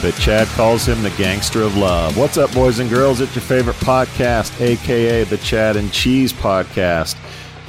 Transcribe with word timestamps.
but 0.00 0.14
Chad 0.14 0.46
calls 0.48 0.86
him 0.86 1.02
the 1.02 1.10
gangster 1.10 1.62
of 1.62 1.76
love. 1.76 2.16
What's 2.16 2.36
up, 2.36 2.52
boys 2.52 2.78
and 2.78 2.88
girls? 2.88 3.20
It's 3.20 3.34
your 3.34 3.42
favorite 3.42 3.76
podcast, 3.76 4.60
aka 4.60 5.24
the 5.24 5.38
Chad 5.38 5.76
and 5.76 5.92
Cheese 5.92 6.32
Podcast. 6.32 7.16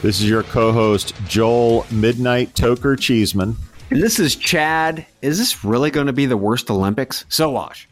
This 0.02 0.20
is 0.20 0.30
your 0.30 0.44
co 0.44 0.72
host, 0.72 1.14
Joel 1.28 1.88
Midnight 1.92 2.54
Toker 2.54 3.00
Cheeseman. 3.00 3.56
And 3.90 4.02
this 4.02 4.20
is 4.20 4.36
Chad. 4.36 5.06
Is 5.24 5.40
this 5.40 5.64
really 5.66 5.90
going 5.90 6.08
to 6.08 6.14
be 6.14 6.28
the 6.28 6.38
worst 6.38 6.70
Olympics? 6.70 7.26
Sowash. 7.30 7.88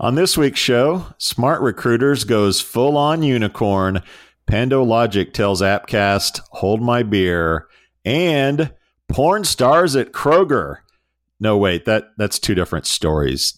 On 0.00 0.14
this 0.14 0.38
week's 0.38 0.60
show, 0.60 1.06
SmartRecruiters 1.18 2.26
goes 2.26 2.60
full 2.60 2.96
on 2.96 3.22
unicorn. 3.22 4.02
PandoLogic 4.50 5.34
tells 5.34 5.60
Appcast, 5.60 6.40
hold 6.52 6.80
my 6.80 7.02
beer. 7.02 7.68
And 8.04 8.72
porn 9.08 9.44
stars 9.44 9.94
at 9.94 10.12
Kroger. 10.12 10.76
No, 11.40 11.58
wait, 11.58 11.84
that 11.84 12.12
that's 12.16 12.38
two 12.38 12.54
different 12.54 12.86
stories. 12.86 13.57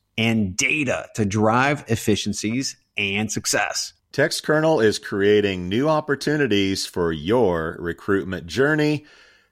and 0.17 0.55
data 0.55 1.07
to 1.15 1.25
drive 1.25 1.85
efficiencies 1.87 2.77
and 2.97 3.31
success. 3.31 3.93
Textkernel 4.13 4.83
is 4.83 4.99
creating 4.99 5.69
new 5.69 5.87
opportunities 5.87 6.85
for 6.85 7.11
your 7.11 7.77
recruitment 7.79 8.45
journey, 8.45 9.05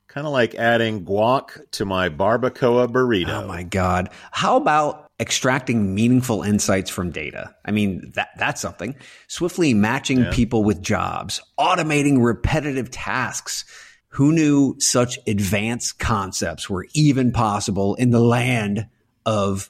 kind 0.07 0.27
of 0.27 0.33
like 0.33 0.55
adding 0.55 1.05
guac 1.05 1.71
to 1.71 1.85
my 1.85 2.09
barbacoa 2.09 2.87
burrito. 2.87 3.43
Oh 3.43 3.47
my 3.47 3.63
God. 3.63 4.09
How 4.31 4.57
about 4.57 5.09
extracting 5.19 5.93
meaningful 5.93 6.43
insights 6.43 6.89
from 6.89 7.11
data. 7.11 7.53
I 7.65 7.71
mean, 7.71 8.11
that, 8.15 8.29
that's 8.37 8.61
something. 8.61 8.95
Swiftly 9.27 9.73
matching 9.73 10.19
yeah. 10.19 10.31
people 10.31 10.63
with 10.63 10.81
jobs, 10.81 11.41
automating 11.59 12.23
repetitive 12.23 12.89
tasks. 12.89 13.65
Who 14.13 14.31
knew 14.31 14.75
such 14.79 15.19
advanced 15.27 15.99
concepts 15.99 16.67
were 16.67 16.87
even 16.95 17.31
possible 17.31 17.93
in 17.95 18.09
the 18.09 18.19
land 18.19 18.87
of 19.23 19.69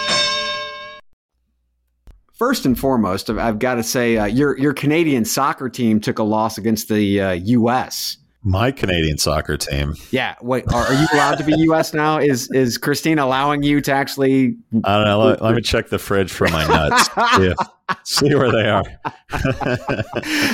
First 2.41 2.65
and 2.65 2.75
foremost, 2.75 3.29
I've 3.29 3.59
got 3.59 3.75
to 3.75 3.83
say 3.83 4.17
uh, 4.17 4.25
your 4.25 4.57
your 4.57 4.73
Canadian 4.73 5.25
soccer 5.25 5.69
team 5.69 6.01
took 6.01 6.17
a 6.17 6.23
loss 6.23 6.57
against 6.57 6.89
the 6.89 7.21
uh, 7.21 7.31
U.S. 7.33 8.17
My 8.41 8.71
Canadian 8.71 9.19
soccer 9.19 9.57
team. 9.57 9.93
Yeah. 10.09 10.33
Wait, 10.41 10.63
are, 10.73 10.87
are 10.87 10.93
you 10.95 11.05
allowed 11.13 11.35
to 11.35 11.43
be 11.43 11.53
U.S. 11.55 11.93
now? 11.93 12.17
Is 12.17 12.49
is 12.49 12.79
Christine 12.79 13.19
allowing 13.19 13.61
you 13.61 13.79
to 13.81 13.91
actually? 13.91 14.55
I 14.83 14.95
don't 14.95 15.05
know. 15.05 15.19
Let, 15.19 15.41
let 15.43 15.53
me 15.53 15.61
check 15.61 15.89
the 15.89 15.99
fridge 15.99 16.31
for 16.31 16.47
my 16.47 16.65
nuts. 16.65 17.09
see, 17.35 18.25
see 18.25 18.33
where 18.33 18.51
they 18.51 18.67
are. 18.67 18.85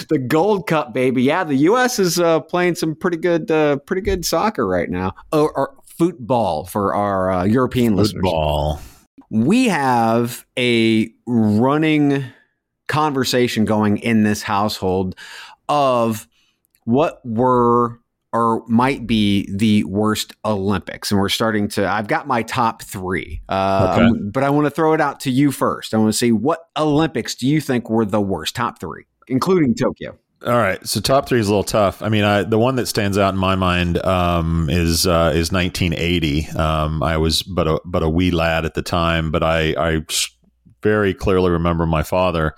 the 0.09 0.25
Gold 0.27 0.67
Cup, 0.67 0.93
baby. 0.93 1.23
Yeah, 1.23 1.45
the 1.45 1.55
U.S. 1.55 1.99
is 1.99 2.19
uh, 2.19 2.41
playing 2.41 2.75
some 2.75 2.95
pretty 2.95 3.15
good, 3.15 3.49
uh, 3.49 3.77
pretty 3.77 4.01
good 4.01 4.25
soccer 4.25 4.67
right 4.67 4.89
now. 4.89 5.13
Or, 5.31 5.57
or 5.57 5.73
football 5.85 6.65
for 6.65 6.93
our 6.93 7.31
uh, 7.31 7.43
European 7.45 7.95
football. 7.95 8.03
listeners. 8.03 8.23
Football. 8.23 8.81
We 9.29 9.67
have 9.67 10.45
a 10.57 11.09
running 11.25 12.25
conversation 12.87 13.65
going 13.65 13.97
in 13.97 14.23
this 14.23 14.41
household 14.41 15.15
of 15.67 16.27
what 16.85 17.19
were 17.25 17.99
or 18.33 18.63
might 18.67 19.07
be 19.07 19.49
the 19.51 19.83
worst 19.85 20.33
Olympics. 20.45 21.11
And 21.11 21.19
we're 21.19 21.29
starting 21.29 21.67
to, 21.69 21.89
I've 21.89 22.07
got 22.07 22.27
my 22.27 22.43
top 22.43 22.81
three, 22.81 23.41
uh, 23.49 23.97
okay. 23.99 24.29
but 24.31 24.43
I 24.43 24.49
want 24.49 24.65
to 24.65 24.69
throw 24.69 24.93
it 24.93 25.01
out 25.01 25.21
to 25.21 25.31
you 25.31 25.51
first. 25.51 25.93
I 25.93 25.97
want 25.97 26.09
to 26.11 26.17
see 26.17 26.31
what 26.31 26.59
Olympics 26.77 27.35
do 27.35 27.47
you 27.47 27.61
think 27.61 27.89
were 27.89 28.05
the 28.05 28.21
worst, 28.21 28.55
top 28.55 28.79
three, 28.79 29.05
including 29.27 29.75
Tokyo? 29.75 30.17
All 30.45 30.53
right, 30.53 30.85
so 30.87 31.01
top 31.01 31.27
three 31.27 31.39
is 31.39 31.47
a 31.47 31.49
little 31.49 31.63
tough. 31.63 32.03
I 32.03 32.09
mean, 32.09 32.23
I, 32.23 32.43
the 32.43 32.59
one 32.59 32.75
that 32.75 32.87
stands 32.87 33.17
out 33.17 33.33
in 33.33 33.39
my 33.39 33.55
mind 33.55 33.97
um, 34.05 34.69
is 34.69 35.07
uh, 35.07 35.31
is 35.33 35.51
1980. 35.51 36.49
Um, 36.49 37.01
I 37.01 37.17
was 37.17 37.41
but 37.41 37.67
a 37.67 37.81
but 37.83 38.03
a 38.03 38.09
wee 38.09 38.29
lad 38.29 38.63
at 38.63 38.75
the 38.75 38.83
time, 38.83 39.31
but 39.31 39.41
I 39.41 39.73
I 39.73 40.05
very 40.83 41.15
clearly 41.15 41.49
remember 41.49 41.87
my 41.87 42.03
father 42.03 42.53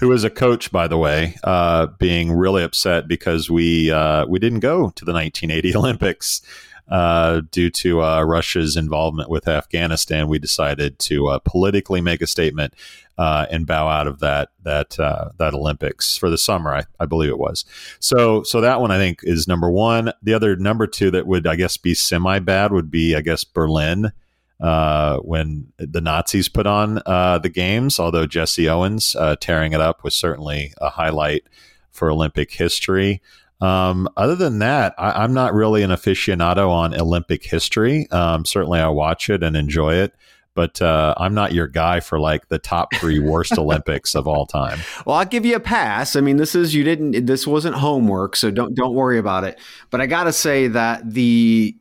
who 0.00 0.08
was 0.08 0.24
a 0.24 0.30
coach, 0.30 0.72
by 0.72 0.88
the 0.88 0.98
way, 0.98 1.36
uh, 1.44 1.86
being 1.98 2.32
really 2.32 2.64
upset 2.64 3.06
because 3.06 3.48
we 3.48 3.92
uh, 3.92 4.26
we 4.26 4.40
didn't 4.40 4.60
go 4.60 4.90
to 4.90 5.04
the 5.04 5.12
1980 5.12 5.76
Olympics. 5.76 6.42
uh, 6.90 7.42
due 7.52 7.70
to 7.70 8.02
uh, 8.02 8.22
Russia's 8.22 8.76
involvement 8.76 9.30
with 9.30 9.46
Afghanistan, 9.46 10.28
we 10.28 10.38
decided 10.38 10.98
to 10.98 11.28
uh, 11.28 11.38
politically 11.38 12.00
make 12.00 12.20
a 12.20 12.26
statement 12.26 12.74
uh, 13.20 13.44
and 13.50 13.66
bow 13.66 13.86
out 13.86 14.06
of 14.06 14.18
that 14.20 14.48
that 14.62 14.98
uh, 14.98 15.28
that 15.36 15.52
Olympics 15.52 16.16
for 16.16 16.30
the 16.30 16.38
summer. 16.38 16.74
I, 16.74 16.84
I 16.98 17.04
believe 17.04 17.28
it 17.28 17.38
was. 17.38 17.66
So 17.98 18.42
so 18.44 18.62
that 18.62 18.80
one 18.80 18.90
I 18.90 18.96
think 18.96 19.20
is 19.24 19.46
number 19.46 19.70
one. 19.70 20.10
The 20.22 20.32
other 20.32 20.56
number 20.56 20.86
two 20.86 21.10
that 21.10 21.26
would 21.26 21.46
I 21.46 21.54
guess 21.56 21.76
be 21.76 21.92
semi 21.92 22.38
bad 22.38 22.72
would 22.72 22.90
be 22.90 23.14
I 23.14 23.20
guess 23.20 23.44
Berlin. 23.44 24.12
Uh, 24.58 25.16
when 25.20 25.72
the 25.78 26.02
Nazis 26.02 26.48
put 26.50 26.66
on 26.66 27.00
uh, 27.06 27.38
the 27.38 27.48
games, 27.48 27.98
although 27.98 28.26
Jesse 28.26 28.68
Owens 28.68 29.16
uh, 29.16 29.34
tearing 29.40 29.72
it 29.72 29.80
up 29.80 30.04
was 30.04 30.14
certainly 30.14 30.74
a 30.78 30.90
highlight 30.90 31.44
for 31.90 32.10
Olympic 32.10 32.52
history. 32.52 33.22
Um, 33.62 34.06
other 34.18 34.36
than 34.36 34.58
that, 34.58 34.94
I, 34.98 35.24
am 35.24 35.32
not 35.32 35.54
really 35.54 35.82
an 35.82 35.90
aficionado 35.90 36.68
on 36.68 36.98
Olympic 36.98 37.42
history. 37.44 38.10
Um, 38.10 38.44
certainly, 38.44 38.80
I 38.80 38.88
watch 38.88 39.30
it 39.30 39.42
and 39.42 39.56
enjoy 39.56 39.94
it 39.94 40.14
but 40.60 40.82
uh, 40.82 41.14
I'm 41.16 41.32
not 41.32 41.54
your 41.54 41.66
guy 41.66 42.00
for 42.00 42.20
like 42.20 42.48
the 42.48 42.58
top 42.58 42.94
three 42.96 43.18
worst 43.18 43.52
Olympics 43.58 44.14
of 44.14 44.28
all 44.28 44.44
time. 44.44 44.78
Well, 45.06 45.16
I'll 45.16 45.24
give 45.24 45.46
you 45.46 45.56
a 45.56 45.60
pass. 45.60 46.16
I 46.16 46.20
mean, 46.20 46.36
this 46.36 46.54
is 46.54 46.74
you 46.74 46.84
didn't. 46.84 47.24
This 47.24 47.46
wasn't 47.46 47.76
homework, 47.76 48.36
so 48.36 48.50
don't 48.50 48.74
don't 48.74 48.92
worry 48.92 49.16
about 49.16 49.44
it. 49.44 49.58
But 49.88 50.02
I 50.02 50.06
got 50.06 50.24
to 50.24 50.34
say 50.34 50.68
that 50.68 51.14
the 51.14 51.74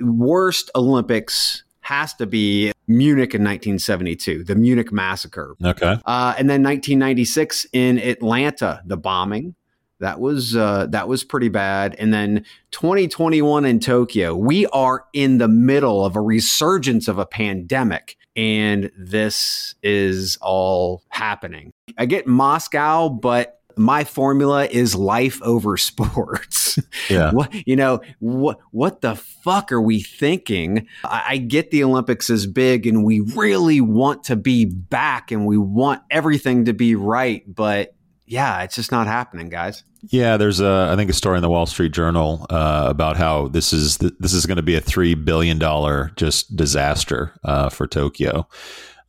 worst 0.00 0.68
Olympics 0.74 1.62
has 1.82 2.12
to 2.14 2.26
be 2.26 2.72
Munich 2.88 3.36
in 3.36 3.42
1972, 3.42 4.42
the 4.42 4.56
Munich 4.56 4.90
massacre. 4.90 5.54
Okay. 5.64 5.96
Uh, 6.04 6.34
and 6.36 6.50
then 6.50 6.64
1996 6.64 7.68
in 7.72 7.98
Atlanta, 7.98 8.82
the 8.84 8.96
bombing. 8.96 9.54
That 10.04 10.20
was 10.20 10.54
uh, 10.54 10.86
that 10.90 11.08
was 11.08 11.24
pretty 11.24 11.48
bad. 11.48 11.96
And 11.98 12.12
then 12.12 12.44
2021 12.72 13.64
in 13.64 13.80
Tokyo, 13.80 14.36
we 14.36 14.66
are 14.66 15.06
in 15.14 15.38
the 15.38 15.48
middle 15.48 16.04
of 16.04 16.14
a 16.14 16.20
resurgence 16.20 17.08
of 17.08 17.18
a 17.18 17.24
pandemic, 17.24 18.18
and 18.36 18.90
this 18.98 19.76
is 19.82 20.36
all 20.42 21.02
happening. 21.08 21.72
I 21.96 22.04
get 22.04 22.26
Moscow, 22.26 23.08
but 23.08 23.62
my 23.78 24.04
formula 24.04 24.66
is 24.66 24.94
life 24.94 25.40
over 25.42 25.76
sports. 25.78 26.78
Yeah. 27.08 27.32
what, 27.32 27.66
you 27.66 27.76
know, 27.76 28.02
what 28.18 28.58
what 28.72 29.00
the 29.00 29.14
fuck 29.14 29.72
are 29.72 29.80
we 29.80 30.02
thinking? 30.02 30.86
I, 31.02 31.24
I, 31.28 31.36
get 31.38 31.70
the 31.70 31.82
Olympics 31.82 32.28
is 32.28 32.46
big 32.46 32.86
and 32.86 33.04
we 33.04 33.20
really 33.20 33.80
want 33.80 34.24
to 34.24 34.36
be 34.36 34.66
back 34.66 35.30
and 35.30 35.46
we 35.46 35.56
want 35.56 36.02
everything 36.10 36.66
to 36.66 36.74
be 36.74 36.94
right, 36.94 37.42
but 37.46 37.93
yeah, 38.26 38.62
it's 38.62 38.74
just 38.74 38.92
not 38.92 39.06
happening, 39.06 39.48
guys. 39.48 39.84
Yeah, 40.08 40.36
there's 40.36 40.60
a 40.60 40.88
I 40.92 40.96
think 40.96 41.10
a 41.10 41.14
story 41.14 41.36
in 41.36 41.42
the 41.42 41.50
Wall 41.50 41.66
Street 41.66 41.92
Journal 41.92 42.46
uh, 42.50 42.86
about 42.88 43.16
how 43.16 43.48
this 43.48 43.72
is 43.72 43.98
this 43.98 44.32
is 44.32 44.46
going 44.46 44.56
to 44.56 44.62
be 44.62 44.76
a 44.76 44.80
three 44.80 45.14
billion 45.14 45.58
dollar 45.58 46.10
just 46.16 46.54
disaster 46.56 47.34
uh, 47.44 47.68
for 47.68 47.86
Tokyo, 47.86 48.46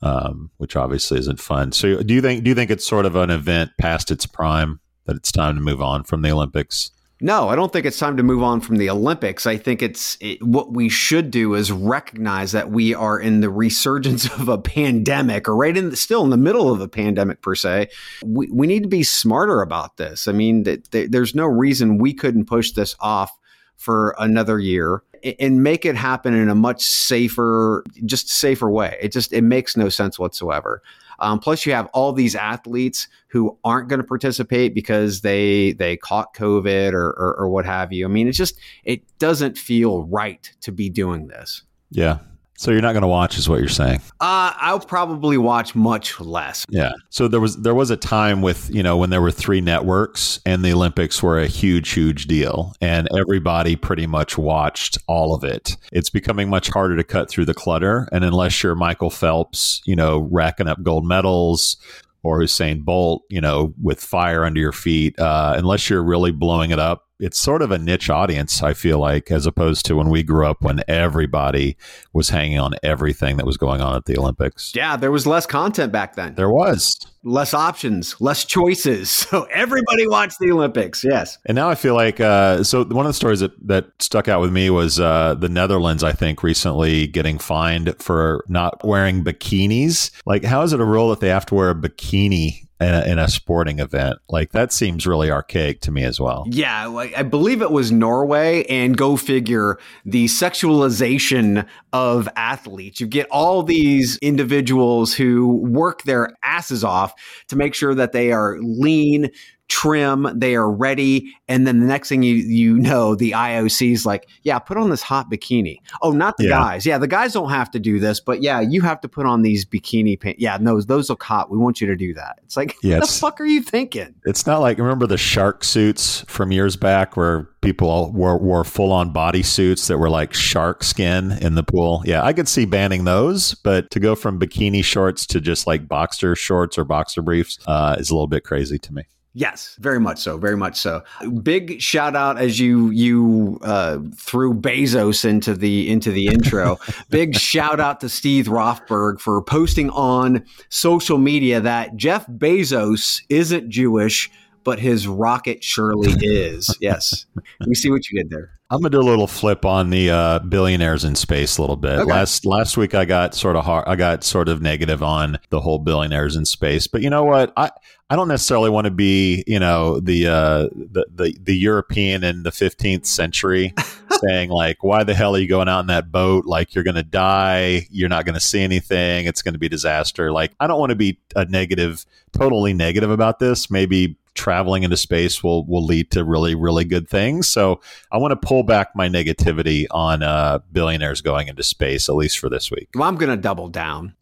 um, 0.01 0.51
which 0.57 0.75
obviously 0.75 1.19
isn't 1.19 1.39
fun. 1.39 1.71
So, 1.71 2.01
do 2.01 2.13
you 2.13 2.21
think 2.21 2.44
do 2.44 2.50
you 2.50 2.56
think 2.56 2.71
it's 2.71 2.85
sort 2.85 3.06
of 3.06 3.15
an 3.15 3.29
event 3.29 3.71
past 3.79 4.12
its 4.12 4.25
prime 4.25 4.79
that 5.06 5.15
it's 5.15 5.31
time 5.31 5.56
to 5.56 5.61
move 5.61 5.81
on 5.81 6.03
from 6.03 6.21
the 6.21 6.31
Olympics? 6.31 6.91
No, 7.21 7.47
I 7.47 7.56
don't 7.56 7.71
think 7.71 7.85
it's 7.85 7.97
time 7.97 8.17
to 8.17 8.23
move 8.23 8.44
on 8.44 8.59
from 8.59 8.75
the 8.75 8.89
Olympics. 8.89 9.45
I 9.45 9.56
think 9.56 9.81
it's 9.81 10.17
it, 10.19 10.44
what 10.44 10.73
we 10.73 10.89
should 10.89 11.31
do 11.31 11.53
is 11.53 11.71
recognize 11.71 12.51
that 12.51 12.71
we 12.71 12.94
are 12.94 13.17
in 13.17 13.39
the 13.39 13.50
resurgence 13.50 14.25
of 14.39 14.50
a 14.50 14.57
pandemic, 14.57 15.47
or 15.47 15.56
right 15.56 15.75
in 15.75 15.91
the, 15.91 15.95
still 15.95 16.23
in 16.25 16.29
the 16.29 16.38
middle 16.38 16.71
of 16.71 16.81
a 16.81 16.89
pandemic 16.89 17.41
per 17.41 17.56
se. 17.56 17.89
We 18.23 18.50
we 18.51 18.67
need 18.67 18.83
to 18.83 18.89
be 18.89 19.03
smarter 19.03 19.62
about 19.62 19.95
this. 19.95 20.27
I 20.27 20.33
mean, 20.33 20.65
th- 20.65 20.89
th- 20.91 21.09
there's 21.09 21.33
no 21.33 21.45
reason 21.45 22.00
we 22.00 22.13
couldn't 22.13 22.45
push 22.45 22.71
this 22.71 22.95
off 23.00 23.31
for 23.77 24.15
another 24.19 24.59
year 24.59 25.01
and 25.39 25.63
make 25.63 25.85
it 25.85 25.95
happen 25.95 26.33
in 26.33 26.50
a 26.50 26.56
much 26.56 26.83
safer, 26.83 27.83
just 28.06 28.29
safer 28.29 28.69
way. 28.69 28.97
It 29.01 29.11
just 29.11 29.31
it 29.31 29.41
makes 29.41 29.77
no 29.77 29.88
sense 29.88 30.19
whatsoever. 30.19 30.81
Um, 31.19 31.39
plus, 31.39 31.65
you 31.65 31.73
have 31.73 31.88
all 31.94 32.13
these 32.13 32.35
athletes 32.35 33.07
who 33.27 33.57
aren't 33.63 33.89
going 33.89 34.01
to 34.01 34.07
participate 34.07 34.73
because 34.73 35.21
they 35.21 35.73
they 35.73 35.97
caught 35.97 36.33
COVID 36.35 36.94
or, 36.94 37.07
or, 37.07 37.35
or 37.39 37.50
what 37.50 37.65
have 37.65 37.91
you. 37.94 38.06
I 38.06 38.07
mean, 38.09 38.27
it's 38.27 38.38
just 38.38 38.57
it 38.83 39.01
doesn't 39.19 39.57
feel 39.57 40.03
right 40.06 40.50
to 40.62 40.71
be 40.71 40.89
doing 40.89 41.27
this. 41.27 41.63
Yeah, 41.91 42.19
so 42.57 42.72
you're 42.72 42.81
not 42.81 42.94
going 42.94 43.02
to 43.02 43.07
watch, 43.07 43.38
is 43.38 43.50
what 43.50 43.60
you're 43.60 43.68
saying? 43.68 44.00
Uh, 44.19 44.54
I'll 44.56 44.80
probably 44.80 45.38
watch 45.38 45.75
much 45.75 46.19
less. 46.19 46.66
Yeah. 46.69 46.94
So 47.10 47.28
there 47.28 47.42
was 47.42 47.57
there 47.57 47.75
was 47.75 47.92
a 47.92 47.98
time 47.98 48.42
with 48.42 48.74
you 48.74 48.81
know 48.81 48.98
when 48.98 49.10
there 49.10 49.22
were 49.22 49.31
three 49.31 49.62
networks 49.62 50.40
and 50.46 50.63
the 50.63 50.74
Olympics 50.74 51.22
were 51.22 51.40
a 51.40 51.48
huge 51.48 51.92
huge 51.92 52.28
deal 52.28 52.74
and 52.81 53.07
everybody 53.18 53.75
pretty 53.75 54.07
much 54.07 54.38
watched 54.38 54.98
all 55.07 55.36
of 55.36 55.44
it. 55.44 55.75
It's 55.92 56.10
becoming 56.10 56.50
much 56.50 56.69
harder 56.69 56.96
to 56.96 57.04
cut 57.04 57.30
through 57.30 57.46
the 57.46 57.54
clutter, 57.54 58.07
and 58.12 58.24
unless 58.24 58.63
you're 58.63 58.75
Michael 58.75 59.10
Phelps, 59.10 59.81
you 59.86 59.96
know, 59.96 60.28
racking 60.31 60.68
up 60.68 60.81
gold 60.81 61.06
medals, 61.06 61.78
or 62.25 62.40
Usain 62.40 62.84
Bolt, 62.84 63.24
you 63.30 63.40
know, 63.40 63.74
with 63.81 64.02
fire 64.02 64.46
under 64.46 64.60
your 64.60 64.72
feet, 64.72 65.18
uh, 65.19 65.54
unless 65.56 65.90
you're 65.90 66.04
really 66.04 66.31
blowing 66.31 66.72
it 66.72 66.80
up 66.80 67.05
it's 67.19 67.39
sort 67.39 67.62
of 67.62 67.71
a 67.71 67.77
niche 67.77 68.09
audience, 68.09 68.62
I 68.62 68.73
feel 68.73 69.00
like, 69.00 69.31
as 69.31 69.45
opposed 69.45 69.85
to 69.85 69.95
when 69.95 70.09
we 70.09 70.23
grew 70.23 70.45
up 70.45 70.62
when 70.62 70.83
everybody 70.88 71.77
was 72.13 72.29
hanging 72.29 72.59
on 72.59 72.75
everything 72.83 73.38
that 73.38 73.45
was 73.45 73.57
going 73.57 73.81
on 73.81 73.95
at 73.95 74.06
the 74.06 74.17
Olympics. 74.17 74.73
Yeah, 74.75 74.97
there 74.97 75.12
was 75.12 75.25
less 75.25 75.45
content 75.45 75.91
back 75.91 76.15
then. 76.15 76.35
There 76.35 76.50
was. 76.50 76.97
Less 77.23 77.53
options, 77.53 78.19
less 78.19 78.45
choices. 78.45 79.25
So 79.35 79.44
everybody 79.45 80.07
watched 80.07 80.38
the 80.39 80.51
Olympics, 80.51 81.03
yes. 81.03 81.38
And 81.45 81.56
now 81.56 81.67
I 81.67 81.75
feel 81.75 81.95
like, 81.95 82.19
uh, 82.19 82.63
so 82.63 82.83
one 82.83 83.06
of 83.06 83.09
the 83.09 83.13
stories 83.13 83.39
that, 83.39 83.51
that 83.68 83.88
stuck 84.00 84.27
out 84.27 84.39
with 84.39 84.51
me 84.51 84.69
was 84.69 85.00
uh, 85.00 85.33
the 85.33 85.50
Netherlands, 85.50 86.03
I 86.03 86.11
think, 86.11 86.44
recently 86.44 87.07
getting 87.07 87.39
fined 87.39 87.95
for 87.97 88.45
not 88.47 88.85
wearing 88.85 89.23
bikinis. 89.23 90.11
Like, 90.25 90.44
how 90.44 90.61
is 90.61 90.73
it 90.73 90.79
a 90.79 90.85
rule 90.85 91.09
that 91.09 91.21
they 91.21 91.29
have 91.29 91.45
to 91.47 91.56
wear 91.56 91.71
a 91.71 91.75
bikini 91.75 92.64
in 92.81 92.94
a, 92.94 93.01
in 93.04 93.19
a, 93.19 93.27
sporting 93.27 93.80
event. 93.80 94.19
Like 94.30 94.51
that 94.51 94.74
seems 94.74 95.07
really 95.07 95.31
archaic 95.31 95.80
to 95.81 95.92
me 95.92 96.04
as 96.04 96.19
well. 96.19 96.45
Yeah, 96.50 96.89
I 97.16 97.24
believe 97.24 97.62
it 97.62 97.72
was 97.72 97.92
Norway, 97.92 98.66
and 98.66 98.98
go 98.98 99.16
figure 99.16 99.77
the 100.06 100.25
sexualization 100.25 101.66
of 101.94 102.27
athletes. 102.36 103.00
You 103.00 103.07
get 103.07 103.27
all 103.31 103.63
these 103.63 104.18
individuals 104.18 105.13
who 105.13 105.48
work 105.48 106.04
their 106.04 106.36
asses 106.44 106.83
off 106.83 107.13
to 107.48 107.56
make 107.56 107.74
sure 107.74 107.95
that 107.95 108.12
they 108.12 108.31
are 108.31 108.57
lean, 108.60 109.30
trim, 109.67 110.27
they 110.33 110.56
are 110.56 110.69
ready, 110.69 111.33
and 111.47 111.65
then 111.65 111.79
the 111.79 111.85
next 111.85 112.09
thing 112.09 112.23
you 112.23 112.35
you 112.35 112.77
know, 112.77 113.15
the 113.15 113.31
IOC 113.31 113.91
is 113.91 114.06
like, 114.06 114.27
yeah, 114.44 114.59
put 114.59 114.77
on 114.77 114.89
this 114.89 115.01
hot 115.01 115.29
bikini. 115.31 115.79
Oh, 116.01 116.12
not 116.12 116.38
the 116.38 116.45
yeah. 116.45 116.50
guys. 116.50 116.85
Yeah, 116.85 116.97
the 116.97 117.07
guys 117.07 117.33
don't 117.33 117.50
have 117.50 117.71
to 117.71 117.79
do 117.79 118.00
this, 118.00 118.19
but 118.19 118.41
yeah, 118.41 118.62
you 118.62 118.81
have 118.81 119.01
to 119.01 119.09
put 119.09 119.25
on 119.25 119.41
these 119.41 119.65
bikini 119.65 120.19
pants. 120.19 120.39
Yeah, 120.39 120.57
no, 120.59 120.79
those 120.81 121.09
look 121.09 121.23
hot. 121.23 121.50
We 121.50 121.57
want 121.57 121.81
you 121.81 121.88
to 121.88 121.95
do 121.95 122.13
that. 122.13 122.39
It's 122.44 122.57
like, 122.57 122.75
yeah, 122.83 122.99
what 122.99 123.07
the 123.07 123.13
fuck 123.13 123.42
are 123.42 123.45
you 123.45 123.61
thinking? 123.61 124.13
It's 124.25 124.45
not 124.45 124.61
like 124.61 124.78
remember 124.78 125.07
the 125.07 125.18
shark 125.18 125.63
suits 125.63 126.23
from 126.28 126.51
years 126.51 126.75
back 126.75 127.18
where 127.18 127.49
people 127.61 128.11
wore, 128.13 128.37
wore 128.37 128.63
full 128.63 128.92
on 128.92 129.11
body 129.11 129.44
suits 129.44 129.87
that 129.87 129.97
were 129.97 130.09
like 130.09 130.33
shark 130.33 130.83
skin 130.83 131.31
in 131.42 131.56
the 131.56 131.63
pool. 131.63 132.04
Yeah, 132.06 132.23
I 132.23 132.33
could 132.33 132.47
see 132.47 132.66
banning 132.66 133.06
those, 133.06 133.56
but 133.56 133.90
to 133.92 133.99
go 133.99 134.16
from 134.16 134.40
bikini 134.40 134.83
shorts 134.83 135.25
to 135.28 135.42
just 135.42 135.66
like 135.68 135.87
boxer 135.87 136.35
shorts 136.35 136.78
or 136.78 136.83
boxer 136.83 137.21
briefs 137.21 137.57
uh, 137.68 137.95
is 137.99 138.09
a 138.09 138.13
little 138.13 138.28
bit 138.28 138.44
crazy 138.44 138.78
to 138.80 138.94
me. 138.94 139.04
Yes, 139.37 139.75
very 139.81 139.99
much 139.99 140.19
so, 140.19 140.37
very 140.37 140.56
much 140.56 140.80
so. 140.80 141.04
Big 141.44 141.81
shout 141.81 142.15
out 142.15 142.37
as 142.37 142.57
you 142.57 142.89
you 142.92 143.59
uh, 143.63 143.99
threw 144.15 144.54
Bezos 144.54 145.25
into 145.25 145.54
the 145.54 145.89
into 145.89 146.09
the 146.09 146.27
intro. 146.27 146.80
Big 147.09 147.35
shout 147.35 147.81
out 147.81 147.99
to 147.99 148.07
Steve 148.07 148.45
Rothberg 148.45 149.19
for 149.19 149.42
posting 149.42 149.89
on 149.89 150.45
social 150.69 151.18
media 151.18 151.59
that 151.59 151.97
Jeff 151.97 152.25
Bezos 152.27 153.23
isn't 153.27 153.69
Jewish, 153.69 154.31
but 154.63 154.80
his 154.80 155.06
rocket 155.06 155.61
surely 155.61 156.13
is. 156.21 156.73
yes, 156.80 157.25
we 157.68 157.75
see 157.75 157.92
what 157.92 158.09
you 158.09 158.18
did 158.18 158.30
there. 158.30 158.51
I'm 158.72 158.80
gonna 158.80 158.90
do 158.90 159.00
a 159.00 159.04
little 159.04 159.28
flip 159.28 159.64
on 159.64 159.92
the 159.92 160.10
uh, 160.10 160.40
billionaires 160.40 161.04
in 161.04 161.16
space 161.16 161.57
a 161.57 161.62
little 161.62 161.76
bit. 161.76 162.00
Okay. 162.00 162.12
Last 162.12 162.45
last 162.48 162.78
week 162.78 162.95
I 162.95 163.06
got 163.06 163.36
sort 163.36 163.56
of 163.56 163.64
hard, 163.64 163.88
I 163.88 163.95
got 163.95 164.24
sort 164.24 164.50
of 164.50 164.60
negative 164.60 165.04
on 165.04 165.38
the 165.50 165.62
whole 165.62 165.78
billionaires 165.78 166.36
in 166.36 166.45
space, 166.45 166.88
but 166.88 167.04
you 167.04 167.12
know 167.12 167.24
what? 167.24 167.54
I 167.56 167.69
I 168.10 168.16
don't 168.16 168.28
necessarily 168.28 168.72
want 168.72 168.86
to 168.86 168.92
be 168.92 169.44
you 169.45 169.60
know 169.60 170.00
the 170.00 170.28
uh, 170.28 170.69
the, 170.74 171.06
the 171.14 171.38
the 171.40 171.56
European 171.56 172.24
in 172.24 172.42
the 172.42 172.50
15th 172.50 173.06
century 173.06 173.72
saying 174.22 174.50
like 174.50 174.84
why 174.84 175.04
the 175.04 175.14
hell 175.14 175.36
are 175.36 175.40
you 175.40 175.48
going 175.48 175.69
out 175.69 175.81
in 175.81 175.88
that 175.88 176.12
boat 176.12 176.45
like 176.45 176.74
you're 176.74 176.84
gonna 176.84 177.04
die 177.04 177.86
you're 177.92 178.10
not 178.10 178.26
gonna 178.26 178.40
see 178.40 178.62
anything 178.62 179.26
it's 179.26 179.42
gonna 179.42 179.57
be 179.57 179.69
disaster 179.69 180.31
like 180.31 180.54
I 180.60 180.68
don't 180.68 180.80
want 180.80 180.92
to 180.92 180.95
be 180.95 181.19
a 181.36 181.45
negative 181.45 182.06
totally 182.31 182.74
negative 182.74 183.12
about 183.12 183.40
this 183.40 183.69
maybe 183.69 184.18
traveling 184.36 184.84
into 184.84 184.98
space 184.98 185.42
will 185.42 185.66
will 185.66 185.84
lead 185.84 186.12
to 186.12 186.24
really 186.24 186.54
really 186.54 186.84
good 186.84 187.10
things. 187.10 187.48
So 187.48 187.81
I 188.12 188.18
want 188.18 188.40
to 188.40 188.48
pull 188.48 188.55
back 188.64 188.95
my 188.95 189.07
negativity 189.09 189.85
on 189.92 190.24
uh, 190.24 190.59
billionaires 190.71 191.21
going 191.21 191.47
into 191.47 191.64
space 191.64 192.09
at 192.09 192.16
least 192.16 192.40
for 192.40 192.50
this 192.50 192.71
week. 192.71 192.90
Well, 192.95 193.07
I'm 193.07 193.16
going 193.16 193.30
to 193.30 193.38
double 193.42 193.69
down. 193.69 194.16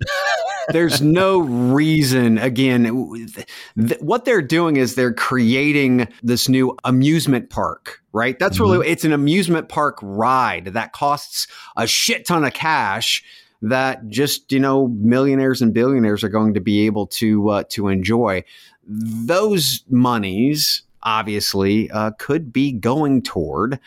there's 0.70 1.02
no 1.02 1.40
reason. 1.40 2.38
Again, 2.38 3.28
th- 3.78 4.02
what 4.02 4.26
they're 4.26 4.42
doing 4.42 4.78
is 4.78 4.96
they're 4.96 5.14
creating 5.14 6.08
this 6.22 6.48
new 6.50 6.78
amusement 6.84 7.50
park. 7.50 8.02
Right. 8.12 8.38
That's 8.38 8.58
mm-hmm. 8.58 8.72
really 8.72 8.88
it's 8.90 9.06
an 9.06 9.12
amusement 9.12 9.70
park 9.70 9.98
ride 10.02 10.66
that 10.66 10.94
costs 10.94 11.48
a 11.76 11.88
shit 11.88 12.28
ton 12.28 12.44
of 12.44 12.54
cash 12.54 13.24
that 13.64 14.08
just 14.10 14.52
you 14.52 14.60
know 14.60 14.90
millionaires 14.90 15.62
and 15.62 15.74
billionaires 15.74 16.24
are 16.24 16.30
going 16.30 16.54
to 16.54 16.60
be 16.60 16.86
able 16.86 17.08
to 17.08 17.50
uh, 17.50 17.64
to 17.70 17.88
enjoy. 17.88 18.44
Those 18.86 19.84
monies 19.90 20.84
obviously 21.02 21.90
uh, 21.92 22.12
could 22.20 22.54
be 22.54 22.72
going 22.72 23.22
toward 23.22 23.80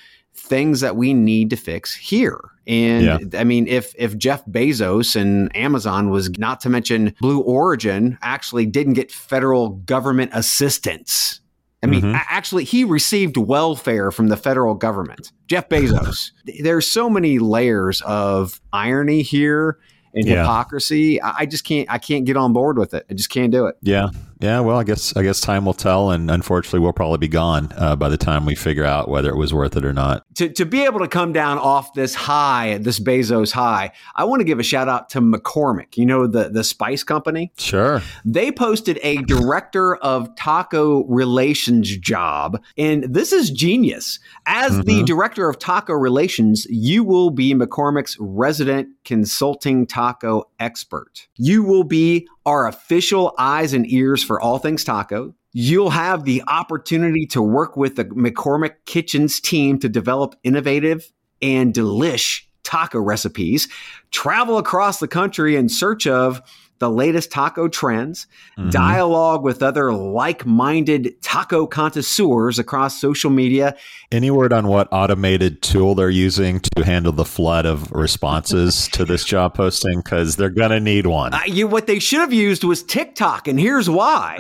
things 0.47 0.81
that 0.81 0.97
we 0.97 1.15
need 1.15 1.51
to 1.51 1.57
fix 1.57 1.95
here. 1.95 2.41
And 2.67 3.33
yeah. 3.33 3.41
I 3.41 3.45
mean, 3.45 3.69
if 3.69 3.95
if 3.97 4.17
Jeff 4.17 4.45
Bezos 4.47 5.15
and 5.15 5.55
Amazon 5.57 6.11
was 6.11 6.31
not 6.39 6.61
to 6.61 6.69
mention 6.69 7.15
Blue 7.21 7.41
Origin 7.41 8.19
actually 8.23 8.67
didn't 8.67 8.95
get 8.95 9.13
federal 9.13 9.71
government 9.71 10.33
assistance. 10.35 11.41
I 11.83 11.89
mean, 11.89 12.03
mm-hmm. 12.03 12.17
actually, 12.17 12.65
he 12.65 12.83
received 12.83 13.37
welfare 13.37 14.11
from 14.11 14.27
the 14.27 14.37
federal 14.37 14.75
government. 14.75 15.31
Jeff 15.47 15.69
Bezos. 15.69 16.33
There's 16.61 16.89
so 16.89 17.09
many 17.09 17.39
layers 17.39 18.01
of 18.01 18.61
irony 18.73 19.23
here 19.23 19.79
and 20.13 20.27
yeah. 20.27 20.41
hypocrisy. 20.41 21.23
I 21.23 21.47
just 21.47 21.65
can't. 21.65 21.89
I 21.89 21.99
can't 21.99 22.25
get 22.25 22.37
on 22.37 22.53
board 22.53 22.79
with 22.79 22.95
it. 22.95 23.07
I 23.09 23.15
just 23.15 23.31
can't 23.31 23.53
do 23.53 23.67
it. 23.67 23.77
Yeah, 23.83 24.09
yeah, 24.39 24.61
well, 24.61 24.77
I 24.77 24.85
guess 24.85 25.17
I 25.17 25.23
guess 25.23 25.41
time 25.41 25.65
will 25.65 25.73
tell, 25.73 26.11
and 26.11 26.31
unfortunately, 26.31 26.81
we'll 26.81 26.93
probably 26.93 27.19
be 27.19 27.29
gone 27.29 27.73
uh, 27.77 27.97
by 27.97 28.11
the 28.11 28.19
time 28.19 28.45
we 28.45 28.55
figure 28.55 28.85
out 28.85 29.09
whether 29.09 29.31
it 29.31 29.37
was 29.37 29.55
worth 29.55 29.77
it 29.77 29.85
or 29.85 29.95
not. 29.95 30.25
To 30.37 30.49
to 30.51 30.67
be 30.67 30.85
able 30.85 31.01
to 31.01 31.09
come 31.09 31.33
down 31.33 31.59
off 31.59 31.95
this 31.95 32.15
high, 32.15 32.77
this 32.79 33.01
Bezos 33.01 33.53
high, 33.53 33.93
I 34.15 34.25
want 34.25 34.41
to 34.41 34.45
give 34.45 34.59
a 34.59 34.63
shout 34.63 34.89
out 34.89 35.09
to 35.11 35.21
McCormick. 35.21 35.97
You 35.97 36.05
know 36.05 36.27
the 36.27 36.51
the 36.51 36.65
spice 36.65 37.03
company. 37.03 37.51
Sure. 37.57 38.03
They 38.27 38.53
posted 38.53 38.99
a 39.03 39.17
director 39.23 39.97
of 39.97 40.35
taco 40.37 41.05
relations 41.05 41.97
job, 41.97 42.63
and 42.77 43.05
this 43.05 43.33
is 43.33 43.51
genius. 43.51 44.19
As 44.45 44.73
mm-hmm. 44.73 44.83
the 44.83 45.03
director 45.05 45.49
of 45.49 45.59
taco 45.59 45.95
relations, 45.95 46.67
you 46.69 47.05
will 47.05 47.31
be 47.31 47.55
McCormick's 47.55 48.19
resident 48.21 48.89
consulting 49.05 49.87
taco 49.87 50.45
expert. 50.61 51.27
You 51.37 51.63
will 51.63 51.85
be 51.85 52.29
our 52.47 52.69
official 52.69 53.35
eyes 53.37 53.73
and 53.73 53.91
ears 53.93 54.23
for 54.23 54.41
all 54.41 54.59
things 54.59 54.85
taco. 54.85 55.35
You'll 55.53 55.91
have 55.91 56.25
the 56.25 56.43
opportunity 56.47 57.27
to 57.27 57.43
work 57.43 57.77
with 57.77 57.97
the 57.97 58.05
McCormick 58.05 58.75
Kitchens 58.87 59.41
team 59.41 59.79
to 59.81 59.89
develop 59.89 60.37
innovative 60.45 61.13
and 61.43 61.75
delish 61.75 62.43
taco 62.63 63.01
recipes, 63.01 63.69
travel 64.11 64.59
across 64.59 65.01
the 65.01 65.09
country 65.09 65.57
in 65.57 65.69
search 65.69 66.07
of 66.07 66.41
the 66.79 66.91
latest 66.91 67.31
taco 67.31 67.69
trends, 67.69 68.27
mm-hmm. 68.59 68.71
dialogue 68.71 69.43
with 69.43 69.63
other 69.63 69.93
like 69.93 70.45
minded 70.45 71.21
taco 71.23 71.67
connoisseurs 71.67 72.59
across 72.59 73.01
social 73.01 73.31
media. 73.31 73.77
Any 74.13 74.31
word 74.31 74.53
on 74.53 74.69
what 74.69 74.89
automated 74.93 75.63
tool 75.63 75.95
they're 75.95 76.11
using 76.11 76.61
to 76.61 76.85
handle 76.85 77.13
the 77.13 77.25
flood 77.25 77.67
of 77.67 77.91
responses 77.93 78.89
to 78.93 79.05
this 79.05 79.25
job 79.25 79.55
posting? 79.55 80.01
Because 80.01 80.37
they're 80.37 80.51
going 80.51 80.71
to 80.71 80.81
need 80.81 81.07
one. 81.07 81.35
Uh, 81.35 81.41
you, 81.47 81.67
what 81.67 81.87
they 81.87 81.99
should 81.99 82.21
have 82.21 82.33
used 82.33 82.65
was 82.65 82.83
TikTok, 82.83 83.49
and 83.49 83.59
here's 83.59 83.89
why. 83.89 84.39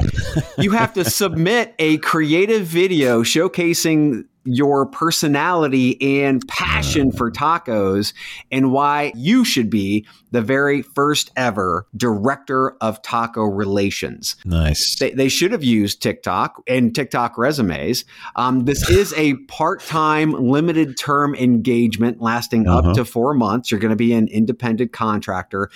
you 0.58 0.72
have 0.72 0.92
to 0.94 1.04
submit 1.10 1.74
a 1.78 1.98
creative 1.98 2.66
video 2.66 3.22
showcasing 3.22 4.24
your 4.46 4.86
personality 4.86 6.22
and 6.22 6.46
passion 6.48 7.12
for 7.12 7.30
tacos 7.30 8.14
and 8.50 8.72
why 8.72 9.12
you 9.14 9.44
should 9.44 9.68
be 9.68 10.06
the 10.30 10.40
very 10.40 10.82
first 10.82 11.30
ever 11.36 11.86
director 11.96 12.76
of 12.80 13.02
taco 13.02 13.42
relations. 13.42 14.36
Nice. 14.44 14.96
They, 14.98 15.10
they 15.12 15.28
should 15.28 15.52
have 15.52 15.64
used 15.64 16.02
TikTok 16.02 16.62
and 16.66 16.94
TikTok 16.94 17.36
resumes. 17.36 18.04
Um, 18.36 18.64
this 18.64 18.88
is 18.90 19.12
a 19.14 19.34
part 19.48 19.80
time, 19.80 20.32
limited 20.32 20.96
term 20.96 21.34
engagement 21.34 22.20
lasting 22.20 22.68
uh-huh. 22.68 22.90
up 22.90 22.94
to 22.96 23.04
four 23.04 23.34
months. 23.34 23.70
You're 23.70 23.80
going 23.80 23.90
to 23.90 23.96
be 23.96 24.12
an 24.12 24.28
independent 24.28 24.92
contractor. 24.92 25.70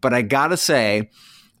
But 0.00 0.14
I 0.14 0.22
got 0.22 0.48
to 0.48 0.56
say, 0.56 1.10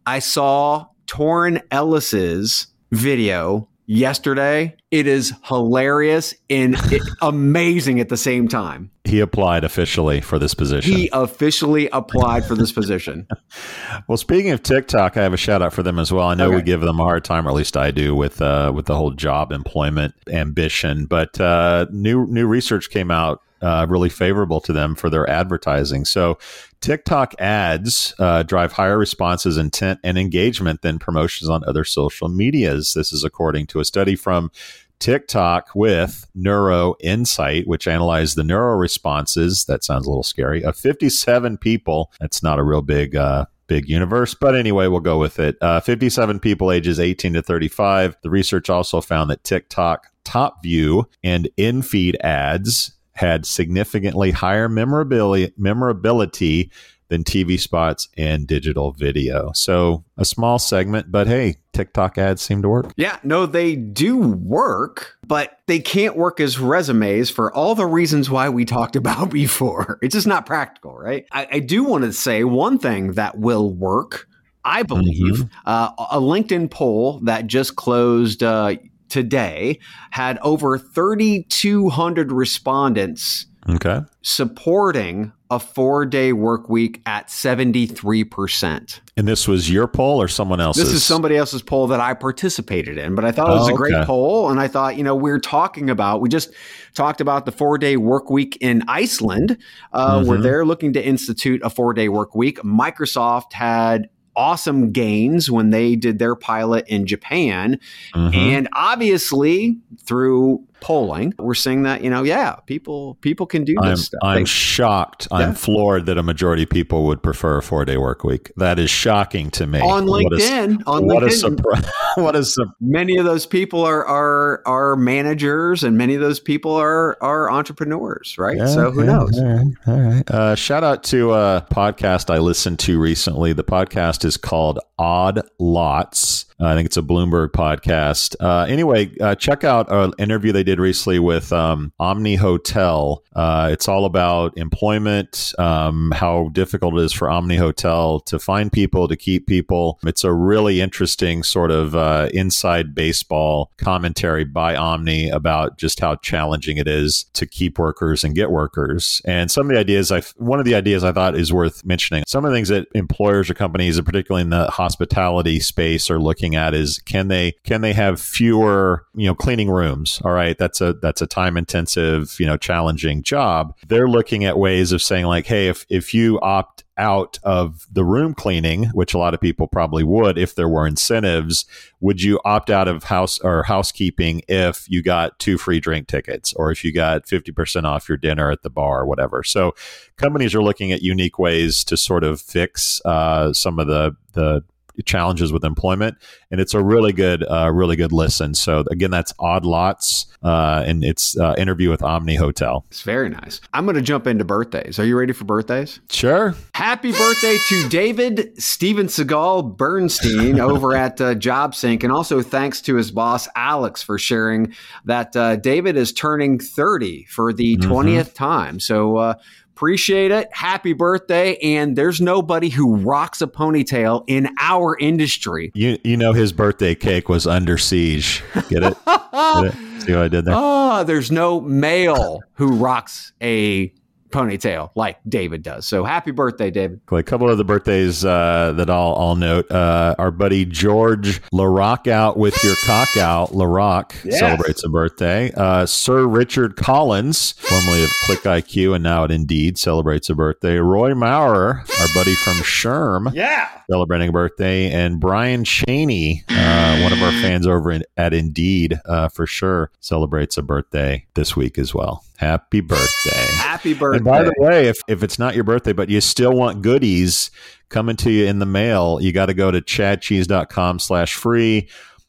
I 0.06 0.20
saw 0.20 0.86
Torrin 1.06 1.62
Ellis's 1.70 2.68
video 2.90 3.68
yesterday. 3.88 4.76
It 4.90 5.06
is 5.08 5.32
hilarious 5.44 6.34
and 6.48 6.76
amazing 7.20 7.98
at 7.98 8.08
the 8.08 8.16
same 8.16 8.46
time. 8.46 8.90
He 9.04 9.20
applied 9.20 9.64
officially 9.64 10.20
for 10.20 10.38
this 10.38 10.54
position. 10.54 10.94
He 10.94 11.10
officially 11.12 11.88
applied 11.92 12.44
for 12.44 12.54
this 12.54 12.70
position. 12.70 13.26
well, 14.08 14.18
speaking 14.18 14.52
of 14.52 14.62
TikTok, 14.62 15.16
I 15.16 15.22
have 15.22 15.32
a 15.32 15.38
shout 15.38 15.62
out 15.62 15.72
for 15.72 15.82
them 15.82 15.98
as 15.98 16.12
well. 16.12 16.28
I 16.28 16.34
know 16.34 16.48
okay. 16.48 16.56
we 16.56 16.62
give 16.62 16.82
them 16.82 17.00
a 17.00 17.02
hard 17.02 17.24
time, 17.24 17.46
or 17.46 17.50
at 17.50 17.56
least 17.56 17.76
I 17.76 17.90
do, 17.90 18.14
with 18.14 18.40
uh, 18.40 18.70
with 18.74 18.86
the 18.86 18.94
whole 18.94 19.10
job 19.10 19.50
employment 19.50 20.14
ambition. 20.28 21.06
But 21.06 21.40
uh, 21.40 21.86
new 21.90 22.26
new 22.26 22.46
research 22.46 22.90
came 22.90 23.10
out 23.10 23.42
uh, 23.60 23.86
really 23.88 24.08
favorable 24.08 24.60
to 24.62 24.72
them 24.72 24.94
for 24.94 25.10
their 25.10 25.28
advertising. 25.28 26.04
So, 26.04 26.38
TikTok 26.80 27.34
ads 27.40 28.14
uh, 28.18 28.44
drive 28.44 28.72
higher 28.72 28.98
responses, 28.98 29.56
intent, 29.56 29.98
and 30.04 30.16
engagement 30.16 30.82
than 30.82 30.98
promotions 30.98 31.50
on 31.50 31.64
other 31.64 31.84
social 31.84 32.28
medias. 32.28 32.94
This 32.94 33.12
is 33.12 33.24
according 33.24 33.66
to 33.68 33.80
a 33.80 33.84
study 33.84 34.14
from 34.14 34.52
TikTok 35.00 35.70
with 35.74 36.26
Neuro 36.34 36.94
Insight, 37.00 37.66
which 37.66 37.88
analyzed 37.88 38.36
the 38.36 38.44
neuro 38.44 38.76
responses. 38.76 39.64
That 39.64 39.84
sounds 39.84 40.06
a 40.06 40.10
little 40.10 40.22
scary. 40.22 40.64
Of 40.64 40.76
57 40.76 41.58
people. 41.58 42.12
That's 42.20 42.42
not 42.42 42.58
a 42.58 42.64
real 42.64 42.82
big. 42.82 43.16
Uh, 43.16 43.46
big 43.68 43.86
universe. 43.88 44.34
But 44.34 44.56
anyway, 44.56 44.88
we'll 44.88 45.00
go 45.00 45.18
with 45.18 45.38
it. 45.38 45.56
Uh, 45.60 45.78
57 45.78 46.40
people 46.40 46.72
ages 46.72 46.98
18 46.98 47.34
to 47.34 47.42
35. 47.42 48.16
The 48.22 48.30
research 48.30 48.70
also 48.70 49.00
found 49.00 49.30
that 49.30 49.44
TikTok 49.44 50.06
top 50.24 50.62
view 50.62 51.06
and 51.22 51.48
in 51.56 51.82
feed 51.82 52.16
ads 52.22 52.92
had 53.18 53.44
significantly 53.44 54.30
higher 54.30 54.68
memorability, 54.68 55.52
memorability 55.56 56.70
than 57.08 57.24
TV 57.24 57.58
spots 57.58 58.08
and 58.16 58.46
digital 58.46 58.92
video. 58.92 59.50
So 59.54 60.04
a 60.16 60.24
small 60.24 60.58
segment, 60.58 61.10
but 61.10 61.26
hey, 61.26 61.56
TikTok 61.72 62.16
ads 62.16 62.42
seem 62.42 62.62
to 62.62 62.68
work. 62.68 62.92
Yeah, 62.96 63.18
no, 63.24 63.46
they 63.46 63.74
do 63.74 64.18
work, 64.18 65.16
but 65.26 65.58
they 65.66 65.80
can't 65.80 66.16
work 66.16 66.38
as 66.38 66.60
resumes 66.60 67.28
for 67.30 67.52
all 67.52 67.74
the 67.74 67.86
reasons 67.86 68.30
why 68.30 68.48
we 68.50 68.64
talked 68.64 68.94
about 68.96 69.30
before. 69.30 69.98
It's 70.00 70.14
just 70.14 70.26
not 70.26 70.46
practical, 70.46 70.96
right? 70.96 71.26
I, 71.32 71.48
I 71.52 71.58
do 71.58 71.82
want 71.82 72.04
to 72.04 72.12
say 72.12 72.44
one 72.44 72.78
thing 72.78 73.12
that 73.12 73.38
will 73.38 73.72
work. 73.72 74.28
I 74.64 74.82
believe 74.82 75.34
mm-hmm. 75.34 75.48
uh, 75.66 75.90
a 76.10 76.20
LinkedIn 76.20 76.70
poll 76.70 77.20
that 77.24 77.46
just 77.46 77.74
closed 77.74 78.42
uh, 78.42 78.76
today 79.08 79.78
had 80.10 80.38
over 80.38 80.78
3,200 80.78 82.32
respondents 82.32 83.46
okay. 83.68 84.00
supporting 84.22 85.32
a 85.50 85.58
four 85.58 86.04
day 86.04 86.32
work 86.32 86.68
week 86.68 87.00
at 87.06 87.28
73%. 87.28 89.00
And 89.16 89.26
this 89.26 89.48
was 89.48 89.70
your 89.70 89.86
poll 89.86 90.20
or 90.20 90.28
someone 90.28 90.60
else's? 90.60 90.84
This 90.84 90.92
is 90.92 91.04
somebody 91.04 91.36
else's 91.36 91.62
poll 91.62 91.86
that 91.88 92.00
I 92.00 92.14
participated 92.14 92.98
in, 92.98 93.14
but 93.14 93.24
I 93.24 93.32
thought 93.32 93.48
it 93.48 93.58
was 93.58 93.70
oh, 93.70 93.74
a 93.74 93.76
great 93.76 93.94
okay. 93.94 94.04
poll. 94.04 94.50
And 94.50 94.60
I 94.60 94.68
thought, 94.68 94.96
you 94.96 95.02
know, 95.02 95.16
we're 95.16 95.40
talking 95.40 95.88
about, 95.88 96.20
we 96.20 96.28
just 96.28 96.52
talked 96.94 97.20
about 97.20 97.46
the 97.46 97.52
four 97.52 97.78
day 97.78 97.96
work 97.96 98.30
week 98.30 98.58
in 98.60 98.82
Iceland, 98.88 99.56
uh, 99.92 100.18
mm-hmm. 100.18 100.28
where 100.28 100.38
they're 100.38 100.66
looking 100.66 100.92
to 100.92 101.04
institute 101.04 101.60
a 101.64 101.70
four 101.70 101.94
day 101.94 102.08
work 102.08 102.34
week. 102.34 102.58
Microsoft 102.60 103.54
had 103.54 104.08
awesome 104.38 104.92
gains 104.92 105.50
when 105.50 105.70
they 105.70 105.96
did 105.96 106.20
their 106.20 106.36
pilot 106.36 106.86
in 106.86 107.06
Japan. 107.06 107.80
Mm-hmm. 108.14 108.34
And 108.34 108.68
obviously, 108.72 109.76
through 110.04 110.64
polling, 110.80 111.34
we're 111.38 111.54
seeing 111.54 111.82
that 111.82 112.02
you 112.02 112.10
know, 112.10 112.22
yeah, 112.22 112.56
people 112.66 113.16
people 113.20 113.46
can 113.46 113.64
do 113.64 113.74
this 113.82 113.90
I'm, 113.90 113.96
stuff. 113.96 114.20
I'm 114.22 114.38
they, 114.40 114.44
shocked. 114.44 115.28
Yeah. 115.30 115.38
I'm 115.38 115.54
floored 115.54 116.06
that 116.06 116.18
a 116.18 116.22
majority 116.22 116.64
of 116.64 116.70
people 116.70 117.04
would 117.06 117.22
prefer 117.22 117.58
a 117.58 117.62
four 117.62 117.84
day 117.84 117.96
work 117.96 118.24
week. 118.24 118.52
That 118.56 118.78
is 118.78 118.90
shocking 118.90 119.50
to 119.52 119.66
me. 119.66 119.80
On 119.80 120.06
LinkedIn, 120.06 120.78
what 120.78 120.86
a, 120.86 120.90
on 120.90 121.06
what 121.06 121.22
LinkedIn, 121.22 121.26
a 121.26 121.30
surprise! 121.30 121.90
what 122.16 122.36
a 122.36 122.44
su- 122.44 122.70
many 122.80 123.16
of 123.16 123.24
those 123.24 123.46
people 123.46 123.84
are 123.84 124.04
are 124.06 124.62
are 124.66 124.96
managers, 124.96 125.84
and 125.84 125.96
many 125.96 126.14
of 126.14 126.20
those 126.20 126.40
people 126.40 126.74
are 126.74 127.16
are 127.22 127.50
entrepreneurs, 127.50 128.36
right? 128.38 128.56
Yeah, 128.56 128.66
so 128.66 128.90
who 128.90 129.00
yeah, 129.00 129.06
knows? 129.06 129.38
All 129.38 129.46
right, 129.46 129.66
all 129.86 130.00
right. 130.00 130.30
Uh, 130.30 130.54
shout 130.54 130.84
out 130.84 131.04
to 131.04 131.32
a 131.32 131.66
podcast 131.70 132.32
I 132.32 132.38
listened 132.38 132.78
to 132.80 132.98
recently. 132.98 133.52
The 133.52 133.64
podcast 133.64 134.24
is 134.24 134.36
called 134.36 134.78
Odd 134.98 135.42
Lots. 135.58 136.46
I 136.60 136.74
think 136.74 136.86
it's 136.86 136.96
a 136.96 137.02
Bloomberg 137.02 137.50
podcast. 137.50 138.34
Uh, 138.40 138.66
anyway, 138.68 139.16
uh, 139.20 139.34
check 139.34 139.62
out 139.62 139.90
an 139.92 140.12
interview 140.18 140.52
they 140.52 140.64
did 140.64 140.80
recently 140.80 141.18
with 141.18 141.52
um, 141.52 141.92
Omni 142.00 142.34
Hotel. 142.36 143.22
Uh, 143.34 143.68
it's 143.70 143.86
all 143.86 144.04
about 144.04 144.58
employment, 144.58 145.52
um, 145.58 146.12
how 146.16 146.48
difficult 146.48 146.94
it 146.94 147.04
is 147.04 147.12
for 147.12 147.30
Omni 147.30 147.56
Hotel 147.56 148.18
to 148.20 148.38
find 148.38 148.72
people, 148.72 149.06
to 149.06 149.16
keep 149.16 149.46
people. 149.46 150.00
It's 150.02 150.24
a 150.24 150.32
really 150.32 150.80
interesting 150.80 151.44
sort 151.44 151.70
of 151.70 151.94
uh, 151.94 152.28
inside 152.34 152.94
baseball 152.94 153.70
commentary 153.76 154.44
by 154.44 154.74
Omni 154.74 155.30
about 155.30 155.78
just 155.78 156.00
how 156.00 156.16
challenging 156.16 156.76
it 156.76 156.88
is 156.88 157.26
to 157.34 157.46
keep 157.46 157.78
workers 157.78 158.24
and 158.24 158.34
get 158.34 158.50
workers. 158.50 159.22
And 159.24 159.50
some 159.50 159.70
of 159.70 159.74
the 159.74 159.78
ideas, 159.78 160.10
I 160.10 160.22
one 160.36 160.58
of 160.58 160.64
the 160.64 160.74
ideas 160.74 161.04
I 161.04 161.12
thought 161.12 161.36
is 161.36 161.52
worth 161.52 161.84
mentioning. 161.84 162.24
Some 162.26 162.44
of 162.44 162.50
the 162.50 162.56
things 162.56 162.68
that 162.68 162.88
employers 162.94 163.48
or 163.48 163.54
companies, 163.54 164.00
particularly 164.00 164.42
in 164.42 164.50
the 164.50 164.68
hospitality 164.70 165.60
space, 165.60 166.10
are 166.10 166.18
looking 166.18 166.47
at 166.54 166.74
is 166.74 166.98
can 167.00 167.28
they 167.28 167.52
can 167.64 167.80
they 167.80 167.92
have 167.92 168.20
fewer 168.20 169.04
you 169.14 169.26
know 169.26 169.34
cleaning 169.34 169.70
rooms? 169.70 170.20
All 170.24 170.32
right, 170.32 170.56
that's 170.56 170.80
a 170.80 170.94
that's 170.94 171.22
a 171.22 171.26
time 171.26 171.56
intensive 171.56 172.38
you 172.38 172.46
know 172.46 172.56
challenging 172.56 173.22
job. 173.22 173.76
They're 173.86 174.08
looking 174.08 174.44
at 174.44 174.58
ways 174.58 174.92
of 174.92 175.02
saying 175.02 175.26
like, 175.26 175.46
hey, 175.46 175.68
if 175.68 175.86
if 175.88 176.14
you 176.14 176.40
opt 176.40 176.84
out 176.98 177.38
of 177.44 177.86
the 177.90 178.04
room 178.04 178.34
cleaning, 178.34 178.86
which 178.86 179.14
a 179.14 179.18
lot 179.18 179.32
of 179.32 179.40
people 179.40 179.66
probably 179.68 180.02
would 180.02 180.36
if 180.36 180.54
there 180.54 180.68
were 180.68 180.86
incentives, 180.86 181.64
would 182.00 182.20
you 182.20 182.40
opt 182.44 182.70
out 182.70 182.88
of 182.88 183.04
house 183.04 183.38
or 183.38 183.62
housekeeping 183.62 184.42
if 184.48 184.84
you 184.88 185.02
got 185.02 185.38
two 185.38 185.56
free 185.56 185.80
drink 185.80 186.08
tickets 186.08 186.52
or 186.54 186.70
if 186.70 186.84
you 186.84 186.92
got 186.92 187.24
50% 187.24 187.84
off 187.84 188.08
your 188.08 188.18
dinner 188.18 188.50
at 188.50 188.62
the 188.62 188.70
bar 188.70 189.02
or 189.02 189.06
whatever? 189.06 189.42
So 189.42 189.74
companies 190.16 190.54
are 190.54 190.62
looking 190.62 190.92
at 190.92 191.00
unique 191.00 191.38
ways 191.38 191.84
to 191.84 191.96
sort 191.96 192.24
of 192.24 192.40
fix 192.40 193.00
uh, 193.04 193.52
some 193.52 193.78
of 193.78 193.86
the, 193.86 194.16
the 194.32 194.64
challenges 195.04 195.52
with 195.52 195.64
employment, 195.64 196.16
and 196.50 196.60
it's 196.60 196.74
a 196.74 196.82
really 196.82 197.12
good, 197.12 197.44
uh, 197.48 197.70
really 197.72 197.96
good 197.96 198.12
listen. 198.12 198.54
So 198.54 198.84
again, 198.90 199.10
that's 199.10 199.32
Odd 199.38 199.64
Lots, 199.64 200.26
uh, 200.42 200.84
and 200.86 201.04
it's 201.04 201.38
uh, 201.38 201.54
interview 201.58 201.90
with 201.90 202.02
Omni 202.02 202.36
Hotel. 202.36 202.84
It's 202.90 203.02
very 203.02 203.28
nice. 203.28 203.60
I'm 203.72 203.84
going 203.84 203.96
to 203.96 204.02
jump 204.02 204.26
into 204.26 204.44
birthdays. 204.44 204.98
Are 204.98 205.04
you 205.04 205.18
ready 205.18 205.32
for 205.32 205.44
birthdays? 205.44 206.00
Sure. 206.10 206.54
Happy 206.74 207.12
birthday 207.12 207.56
to 207.68 207.88
David 207.88 208.60
Steven 208.60 209.06
Seagal 209.06 209.76
Bernstein 209.76 210.60
over 210.60 210.96
at 210.96 211.20
uh, 211.20 211.34
JobSync, 211.34 212.02
and 212.02 212.12
also 212.12 212.42
thanks 212.42 212.80
to 212.82 212.96
his 212.96 213.10
boss 213.10 213.48
Alex 213.56 214.02
for 214.02 214.18
sharing 214.18 214.74
that 215.04 215.34
uh, 215.36 215.56
David 215.56 215.96
is 215.96 216.12
turning 216.12 216.58
30 216.58 217.24
for 217.24 217.52
the 217.52 217.76
mm-hmm. 217.76 217.90
20th 217.90 218.34
time. 218.34 218.80
So 218.80 219.16
uh, 219.16 219.34
Appreciate 219.78 220.32
it. 220.32 220.48
Happy 220.50 220.92
birthday. 220.92 221.56
And 221.58 221.94
there's 221.94 222.20
nobody 222.20 222.68
who 222.68 222.96
rocks 222.96 223.40
a 223.40 223.46
ponytail 223.46 224.24
in 224.26 224.48
our 224.58 224.98
industry. 224.98 225.70
You 225.72 225.98
you 226.02 226.16
know 226.16 226.32
his 226.32 226.52
birthday 226.52 226.96
cake 226.96 227.28
was 227.28 227.46
under 227.46 227.78
siege. 227.78 228.42
Get 228.68 228.82
it? 228.82 228.96
Get 229.06 229.66
it? 229.66 230.02
See 230.02 230.12
what 230.14 230.22
I 230.22 230.26
did 230.26 230.46
there? 230.46 230.54
Oh, 230.56 231.04
there's 231.04 231.30
no 231.30 231.60
male 231.60 232.40
who 232.54 232.72
rocks 232.74 233.32
a 233.40 233.92
ponytail 234.30 234.90
like 234.94 235.18
David 235.28 235.62
does. 235.62 235.86
So 235.86 236.04
happy 236.04 236.30
birthday, 236.30 236.70
David. 236.70 237.00
A 237.10 237.22
couple 237.22 237.48
of 237.50 237.58
the 237.58 237.64
birthdays 237.64 238.24
uh, 238.24 238.72
that 238.76 238.90
I'll, 238.90 239.14
I'll 239.16 239.36
note. 239.36 239.70
Uh, 239.70 240.14
our 240.18 240.30
buddy 240.30 240.64
George 240.64 241.42
LaRocque 241.52 242.06
out 242.06 242.36
with 242.36 242.62
your 242.62 242.76
cock 242.84 243.16
out. 243.16 243.50
LaRocque 243.50 244.12
yes. 244.24 244.38
celebrates 244.38 244.84
a 244.84 244.88
birthday. 244.88 245.52
Uh, 245.52 245.86
Sir 245.86 246.26
Richard 246.26 246.76
Collins, 246.76 247.52
formerly 247.52 248.04
of 248.04 248.10
Click 248.24 248.40
IQ 248.40 248.94
and 248.94 249.04
now 249.04 249.24
at 249.24 249.30
Indeed, 249.30 249.78
celebrates 249.78 250.28
a 250.30 250.34
birthday. 250.34 250.76
Roy 250.76 251.14
Maurer, 251.14 251.82
our 252.00 252.08
buddy 252.14 252.34
from 252.34 252.54
SHRM, 252.58 253.34
yeah, 253.34 253.68
celebrating 253.90 254.28
a 254.28 254.32
birthday. 254.32 254.90
And 254.90 255.20
Brian 255.20 255.64
Cheney, 255.64 256.44
uh, 256.48 257.00
one 257.02 257.12
of 257.12 257.22
our 257.22 257.32
fans 257.32 257.66
over 257.66 257.90
in, 257.90 258.04
at 258.16 258.32
Indeed 258.34 259.00
uh, 259.06 259.28
for 259.28 259.46
sure, 259.46 259.90
celebrates 260.00 260.56
a 260.56 260.62
birthday 260.62 261.26
this 261.34 261.56
week 261.56 261.78
as 261.78 261.94
well. 261.94 262.24
Happy 262.38 262.80
birthday. 262.80 263.46
Happy 263.56 263.94
birthday. 263.94 264.18
And 264.18 264.24
by 264.24 264.44
the 264.44 264.54
way, 264.58 264.86
if, 264.86 265.00
if 265.08 265.24
it's 265.24 265.40
not 265.40 265.56
your 265.56 265.64
birthday, 265.64 265.92
but 265.92 266.08
you 266.08 266.20
still 266.20 266.52
want 266.52 266.82
goodies 266.82 267.50
coming 267.88 268.14
to 268.18 268.30
you 268.30 268.46
in 268.46 268.60
the 268.60 268.66
mail, 268.66 269.18
you 269.20 269.32
got 269.32 269.46
to 269.46 269.54
go 269.54 269.72
to 269.72 269.80
chadcheese.com 269.80 271.00
slash 271.00 271.34
free. 271.34 271.88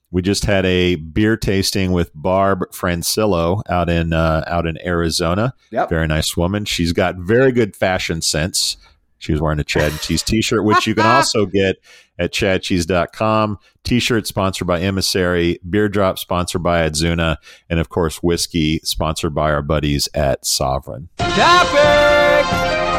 We 0.09 0.23
just 0.23 0.45
had 0.45 0.65
a 0.65 0.95
beer 0.95 1.37
tasting 1.37 1.91
with 1.91 2.09
Barb 2.15 2.71
Francillo 2.71 3.61
out 3.69 3.87
in 3.87 4.11
uh, 4.11 4.43
out 4.47 4.65
in 4.65 4.79
Arizona. 4.83 5.53
Yep. 5.69 5.89
Very 5.89 6.07
nice 6.07 6.35
woman. 6.35 6.65
She's 6.65 6.91
got 6.91 7.15
very 7.17 7.51
good 7.51 7.75
fashion 7.75 8.23
sense. 8.23 8.77
She 9.19 9.31
was 9.31 9.41
wearing 9.41 9.59
a 9.59 9.63
Chad 9.63 9.91
and 9.91 10.01
Cheese 10.01 10.23
t-shirt, 10.23 10.63
which 10.63 10.87
you 10.87 10.95
can 10.95 11.05
also 11.05 11.45
get 11.45 11.77
at 12.17 12.33
chadcheese.com. 12.33 13.59
T-shirt 13.83 14.27
sponsored 14.27 14.67
by 14.67 14.81
Emissary, 14.81 15.59
beer 15.69 15.87
drop 15.89 16.17
sponsored 16.17 16.63
by 16.63 16.89
Adzuna, 16.89 17.37
and 17.69 17.79
of 17.79 17.89
course 17.89 18.23
whiskey 18.23 18.79
sponsored 18.83 19.35
by 19.35 19.51
our 19.51 19.61
buddies 19.61 20.09
at 20.13 20.43
Sovren. 20.43 21.07
Topic! 21.17 22.89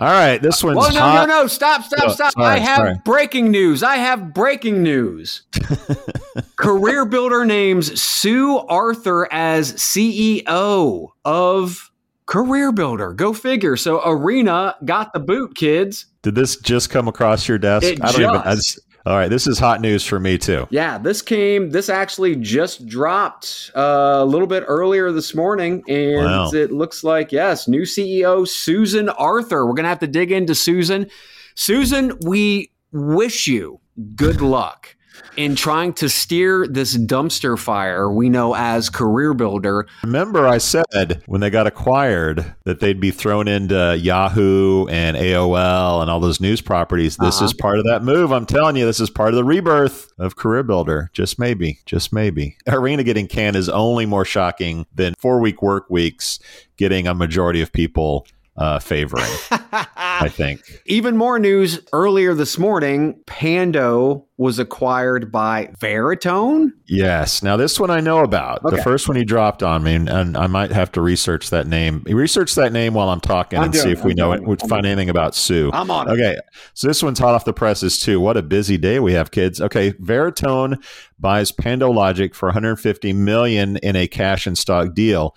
All 0.00 0.08
right, 0.08 0.40
this 0.40 0.64
uh, 0.64 0.68
one's 0.68 0.78
well, 0.78 0.94
no, 0.94 1.00
hot. 1.00 1.28
no, 1.28 1.40
no, 1.42 1.46
stop, 1.46 1.84
stop, 1.84 2.04
oh, 2.04 2.12
stop. 2.12 2.32
Sorry, 2.32 2.46
I 2.46 2.58
have 2.58 2.76
sorry. 2.78 2.94
breaking 3.04 3.50
news. 3.50 3.82
I 3.82 3.96
have 3.96 4.32
breaking 4.32 4.82
news. 4.82 5.42
CareerBuilder 5.52 7.46
names 7.46 8.00
Sue 8.00 8.56
Arthur 8.60 9.30
as 9.30 9.74
CEO 9.74 11.08
of 11.26 11.89
CareerBuilder. 12.30 13.16
Go 13.16 13.32
figure. 13.32 13.76
So 13.76 14.00
Irina 14.08 14.76
got 14.84 15.12
the 15.12 15.18
boot, 15.18 15.56
kids. 15.56 16.06
Did 16.22 16.36
this 16.36 16.56
just 16.56 16.88
come 16.88 17.08
across 17.08 17.48
your 17.48 17.58
desk? 17.58 17.86
It 17.86 18.02
I 18.02 18.12
don't 18.12 18.20
just. 18.20 18.20
even. 18.20 18.36
I 18.36 18.54
just, 18.54 18.80
all 19.04 19.16
right, 19.16 19.28
this 19.28 19.48
is 19.48 19.58
hot 19.58 19.80
news 19.80 20.06
for 20.06 20.20
me 20.20 20.38
too. 20.38 20.68
Yeah, 20.70 20.96
this 20.96 21.22
came. 21.22 21.70
This 21.70 21.88
actually 21.88 22.36
just 22.36 22.86
dropped 22.86 23.72
uh, 23.74 24.18
a 24.20 24.24
little 24.24 24.46
bit 24.46 24.62
earlier 24.68 25.10
this 25.10 25.34
morning, 25.34 25.82
and 25.88 26.24
wow. 26.24 26.50
it 26.52 26.70
looks 26.70 27.02
like 27.02 27.32
yes, 27.32 27.66
new 27.66 27.82
CEO 27.82 28.46
Susan 28.46 29.08
Arthur. 29.08 29.66
We're 29.66 29.74
gonna 29.74 29.88
have 29.88 29.98
to 29.98 30.06
dig 30.06 30.30
into 30.30 30.54
Susan. 30.54 31.10
Susan, 31.56 32.16
we 32.24 32.70
wish 32.92 33.48
you 33.48 33.80
good 34.14 34.40
luck 34.40 34.94
in 35.36 35.54
trying 35.56 35.92
to 35.94 36.08
steer 36.08 36.66
this 36.66 36.96
dumpster 36.96 37.58
fire 37.58 38.10
we 38.10 38.28
know 38.28 38.54
as 38.54 38.90
CareerBuilder. 38.90 39.86
Remember, 40.04 40.46
I 40.46 40.58
said 40.58 41.22
when 41.26 41.40
they 41.40 41.50
got 41.50 41.66
acquired 41.66 42.54
that 42.64 42.80
they'd 42.80 43.00
be 43.00 43.10
thrown 43.10 43.48
into 43.48 43.96
Yahoo 43.96 44.86
and 44.86 45.16
AOL 45.16 46.02
and 46.02 46.10
all 46.10 46.20
those 46.20 46.40
news 46.40 46.60
properties. 46.60 47.16
This 47.16 47.36
uh-huh. 47.36 47.46
is 47.46 47.52
part 47.52 47.78
of 47.78 47.84
that 47.86 48.02
move. 48.02 48.32
I'm 48.32 48.46
telling 48.46 48.76
you, 48.76 48.84
this 48.84 49.00
is 49.00 49.10
part 49.10 49.30
of 49.30 49.36
the 49.36 49.44
rebirth 49.44 50.12
of 50.18 50.36
CareerBuilder. 50.36 51.12
Just 51.12 51.38
maybe, 51.38 51.80
just 51.86 52.12
maybe. 52.12 52.56
Irina 52.66 53.04
getting 53.04 53.26
canned 53.26 53.56
is 53.56 53.68
only 53.68 54.06
more 54.06 54.24
shocking 54.24 54.86
than 54.94 55.14
four 55.18 55.40
week 55.40 55.62
work 55.62 55.88
weeks 55.90 56.38
getting 56.76 57.06
a 57.06 57.14
majority 57.14 57.60
of 57.60 57.72
people 57.72 58.26
uh, 58.60 58.78
favoring. 58.78 59.24
I 59.50 60.28
think. 60.30 60.82
Even 60.84 61.16
more 61.16 61.38
news 61.38 61.80
earlier 61.94 62.34
this 62.34 62.58
morning 62.58 63.18
Pando 63.26 64.26
was 64.36 64.58
acquired 64.58 65.32
by 65.32 65.66
Veritone. 65.80 66.72
Yes. 66.86 67.42
Now, 67.42 67.56
this 67.56 67.80
one 67.80 67.90
I 67.90 68.00
know 68.00 68.20
about. 68.20 68.62
Okay. 68.64 68.76
The 68.76 68.82
first 68.82 69.08
one 69.08 69.16
he 69.16 69.24
dropped 69.24 69.62
on 69.62 69.82
me, 69.82 69.94
and 69.94 70.36
I 70.36 70.46
might 70.46 70.72
have 70.72 70.92
to 70.92 71.00
research 71.00 71.48
that 71.50 71.66
name. 71.66 72.02
Research 72.06 72.54
that 72.54 72.72
name 72.72 72.92
while 72.92 73.08
I'm 73.08 73.20
talking 73.20 73.58
I'm 73.58 73.66
and 73.66 73.74
see 73.74 73.90
if 73.90 74.04
we 74.04 74.12
I'm 74.12 74.16
know 74.16 74.32
it. 74.32 74.42
Would 74.42 74.60
find 74.60 74.84
anything 74.84 75.08
about 75.08 75.34
Sue. 75.34 75.70
I'm 75.72 75.90
on 75.90 76.10
Okay. 76.10 76.36
So 76.74 76.86
this 76.86 77.02
one's 77.02 77.18
hot 77.18 77.34
off 77.34 77.46
the 77.46 77.54
presses, 77.54 77.98
too. 77.98 78.20
What 78.20 78.36
a 78.36 78.42
busy 78.42 78.76
day 78.76 79.00
we 79.00 79.14
have, 79.14 79.30
kids. 79.30 79.60
Okay. 79.60 79.92
Veritone 79.92 80.82
buys 81.18 81.50
PandoLogic 81.50 82.34
for 82.34 82.46
150 82.48 83.12
million 83.14 83.78
in 83.78 83.96
a 83.96 84.06
cash 84.06 84.46
and 84.46 84.56
stock 84.56 84.94
deal. 84.94 85.34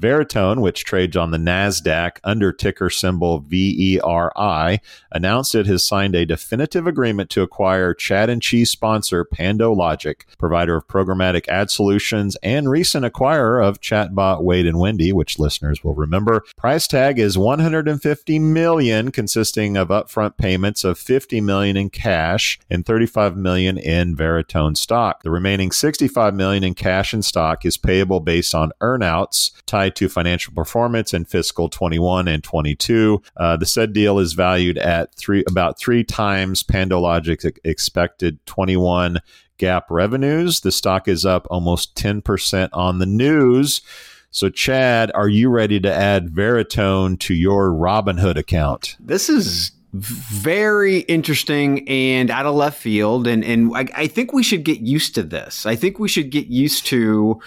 Veritone, 0.00 0.60
which 0.60 0.84
trades 0.84 1.16
on 1.16 1.30
the 1.30 1.38
NASDAQ 1.38 2.18
under 2.22 2.52
ticker 2.52 2.90
symbol 2.90 3.40
VERI, 3.40 4.80
announced 5.10 5.54
it 5.54 5.66
has 5.66 5.86
signed 5.86 6.14
a 6.14 6.26
definitive 6.26 6.86
agreement 6.86 7.30
to 7.30 7.40
acquire 7.40 7.94
Chad 7.94 8.28
and 8.28 8.42
Cheese 8.42 8.70
sponsor 8.70 9.24
PandoLogic, 9.24 10.22
provider 10.38 10.76
of 10.76 10.86
programmatic 10.86 11.48
ad 11.48 11.70
solutions 11.70 12.36
and 12.42 12.68
recent 12.68 13.06
acquirer 13.06 13.64
of 13.66 13.80
chatbot 13.80 14.42
Wade 14.42 14.66
and 14.66 14.78
Wendy, 14.78 15.14
which 15.14 15.38
listeners 15.38 15.82
will 15.82 15.94
remember. 15.94 16.44
Price 16.58 16.86
tag 16.86 17.18
is 17.18 17.38
150 17.38 18.38
million, 18.38 19.10
consisting 19.10 19.78
of 19.78 19.88
upfront 19.88 20.36
payments 20.36 20.84
of 20.84 20.98
50 20.98 21.40
million 21.40 21.76
in 21.76 21.88
cash 21.88 22.58
and 22.68 22.84
35 22.84 23.36
million 23.36 23.78
in 23.78 24.14
Veritone 24.14 24.76
stock. 24.76 25.22
The 25.22 25.30
remaining 25.30 25.72
65 25.72 26.34
million 26.34 26.64
in 26.64 26.74
cash 26.74 27.14
and 27.14 27.24
stock 27.24 27.64
is 27.64 27.78
payable 27.78 28.20
based 28.20 28.54
on 28.54 28.72
earnouts 28.82 29.52
tied 29.64 29.85
tied 29.86 29.96
to 29.96 30.08
financial 30.08 30.52
performance 30.52 31.14
in 31.14 31.24
fiscal 31.24 31.68
21 31.68 32.28
and 32.28 32.42
22. 32.42 33.22
Uh, 33.36 33.56
the 33.56 33.66
said 33.66 33.92
deal 33.92 34.18
is 34.18 34.32
valued 34.32 34.78
at 34.78 35.14
three 35.14 35.44
about 35.48 35.78
three 35.78 36.04
times 36.04 36.62
PandoLogic's 36.62 37.44
expected 37.64 38.44
21 38.46 39.20
GAAP 39.58 39.82
revenues. 39.90 40.60
The 40.60 40.72
stock 40.72 41.08
is 41.08 41.24
up 41.24 41.46
almost 41.50 41.94
10% 41.94 42.68
on 42.72 42.98
the 42.98 43.06
news. 43.06 43.80
So, 44.30 44.50
Chad, 44.50 45.10
are 45.14 45.28
you 45.28 45.48
ready 45.48 45.80
to 45.80 45.92
add 45.92 46.28
Veritone 46.28 47.18
to 47.20 47.34
your 47.34 47.70
Robinhood 47.70 48.36
account? 48.36 48.96
This 49.00 49.30
is 49.30 49.72
very 49.94 51.00
interesting 51.00 51.88
and 51.88 52.30
out 52.30 52.44
of 52.44 52.54
left 52.54 52.78
field. 52.78 53.26
And, 53.26 53.42
and 53.42 53.74
I, 53.74 53.86
I 53.94 54.06
think 54.08 54.34
we 54.34 54.42
should 54.42 54.62
get 54.62 54.80
used 54.80 55.14
to 55.14 55.22
this. 55.22 55.64
I 55.64 55.74
think 55.74 55.98
we 55.98 56.08
should 56.08 56.28
get 56.28 56.48
used 56.48 56.84
to 56.86 57.40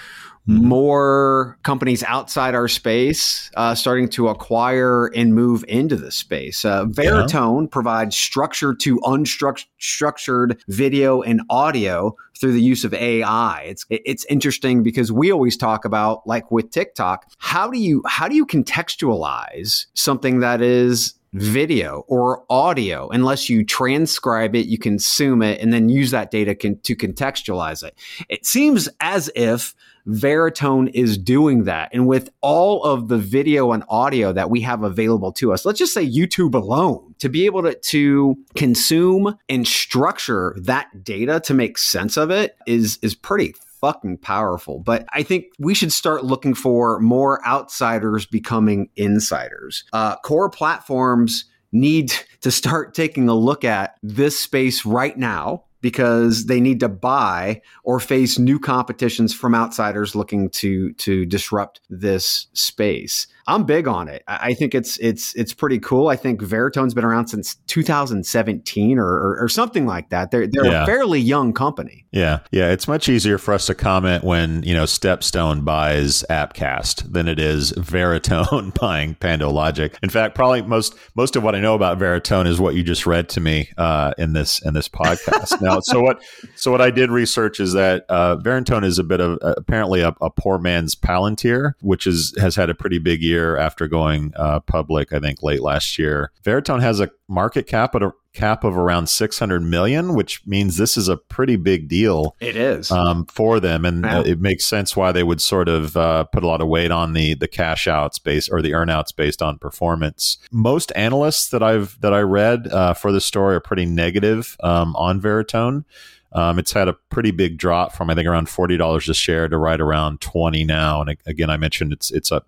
Mm-hmm. 0.49 0.67
more 0.67 1.59
companies 1.61 2.01
outside 2.01 2.55
our 2.55 2.67
space 2.67 3.51
uh, 3.55 3.75
starting 3.75 4.09
to 4.09 4.29
acquire 4.29 5.05
and 5.15 5.35
move 5.35 5.63
into 5.67 5.95
the 5.95 6.11
space. 6.11 6.65
Uh, 6.65 6.85
Veritone 6.85 7.65
yeah. 7.65 7.69
provides 7.71 8.17
structure 8.17 8.73
to 8.73 8.97
unstructured 9.01 10.59
video 10.67 11.21
and 11.21 11.41
audio 11.51 12.15
through 12.39 12.53
the 12.53 12.61
use 12.61 12.83
of 12.83 12.95
AI. 12.95 13.61
It's 13.67 13.85
it's 13.91 14.25
interesting 14.25 14.81
because 14.81 15.11
we 15.11 15.31
always 15.31 15.55
talk 15.55 15.85
about 15.85 16.25
like 16.25 16.49
with 16.49 16.71
TikTok, 16.71 17.31
how 17.37 17.69
do 17.69 17.77
you 17.77 18.01
how 18.07 18.27
do 18.27 18.35
you 18.35 18.47
contextualize 18.47 19.85
something 19.93 20.39
that 20.39 20.63
is 20.63 21.13
video 21.33 22.03
or 22.07 22.43
audio 22.49 23.07
unless 23.09 23.49
you 23.49 23.63
transcribe 23.63 24.55
it, 24.55 24.67
you 24.67 24.77
consume 24.77 25.41
it, 25.41 25.61
and 25.61 25.71
then 25.71 25.89
use 25.89 26.11
that 26.11 26.31
data 26.31 26.55
con- 26.55 26.79
to 26.83 26.95
contextualize 26.95 27.83
it. 27.83 27.97
It 28.29 28.45
seems 28.45 28.89
as 28.99 29.29
if 29.35 29.75
Veritone 30.07 30.89
is 30.93 31.17
doing 31.17 31.65
that. 31.65 31.89
And 31.93 32.07
with 32.07 32.29
all 32.41 32.83
of 32.83 33.09
the 33.09 33.17
video 33.17 33.71
and 33.73 33.83
audio 33.89 34.33
that 34.33 34.49
we 34.49 34.61
have 34.61 34.83
available 34.83 35.31
to 35.33 35.53
us, 35.53 35.65
let's 35.65 35.79
just 35.79 35.93
say 35.93 36.07
YouTube 36.07 36.55
alone, 36.55 37.13
to 37.19 37.29
be 37.29 37.45
able 37.45 37.61
to, 37.63 37.75
to 37.75 38.37
consume 38.55 39.37
and 39.47 39.67
structure 39.67 40.55
that 40.61 41.03
data 41.03 41.39
to 41.41 41.53
make 41.53 41.77
sense 41.77 42.17
of 42.17 42.31
it 42.31 42.55
is, 42.65 42.97
is 43.01 43.13
pretty 43.13 43.53
fucking 43.81 44.17
powerful. 44.17 44.79
But 44.79 45.05
I 45.13 45.23
think 45.23 45.45
we 45.59 45.73
should 45.73 45.91
start 45.91 46.25
looking 46.25 46.53
for 46.53 46.99
more 46.99 47.45
outsiders 47.45 48.25
becoming 48.25 48.89
insiders. 48.95 49.83
Uh, 49.93 50.15
core 50.17 50.49
platforms 50.49 51.45
need 51.71 52.13
to 52.41 52.51
start 52.51 52.93
taking 52.93 53.29
a 53.29 53.35
look 53.35 53.63
at 53.63 53.95
this 54.01 54.39
space 54.39 54.85
right 54.85 55.17
now 55.17 55.63
because 55.81 56.45
they 56.45 56.59
need 56.59 56.79
to 56.81 56.89
buy 56.89 57.61
or 57.83 57.99
face 57.99 58.37
new 58.37 58.59
competitions 58.59 59.33
from 59.33 59.55
outsiders 59.55 60.15
looking 60.15 60.49
to 60.49 60.93
to 60.93 61.25
disrupt 61.25 61.81
this 61.89 62.47
space. 62.53 63.27
I'm 63.49 63.63
big 63.63 63.87
on 63.87 64.07
it. 64.07 64.23
I 64.27 64.53
think 64.53 64.75
it's 64.75 64.97
it's 64.99 65.33
it's 65.33 65.55
pretty 65.55 65.79
cool. 65.79 66.07
I 66.07 66.15
think 66.15 66.39
Veritone's 66.39 66.93
been 66.93 67.03
around 67.03 67.29
since 67.29 67.55
2017 67.65 68.99
or 68.99 69.03
or, 69.03 69.43
or 69.43 69.49
something 69.49 69.87
like 69.87 70.09
that. 70.09 70.29
They're 70.29 70.45
they're 70.45 70.67
yeah. 70.67 70.83
a 70.83 70.85
fairly 70.85 71.19
young 71.19 71.53
company. 71.53 72.05
Yeah, 72.11 72.39
yeah. 72.51 72.69
It's 72.69 72.87
much 72.87 73.09
easier 73.09 73.39
for 73.39 73.55
us 73.55 73.65
to 73.65 73.73
comment 73.73 74.23
when 74.23 74.61
you 74.61 74.75
know 74.75 74.83
Stepstone 74.83 75.65
buys 75.65 76.23
Appcast 76.29 77.11
than 77.11 77.27
it 77.27 77.39
is 77.39 77.71
Veritone 77.73 78.71
buying 78.79 79.15
PandoLogic. 79.15 79.95
In 80.03 80.09
fact, 80.09 80.35
probably 80.35 80.61
most 80.61 80.95
most 81.15 81.35
of 81.35 81.41
what 81.41 81.55
I 81.55 81.59
know 81.59 81.73
about 81.73 81.97
Veritone 81.97 82.45
is 82.45 82.59
what 82.59 82.75
you 82.75 82.83
just 82.83 83.07
read 83.07 83.29
to 83.29 83.41
me 83.41 83.69
uh, 83.79 84.13
in 84.19 84.33
this 84.33 84.61
in 84.63 84.75
this 84.75 84.87
podcast. 84.87 85.59
now, 85.59 85.79
so 85.79 86.01
what 86.01 86.21
so 86.55 86.69
what 86.69 86.81
I 86.81 86.91
did 86.91 87.09
research 87.09 87.59
is 87.59 87.73
that 87.73 88.05
uh, 88.09 88.35
Veritone 88.35 88.85
is 88.85 88.99
a 88.99 89.03
bit 89.03 89.19
of 89.19 89.39
uh, 89.41 89.55
apparently 89.57 90.01
a, 90.01 90.15
a 90.21 90.29
poor 90.29 90.59
man's 90.59 90.93
Palantir, 90.93 91.73
which 91.81 92.05
is 92.05 92.35
has 92.39 92.55
had 92.55 92.69
a 92.69 92.75
pretty 92.75 92.99
big 92.99 93.23
year 93.23 93.38
year 93.39 93.57
after 93.57 93.87
going 93.87 94.33
uh, 94.35 94.59
public, 94.61 95.13
I 95.13 95.19
think 95.19 95.41
late 95.41 95.61
last 95.61 95.97
year. 95.97 96.31
Veritone 96.43 96.81
has 96.81 96.99
a 96.99 97.09
market 97.27 97.67
cap 97.67 97.95
at 97.95 98.03
a 98.03 98.11
cap 98.33 98.63
of 98.63 98.77
around 98.77 99.07
600 99.07 99.61
million, 99.61 100.13
which 100.13 100.45
means 100.45 100.77
this 100.77 100.97
is 100.97 101.07
a 101.07 101.17
pretty 101.17 101.55
big 101.55 101.87
deal. 101.87 102.35
It 102.39 102.55
is 102.55 102.91
um, 102.91 103.25
for 103.25 103.59
them, 103.59 103.85
and 103.85 104.03
wow. 104.03 104.21
it 104.21 104.39
makes 104.39 104.65
sense 104.65 104.95
why 104.95 105.11
they 105.11 105.23
would 105.23 105.41
sort 105.41 105.67
of 105.67 105.97
uh, 105.97 106.25
put 106.25 106.43
a 106.43 106.47
lot 106.47 106.61
of 106.61 106.67
weight 106.67 106.91
on 106.91 107.13
the 107.13 107.33
the 107.33 107.47
cash 107.47 107.87
outs 107.87 108.19
based 108.19 108.49
or 108.51 108.61
the 108.61 108.71
earnouts 108.71 109.15
based 109.15 109.41
on 109.41 109.57
performance. 109.57 110.37
Most 110.51 110.91
analysts 110.95 111.49
that 111.49 111.63
I've 111.63 111.99
that 112.01 112.13
I 112.13 112.21
read 112.21 112.67
uh, 112.67 112.93
for 112.93 113.11
the 113.11 113.21
story 113.21 113.55
are 113.55 113.61
pretty 113.61 113.85
negative 113.85 114.55
um, 114.61 114.95
on 114.95 115.21
Veritone. 115.21 115.85
Um, 116.31 116.59
it's 116.59 116.73
had 116.73 116.87
a 116.87 116.93
pretty 116.93 117.31
big 117.31 117.57
drop 117.57 117.93
from 117.93 118.09
I 118.09 118.15
think 118.15 118.27
around 118.27 118.49
forty 118.49 118.77
dollars 118.77 119.09
a 119.09 119.13
share 119.13 119.47
to 119.47 119.57
right 119.57 119.79
around 119.79 120.21
twenty 120.21 120.63
now. 120.63 121.01
And 121.01 121.17
again, 121.25 121.49
I 121.49 121.57
mentioned 121.57 121.91
it's 121.91 122.11
it's 122.11 122.31
up 122.31 122.43
uh, 122.43 122.45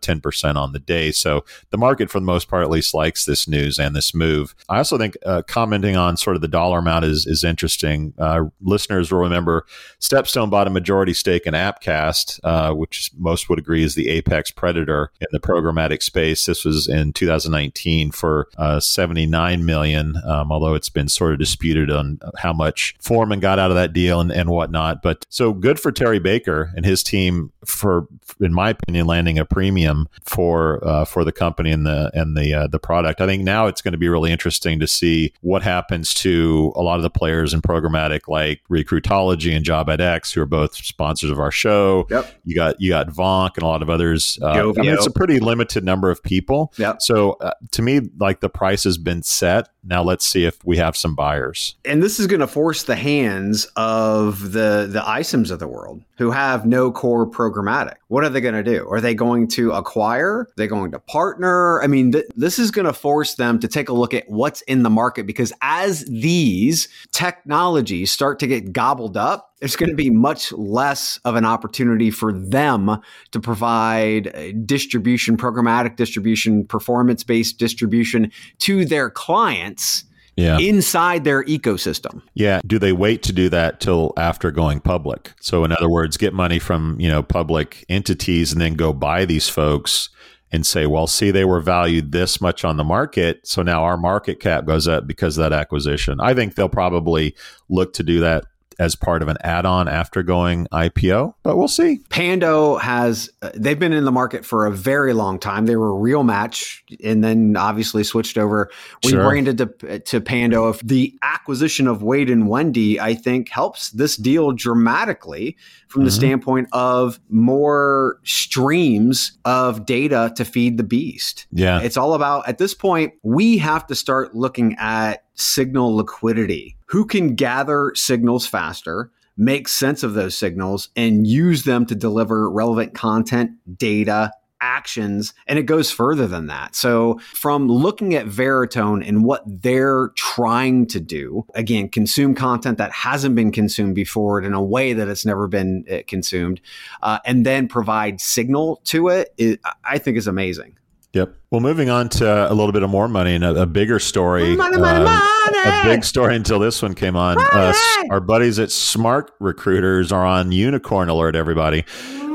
ten 0.00 0.20
percent 0.20 0.58
on 0.58 0.72
the 0.72 0.78
day. 0.78 1.12
So 1.12 1.44
the 1.70 1.78
market, 1.78 2.10
for 2.10 2.20
the 2.20 2.26
most 2.26 2.48
part, 2.48 2.62
at 2.62 2.70
least 2.70 2.94
likes 2.94 3.24
this 3.24 3.48
news 3.48 3.78
and 3.78 3.94
this 3.94 4.14
move. 4.14 4.54
I 4.68 4.78
also 4.78 4.98
think 4.98 5.16
uh, 5.24 5.42
commenting 5.46 5.96
on 5.96 6.16
sort 6.16 6.36
of 6.36 6.42
the 6.42 6.48
dollar 6.48 6.78
amount 6.78 7.04
is 7.04 7.26
is 7.26 7.44
interesting. 7.44 8.14
Uh, 8.18 8.44
listeners 8.60 9.10
will 9.10 9.20
remember 9.20 9.66
Stepstone 10.00 10.50
bought 10.50 10.66
a 10.66 10.70
majority 10.70 11.14
stake 11.14 11.46
in 11.46 11.54
Appcast, 11.54 12.40
uh, 12.44 12.72
which 12.72 13.10
most 13.16 13.48
would 13.48 13.58
agree 13.58 13.82
is 13.82 13.94
the 13.94 14.08
apex 14.08 14.50
predator 14.50 15.10
in 15.20 15.26
the 15.32 15.40
programmatic 15.40 16.02
space. 16.02 16.46
This 16.46 16.64
was 16.64 16.88
in 16.88 17.12
2019 17.12 18.10
for 18.10 18.48
uh, 18.58 18.80
79 18.80 19.64
million, 19.64 20.16
um, 20.24 20.52
although 20.52 20.74
it's 20.74 20.88
been 20.88 21.08
sort 21.08 21.32
of 21.32 21.38
disputed 21.38 21.90
on 21.90 22.20
how 22.38 22.52
much. 22.52 22.94
Foreman 23.00 23.40
got 23.40 23.58
out 23.58 23.70
of 23.70 23.76
that 23.76 23.92
deal 23.92 24.20
and, 24.20 24.30
and 24.30 24.50
whatnot. 24.50 25.02
But 25.02 25.24
so 25.28 25.52
good 25.52 25.80
for 25.80 25.90
Terry 25.92 26.18
Baker 26.18 26.72
and 26.76 26.84
his 26.84 27.02
team 27.02 27.52
for, 27.64 28.06
in 28.40 28.52
my 28.52 28.70
opinion, 28.70 29.06
landing 29.06 29.38
a 29.38 29.44
premium 29.46 30.08
for 30.22 30.86
uh, 30.86 31.04
for 31.04 31.24
the 31.24 31.32
company 31.32 31.70
and 31.70 31.86
the 31.86 32.10
and 32.14 32.36
the 32.36 32.52
uh, 32.54 32.66
the 32.66 32.78
product. 32.78 33.20
I 33.20 33.26
think 33.26 33.42
now 33.42 33.66
it's 33.66 33.82
going 33.82 33.92
to 33.92 33.98
be 33.98 34.08
really 34.08 34.32
interesting 34.32 34.80
to 34.80 34.86
see 34.86 35.32
what 35.40 35.62
happens 35.62 36.14
to 36.14 36.72
a 36.76 36.82
lot 36.82 36.96
of 36.96 37.02
the 37.02 37.10
players 37.10 37.54
in 37.54 37.62
programmatic 37.62 38.28
like 38.28 38.62
Recruitology 38.70 39.54
and 39.54 39.64
JobAdX, 39.64 40.32
who 40.32 40.42
are 40.42 40.46
both 40.46 40.74
sponsors 40.74 41.30
of 41.30 41.38
our 41.38 41.50
show. 41.50 42.06
Yep. 42.10 42.34
You 42.44 42.54
got 42.54 42.80
you 42.80 42.90
got 42.90 43.08
Vonq 43.08 43.56
and 43.56 43.62
a 43.62 43.66
lot 43.66 43.82
of 43.82 43.90
others. 43.90 44.38
Uh, 44.42 44.46
I 44.46 44.62
mean, 44.62 44.92
it's 44.92 45.06
a 45.06 45.10
pretty 45.10 45.40
limited 45.40 45.84
number 45.84 46.10
of 46.10 46.22
people. 46.22 46.72
Yep. 46.76 47.02
So 47.02 47.32
uh, 47.34 47.52
to 47.72 47.82
me, 47.82 48.00
like 48.18 48.40
the 48.40 48.48
price 48.48 48.84
has 48.84 48.98
been 48.98 49.22
set. 49.22 49.68
Now 49.84 50.02
let's 50.02 50.26
see 50.26 50.44
if 50.44 50.64
we 50.64 50.78
have 50.78 50.96
some 50.96 51.14
buyers. 51.14 51.76
And 51.84 52.02
this 52.02 52.18
is 52.18 52.26
going 52.26 52.40
to 52.40 52.46
force 52.46 52.82
the 52.82 52.96
hands 52.96 53.66
of 53.76 54.52
the 54.52 54.88
the 54.90 55.00
iCIMS 55.00 55.50
of 55.50 55.58
the 55.58 55.68
world 55.68 56.02
who 56.18 56.30
have 56.30 56.66
no 56.66 56.90
core 56.90 57.28
programmatic. 57.28 57.96
What 58.08 58.24
are 58.24 58.28
they 58.28 58.40
going 58.40 58.54
to 58.54 58.62
do? 58.62 58.88
Are 58.90 59.00
they 59.00 59.14
going 59.14 59.35
to 59.48 59.72
acquire? 59.72 60.46
They're 60.56 60.66
going 60.66 60.92
to 60.92 60.98
partner? 60.98 61.82
I 61.82 61.86
mean, 61.86 62.12
th- 62.12 62.26
this 62.36 62.58
is 62.58 62.70
going 62.70 62.86
to 62.86 62.92
force 62.92 63.34
them 63.34 63.58
to 63.58 63.68
take 63.68 63.88
a 63.88 63.92
look 63.92 64.14
at 64.14 64.28
what's 64.28 64.62
in 64.62 64.82
the 64.82 64.90
market 64.90 65.26
because 65.26 65.52
as 65.62 66.04
these 66.04 66.88
technologies 67.12 68.10
start 68.10 68.38
to 68.38 68.46
get 68.46 68.72
gobbled 68.72 69.16
up, 69.16 69.50
there's 69.60 69.76
going 69.76 69.90
to 69.90 69.96
be 69.96 70.10
much 70.10 70.52
less 70.52 71.18
of 71.24 71.34
an 71.34 71.44
opportunity 71.44 72.10
for 72.10 72.32
them 72.32 73.00
to 73.32 73.40
provide 73.40 74.34
uh, 74.34 74.52
distribution, 74.64 75.36
programmatic 75.36 75.96
distribution, 75.96 76.66
performance 76.66 77.24
based 77.24 77.58
distribution 77.58 78.30
to 78.58 78.84
their 78.84 79.10
clients 79.10 80.04
yeah. 80.36 80.58
inside 80.58 81.24
their 81.24 81.42
ecosystem. 81.44 82.22
Yeah. 82.34 82.60
Do 82.66 82.78
they 82.78 82.92
wait 82.92 83.22
to 83.24 83.32
do 83.32 83.48
that 83.48 83.80
till 83.80 84.12
after 84.16 84.50
going 84.50 84.80
public? 84.80 85.32
So, 85.40 85.64
in 85.64 85.72
other 85.72 85.90
words, 85.90 86.16
get 86.16 86.34
money 86.34 86.58
from 86.58 86.96
you 87.00 87.08
know 87.08 87.22
public 87.22 87.84
entities 87.88 88.52
and 88.52 88.60
then 88.60 88.74
go 88.74 88.92
buy 88.92 89.24
these 89.24 89.48
folks 89.48 90.10
and 90.52 90.64
say, 90.64 90.86
well, 90.86 91.06
see, 91.06 91.30
they 91.30 91.44
were 91.44 91.60
valued 91.60 92.12
this 92.12 92.40
much 92.40 92.64
on 92.64 92.76
the 92.76 92.84
market. 92.84 93.46
So 93.46 93.62
now 93.62 93.82
our 93.82 93.96
market 93.96 94.38
cap 94.38 94.64
goes 94.64 94.86
up 94.86 95.06
because 95.06 95.36
of 95.36 95.42
that 95.42 95.52
acquisition. 95.52 96.20
I 96.20 96.34
think 96.34 96.54
they'll 96.54 96.68
probably 96.68 97.34
look 97.68 97.92
to 97.94 98.02
do 98.02 98.20
that 98.20 98.44
as 98.78 98.94
part 98.94 99.22
of 99.22 99.28
an 99.28 99.36
add-on 99.42 99.88
after 99.88 100.22
going 100.22 100.66
IPO, 100.72 101.34
but 101.42 101.56
we'll 101.56 101.68
see. 101.68 102.00
Pando 102.10 102.76
has 102.76 103.30
uh, 103.42 103.50
they've 103.54 103.78
been 103.78 103.92
in 103.92 104.04
the 104.04 104.12
market 104.12 104.44
for 104.44 104.66
a 104.66 104.70
very 104.70 105.12
long 105.12 105.38
time. 105.38 105.66
They 105.66 105.76
were 105.76 105.90
a 105.90 105.98
real 105.98 106.24
match 106.24 106.84
and 107.02 107.22
then 107.24 107.56
obviously 107.56 108.04
switched 108.04 108.38
over 108.38 108.70
We 109.04 109.10
sure. 109.10 109.42
to 109.42 109.98
to 110.00 110.20
Pando. 110.20 110.68
If 110.68 110.80
the 110.80 111.18
acquisition 111.22 111.86
of 111.86 112.02
Wade 112.02 112.30
and 112.30 112.48
Wendy, 112.48 113.00
I 113.00 113.14
think 113.14 113.48
helps 113.48 113.90
this 113.90 114.16
deal 114.16 114.52
dramatically 114.52 115.56
from 115.96 116.02
mm-hmm. 116.02 116.08
the 116.08 116.12
standpoint 116.12 116.68
of 116.72 117.18
more 117.30 118.20
streams 118.22 119.38
of 119.46 119.86
data 119.86 120.30
to 120.36 120.44
feed 120.44 120.76
the 120.76 120.82
beast. 120.82 121.46
Yeah. 121.52 121.80
It's 121.80 121.96
all 121.96 122.12
about 122.12 122.46
at 122.46 122.58
this 122.58 122.74
point 122.74 123.14
we 123.22 123.56
have 123.56 123.86
to 123.86 123.94
start 123.94 124.34
looking 124.34 124.76
at 124.78 125.24
signal 125.32 125.96
liquidity. 125.96 126.76
Who 126.88 127.06
can 127.06 127.34
gather 127.34 127.92
signals 127.94 128.46
faster, 128.46 129.10
make 129.38 129.68
sense 129.68 130.02
of 130.02 130.12
those 130.12 130.36
signals, 130.36 130.90
and 130.96 131.26
use 131.26 131.64
them 131.64 131.86
to 131.86 131.94
deliver 131.94 132.50
relevant 132.50 132.92
content, 132.92 133.52
data, 133.78 134.32
actions, 134.60 135.34
and 135.46 135.58
it 135.58 135.64
goes 135.64 135.90
further 135.90 136.26
than 136.26 136.46
that. 136.46 136.74
So, 136.74 137.18
from 137.32 137.68
looking 137.68 138.14
at 138.14 138.26
Veritone 138.26 139.06
and 139.06 139.24
what 139.24 139.42
they're 139.46 140.10
trying 140.16 140.86
to 140.86 141.00
do, 141.00 141.46
again, 141.54 141.88
consume 141.88 142.34
content 142.34 142.78
that 142.78 142.92
hasn't 142.92 143.34
been 143.34 143.52
consumed 143.52 143.94
before 143.94 144.40
in 144.40 144.54
a 144.54 144.62
way 144.62 144.92
that 144.92 145.08
it's 145.08 145.26
never 145.26 145.48
been 145.48 145.84
uh, 145.90 145.98
consumed, 146.06 146.60
uh, 147.02 147.18
and 147.24 147.44
then 147.44 147.68
provide 147.68 148.20
signal 148.20 148.80
to 148.84 149.08
it, 149.08 149.34
it, 149.36 149.60
I 149.84 149.98
think 149.98 150.16
is 150.16 150.26
amazing. 150.26 150.76
Yep. 151.16 151.34
Well, 151.50 151.62
moving 151.62 151.88
on 151.88 152.10
to 152.10 152.52
a 152.52 152.52
little 152.52 152.72
bit 152.72 152.82
of 152.82 152.90
more 152.90 153.08
money 153.08 153.34
and 153.34 153.42
a, 153.42 153.62
a 153.62 153.66
bigger 153.66 153.98
story. 153.98 154.54
Money, 154.54 154.76
money, 154.76 155.00
uh, 155.00 155.28
money. 155.50 155.58
A 155.64 155.82
big 155.84 156.04
story 156.04 156.36
until 156.36 156.58
this 156.58 156.82
one 156.82 156.94
came 156.94 157.16
on. 157.16 157.38
Uh, 157.40 157.72
our 158.10 158.20
buddies 158.20 158.58
at 158.58 158.70
Smart 158.70 159.30
Recruiters 159.40 160.12
are 160.12 160.26
on 160.26 160.52
Unicorn 160.52 161.08
Alert, 161.08 161.34
everybody. 161.34 161.86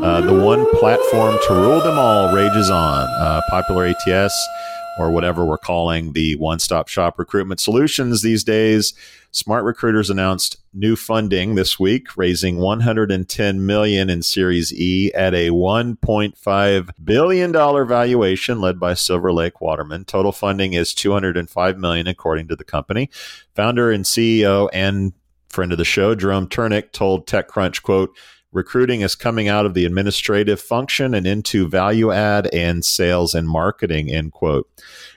Uh, 0.02 0.22
the 0.22 0.34
one 0.34 0.66
platform 0.80 1.38
to 1.48 1.54
rule 1.54 1.80
them 1.82 2.00
all 2.00 2.34
rages 2.34 2.72
on. 2.72 3.08
Uh, 3.08 3.42
popular 3.52 3.86
ATS 3.86 4.34
or 5.00 5.12
whatever 5.12 5.46
we're 5.46 5.58
calling 5.58 6.14
the 6.14 6.36
one 6.36 6.60
stop 6.60 6.88
shop 6.88 7.18
recruitment 7.18 7.60
solutions 7.60 8.22
these 8.22 8.44
days. 8.44 8.94
SmartRecruiters 9.32 10.10
announced 10.10 10.58
new 10.74 10.96
funding 10.96 11.56
this 11.56 11.80
week, 11.80 12.18
raising 12.18 12.58
110 12.58 13.66
million 13.66 14.10
in 14.10 14.22
Series 14.22 14.74
E 14.74 15.12
at 15.14 15.34
a 15.34 15.50
1.5 15.50 16.90
billion 17.04 17.52
dollar 17.52 17.86
valuation 17.86 18.60
led 18.60 18.80
by 18.80 18.94
Silver 18.94 19.32
Lake 19.32 19.62
Waterman. 19.62 20.04
Total 20.04 20.34
funding 20.34 20.74
is 20.74 20.94
205 20.94 21.78
million 21.78 22.08
according 22.08 22.50
to 22.50 22.56
the 22.56 22.66
company. 22.66 23.10
Founder 23.56 23.90
and 23.92 24.04
CEO 24.04 24.70
and 24.74 25.14
friend 25.50 25.72
of 25.72 25.78
the 25.78 25.86
show, 25.86 26.16
Jerome 26.16 26.48
Ternynck, 26.48 26.92
told 26.92 27.28
TechCrunch, 27.28 27.84
quote, 27.84 28.16
recruiting 28.52 29.02
is 29.02 29.16
coming 29.16 29.48
out 29.48 29.66
of 29.66 29.74
the 29.74 29.86
administrative 29.86 30.60
function 30.60 31.14
and 31.14 31.26
into 31.26 31.68
value 31.68 32.12
add 32.12 32.48
and 32.54 32.84
sales 32.84 33.34
and 33.34 33.48
marketing, 33.48 34.10
end 34.10 34.32
quote. 34.32 34.70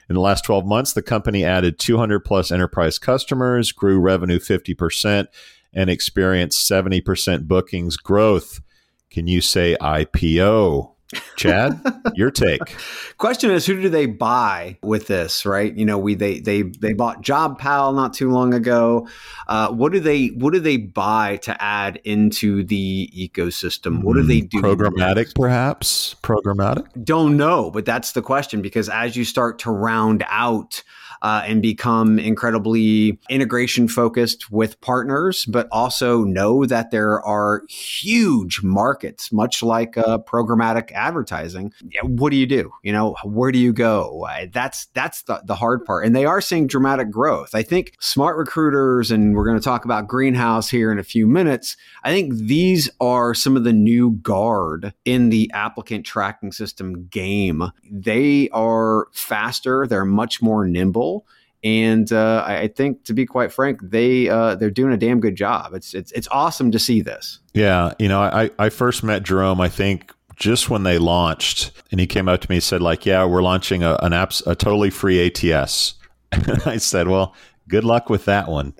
In 0.09 0.15
the 0.15 0.21
last 0.21 0.43
12 0.45 0.65
months, 0.65 0.93
the 0.93 1.01
company 1.01 1.43
added 1.43 1.79
200 1.79 2.21
plus 2.21 2.51
enterprise 2.51 2.97
customers, 2.97 3.71
grew 3.71 3.99
revenue 3.99 4.39
50%, 4.39 5.27
and 5.73 5.89
experienced 5.89 6.69
70% 6.69 7.47
bookings 7.47 7.97
growth. 7.97 8.61
Can 9.09 9.27
you 9.27 9.41
say 9.41 9.75
IPO? 9.81 10.94
Chad, 11.35 11.79
your 12.15 12.31
take. 12.31 12.61
Question 13.17 13.51
is, 13.51 13.65
who 13.65 13.81
do 13.81 13.89
they 13.89 14.05
buy 14.05 14.77
with 14.81 15.07
this? 15.07 15.45
Right? 15.45 15.75
You 15.75 15.85
know, 15.85 15.97
we 15.97 16.15
they 16.15 16.39
they 16.39 16.63
they 16.63 16.93
bought 16.93 17.23
JobPal 17.23 17.95
not 17.95 18.13
too 18.13 18.29
long 18.29 18.53
ago. 18.53 19.07
Uh, 19.47 19.69
what 19.69 19.91
do 19.91 19.99
they 19.99 20.27
what 20.27 20.53
do 20.53 20.59
they 20.59 20.77
buy 20.77 21.37
to 21.43 21.61
add 21.61 21.99
into 22.03 22.63
the 22.63 23.11
ecosystem? 23.15 24.03
What 24.03 24.15
do 24.15 24.23
they 24.23 24.41
do? 24.41 24.61
Programmatic, 24.61 25.33
perhaps. 25.35 26.15
Programmatic. 26.21 26.87
Don't 27.03 27.37
know, 27.37 27.71
but 27.71 27.85
that's 27.85 28.13
the 28.13 28.21
question 28.21 28.61
because 28.61 28.89
as 28.89 29.15
you 29.15 29.25
start 29.25 29.59
to 29.59 29.71
round 29.71 30.23
out 30.29 30.83
uh, 31.21 31.43
and 31.45 31.61
become 31.61 32.19
incredibly 32.19 33.19
integration 33.29 33.87
focused 33.87 34.51
with 34.51 34.79
partners, 34.81 35.45
but 35.45 35.67
also 35.71 36.23
know 36.23 36.65
that 36.65 36.91
there 36.91 37.21
are 37.21 37.63
huge 37.69 38.61
markets, 38.63 39.31
much 39.31 39.63
like 39.63 39.97
uh, 39.97 40.17
programmatic 40.19 40.91
advertising. 40.91 41.73
What 42.03 42.31
do 42.31 42.37
you 42.37 42.45
do? 42.45 42.71
You 42.83 42.91
know, 42.91 43.15
where 43.23 43.51
do 43.51 43.59
you 43.59 43.73
go? 43.73 44.27
That's 44.51 44.87
that's 44.87 45.23
the, 45.23 45.41
the 45.45 45.55
hard 45.55 45.85
part. 45.85 46.05
And 46.05 46.15
they 46.15 46.25
are 46.25 46.41
seeing 46.41 46.67
dramatic 46.67 47.09
growth. 47.11 47.55
I 47.55 47.63
think 47.63 47.93
SmartRecruiters, 47.99 49.11
and 49.11 49.35
we're 49.35 49.45
going 49.45 49.59
to 49.59 49.63
talk 49.63 49.85
about 49.85 50.07
greenhouse 50.07 50.69
here 50.69 50.91
in 50.91 50.99
a 50.99 51.03
few 51.03 51.27
minutes. 51.27 51.77
I 52.03 52.11
think 52.11 52.33
these 52.33 52.89
are 52.99 53.33
some 53.33 53.55
of 53.57 53.63
the 53.63 53.73
new 53.73 54.11
guard 54.11 54.93
in 55.05 55.29
the 55.29 55.49
applicant 55.53 56.05
tracking 56.05 56.51
system 56.51 57.07
game. 57.07 57.71
They 57.89 58.49
are 58.49 59.07
faster. 59.13 59.87
They're 59.87 60.05
much 60.05 60.41
more 60.41 60.65
nimble 60.65 61.14
and 61.63 62.11
uh, 62.11 62.43
I 62.45 62.67
think, 62.67 63.05
to 63.05 63.13
be 63.13 63.25
quite 63.25 63.51
frank, 63.51 63.79
they 63.81 64.29
uh, 64.29 64.55
they're 64.55 64.69
doing 64.69 64.93
a 64.93 64.97
damn 64.97 65.19
good 65.19 65.35
job. 65.35 65.73
It's 65.73 65.93
it's 65.93 66.11
it's 66.11 66.27
awesome 66.29 66.71
to 66.71 66.79
see 66.79 67.01
this. 67.01 67.39
Yeah, 67.53 67.93
you 67.97 68.07
know, 68.07 68.21
I 68.21 68.51
I 68.59 68.69
first 68.69 69.03
met 69.03 69.23
Jerome. 69.23 69.59
I 69.59 69.69
think 69.69 70.13
just 70.35 70.69
when 70.69 70.83
they 70.83 70.97
launched, 70.97 71.71
and 71.91 71.99
he 71.99 72.07
came 72.07 72.27
up 72.27 72.41
to 72.41 72.49
me 72.49 72.57
and 72.57 72.63
said, 72.63 72.81
like, 72.81 73.05
yeah, 73.05 73.25
we're 73.25 73.41
launching 73.41 73.83
a, 73.83 73.97
an 74.01 74.13
app, 74.13 74.33
a 74.45 74.55
totally 74.55 74.89
free 74.89 75.25
ATS. 75.25 75.95
And 76.31 76.61
I 76.65 76.77
said, 76.77 77.07
well, 77.07 77.33
good 77.69 77.85
luck 77.85 78.09
with 78.09 78.25
that 78.25 78.49
one. 78.49 78.73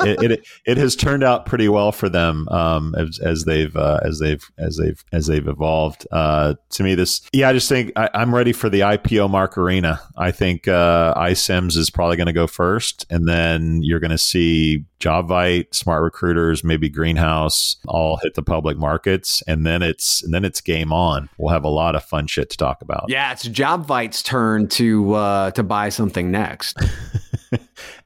It, 0.00 0.22
it, 0.22 0.46
it 0.64 0.76
has 0.78 0.96
turned 0.96 1.22
out 1.22 1.46
pretty 1.46 1.68
well 1.68 1.92
for 1.92 2.08
them 2.08 2.48
um, 2.48 2.94
as, 2.96 3.18
as 3.18 3.44
they've 3.44 3.74
uh, 3.76 4.00
as 4.02 4.18
they've 4.18 4.42
as 4.56 4.76
they've 4.76 5.04
as 5.12 5.26
they've 5.26 5.46
evolved. 5.46 6.06
Uh, 6.10 6.54
to 6.70 6.82
me, 6.82 6.94
this 6.94 7.20
yeah, 7.32 7.48
I 7.48 7.52
just 7.52 7.68
think 7.68 7.92
I, 7.96 8.08
am 8.14 8.34
ready 8.34 8.52
for 8.52 8.68
the 8.68 8.80
IPO 8.80 9.30
Mark 9.30 9.58
Arena. 9.58 10.00
I 10.16 10.30
think 10.30 10.68
uh, 10.68 11.14
iCIMS 11.14 11.76
is 11.76 11.90
probably 11.90 12.16
going 12.16 12.28
to 12.28 12.32
go 12.32 12.46
first, 12.46 13.06
and 13.10 13.28
then 13.28 13.82
you're 13.82 14.00
going 14.00 14.10
to 14.10 14.18
see 14.18 14.84
Jobvite, 15.00 15.74
Smart 15.74 16.02
Recruiters, 16.02 16.62
maybe 16.62 16.88
Greenhouse 16.88 17.76
all 17.88 18.18
hit 18.22 18.34
the 18.34 18.42
public 18.42 18.76
markets, 18.76 19.42
and 19.46 19.66
then 19.66 19.82
it's 19.82 20.22
and 20.22 20.32
then 20.32 20.44
it's 20.44 20.60
game 20.60 20.92
on. 20.92 21.28
We'll 21.38 21.52
have 21.52 21.64
a 21.64 21.68
lot 21.68 21.96
of 21.96 22.04
fun 22.04 22.26
shit 22.26 22.50
to 22.50 22.56
talk 22.56 22.82
about. 22.82 23.06
Yeah, 23.08 23.32
it's 23.32 23.48
Jobvite's 23.48 24.22
turn 24.22 24.68
to 24.68 25.14
uh, 25.14 25.50
to 25.52 25.62
buy 25.62 25.88
something 25.88 26.30
next. 26.30 26.78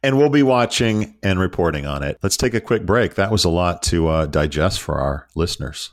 and 0.04 0.18
we'll 0.18 0.28
be 0.28 0.42
watching 0.42 1.16
and 1.22 1.40
reporting 1.40 1.86
on 1.86 2.02
it. 2.02 2.18
Let's 2.22 2.36
take 2.36 2.52
a 2.52 2.60
quick 2.60 2.84
break. 2.84 3.14
That 3.14 3.32
was 3.32 3.42
a 3.42 3.48
lot 3.48 3.82
to 3.84 4.08
uh, 4.08 4.26
digest 4.26 4.80
for 4.80 4.98
our 4.98 5.26
listeners. 5.34 5.92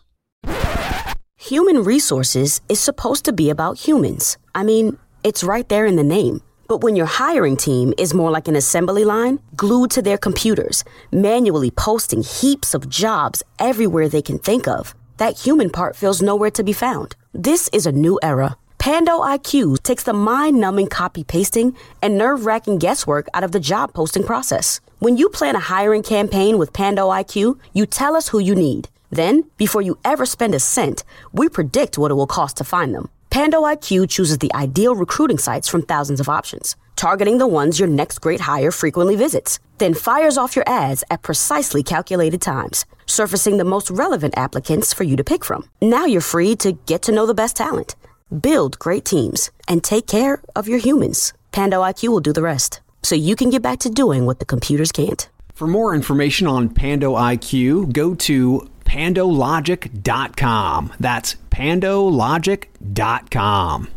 Human 1.37 1.85
resources 1.85 2.59
is 2.67 2.79
supposed 2.79 3.23
to 3.25 3.31
be 3.31 3.49
about 3.49 3.79
humans. 3.79 4.37
I 4.53 4.63
mean, 4.63 4.97
it's 5.23 5.45
right 5.45 5.67
there 5.69 5.85
in 5.85 5.95
the 5.95 6.03
name. 6.03 6.41
But 6.67 6.83
when 6.83 6.97
your 6.97 7.05
hiring 7.05 7.55
team 7.55 7.93
is 7.97 8.13
more 8.13 8.31
like 8.31 8.49
an 8.49 8.55
assembly 8.57 9.05
line, 9.05 9.39
glued 9.55 9.91
to 9.91 10.01
their 10.01 10.17
computers, 10.17 10.83
manually 11.11 11.71
posting 11.71 12.21
heaps 12.21 12.73
of 12.73 12.89
jobs 12.89 13.41
everywhere 13.59 14.09
they 14.09 14.21
can 14.21 14.39
think 14.39 14.67
of, 14.67 14.93
that 15.17 15.39
human 15.39 15.69
part 15.69 15.95
feels 15.95 16.21
nowhere 16.21 16.51
to 16.51 16.63
be 16.63 16.73
found. 16.73 17.15
This 17.33 17.69
is 17.71 17.85
a 17.85 17.91
new 17.93 18.19
era 18.21 18.57
Pando 18.81 19.19
IQ 19.19 19.83
takes 19.83 20.05
the 20.05 20.11
mind 20.11 20.59
numbing 20.59 20.87
copy 20.87 21.23
pasting 21.23 21.77
and 22.01 22.17
nerve 22.17 22.47
wracking 22.47 22.79
guesswork 22.79 23.27
out 23.31 23.43
of 23.43 23.51
the 23.51 23.59
job 23.59 23.93
posting 23.93 24.23
process. 24.23 24.79
When 24.97 25.17
you 25.17 25.29
plan 25.29 25.55
a 25.55 25.59
hiring 25.59 26.01
campaign 26.01 26.57
with 26.57 26.73
Pando 26.73 27.09
IQ, 27.09 27.59
you 27.73 27.85
tell 27.85 28.15
us 28.15 28.29
who 28.29 28.39
you 28.39 28.55
need. 28.55 28.89
Then, 29.11 29.43
before 29.57 29.83
you 29.83 29.99
ever 30.03 30.25
spend 30.25 30.55
a 30.55 30.59
cent, 30.59 31.03
we 31.31 31.47
predict 31.47 31.99
what 31.99 32.09
it 32.09 32.15
will 32.15 32.25
cost 32.25 32.57
to 32.57 32.63
find 32.63 32.95
them. 32.95 33.11
Pando 33.29 33.61
IQ 33.61 34.09
chooses 34.09 34.39
the 34.39 34.51
ideal 34.55 34.95
recruiting 34.95 35.37
sites 35.37 35.67
from 35.67 35.83
thousands 35.83 36.19
of 36.19 36.27
options, 36.27 36.75
targeting 36.95 37.37
the 37.37 37.45
ones 37.45 37.77
your 37.77 37.87
next 37.87 38.19
great 38.19 38.41
hire 38.41 38.71
frequently 38.71 39.15
visits, 39.15 39.59
then 39.77 39.93
fires 39.93 40.39
off 40.39 40.55
your 40.55 40.67
ads 40.67 41.03
at 41.11 41.21
precisely 41.21 41.83
calculated 41.83 42.41
times, 42.41 42.85
surfacing 43.05 43.57
the 43.57 43.63
most 43.63 43.91
relevant 43.91 44.35
applicants 44.35 44.91
for 44.91 45.03
you 45.03 45.15
to 45.15 45.23
pick 45.23 45.45
from. 45.45 45.69
Now 45.83 46.05
you're 46.05 46.19
free 46.19 46.55
to 46.55 46.71
get 46.71 47.03
to 47.03 47.11
know 47.11 47.27
the 47.27 47.35
best 47.35 47.55
talent 47.55 47.95
build 48.39 48.79
great 48.79 49.05
teams, 49.05 49.51
and 49.67 49.83
take 49.83 50.07
care 50.07 50.41
of 50.55 50.67
your 50.67 50.79
humans. 50.79 51.33
Pando 51.51 51.81
IQ 51.81 52.09
will 52.09 52.19
do 52.19 52.33
the 52.33 52.41
rest, 52.41 52.81
so 53.03 53.15
you 53.15 53.35
can 53.35 53.49
get 53.49 53.61
back 53.61 53.79
to 53.79 53.89
doing 53.89 54.25
what 54.25 54.39
the 54.39 54.45
computers 54.45 54.91
can't. 54.91 55.29
For 55.53 55.67
more 55.67 55.93
information 55.93 56.47
on 56.47 56.69
Pando 56.69 57.15
IQ, 57.15 57.93
go 57.93 58.15
to 58.15 58.69
pandologic.com. 58.85 60.93
That's 60.99 61.35
pandologic.com. 61.51 63.87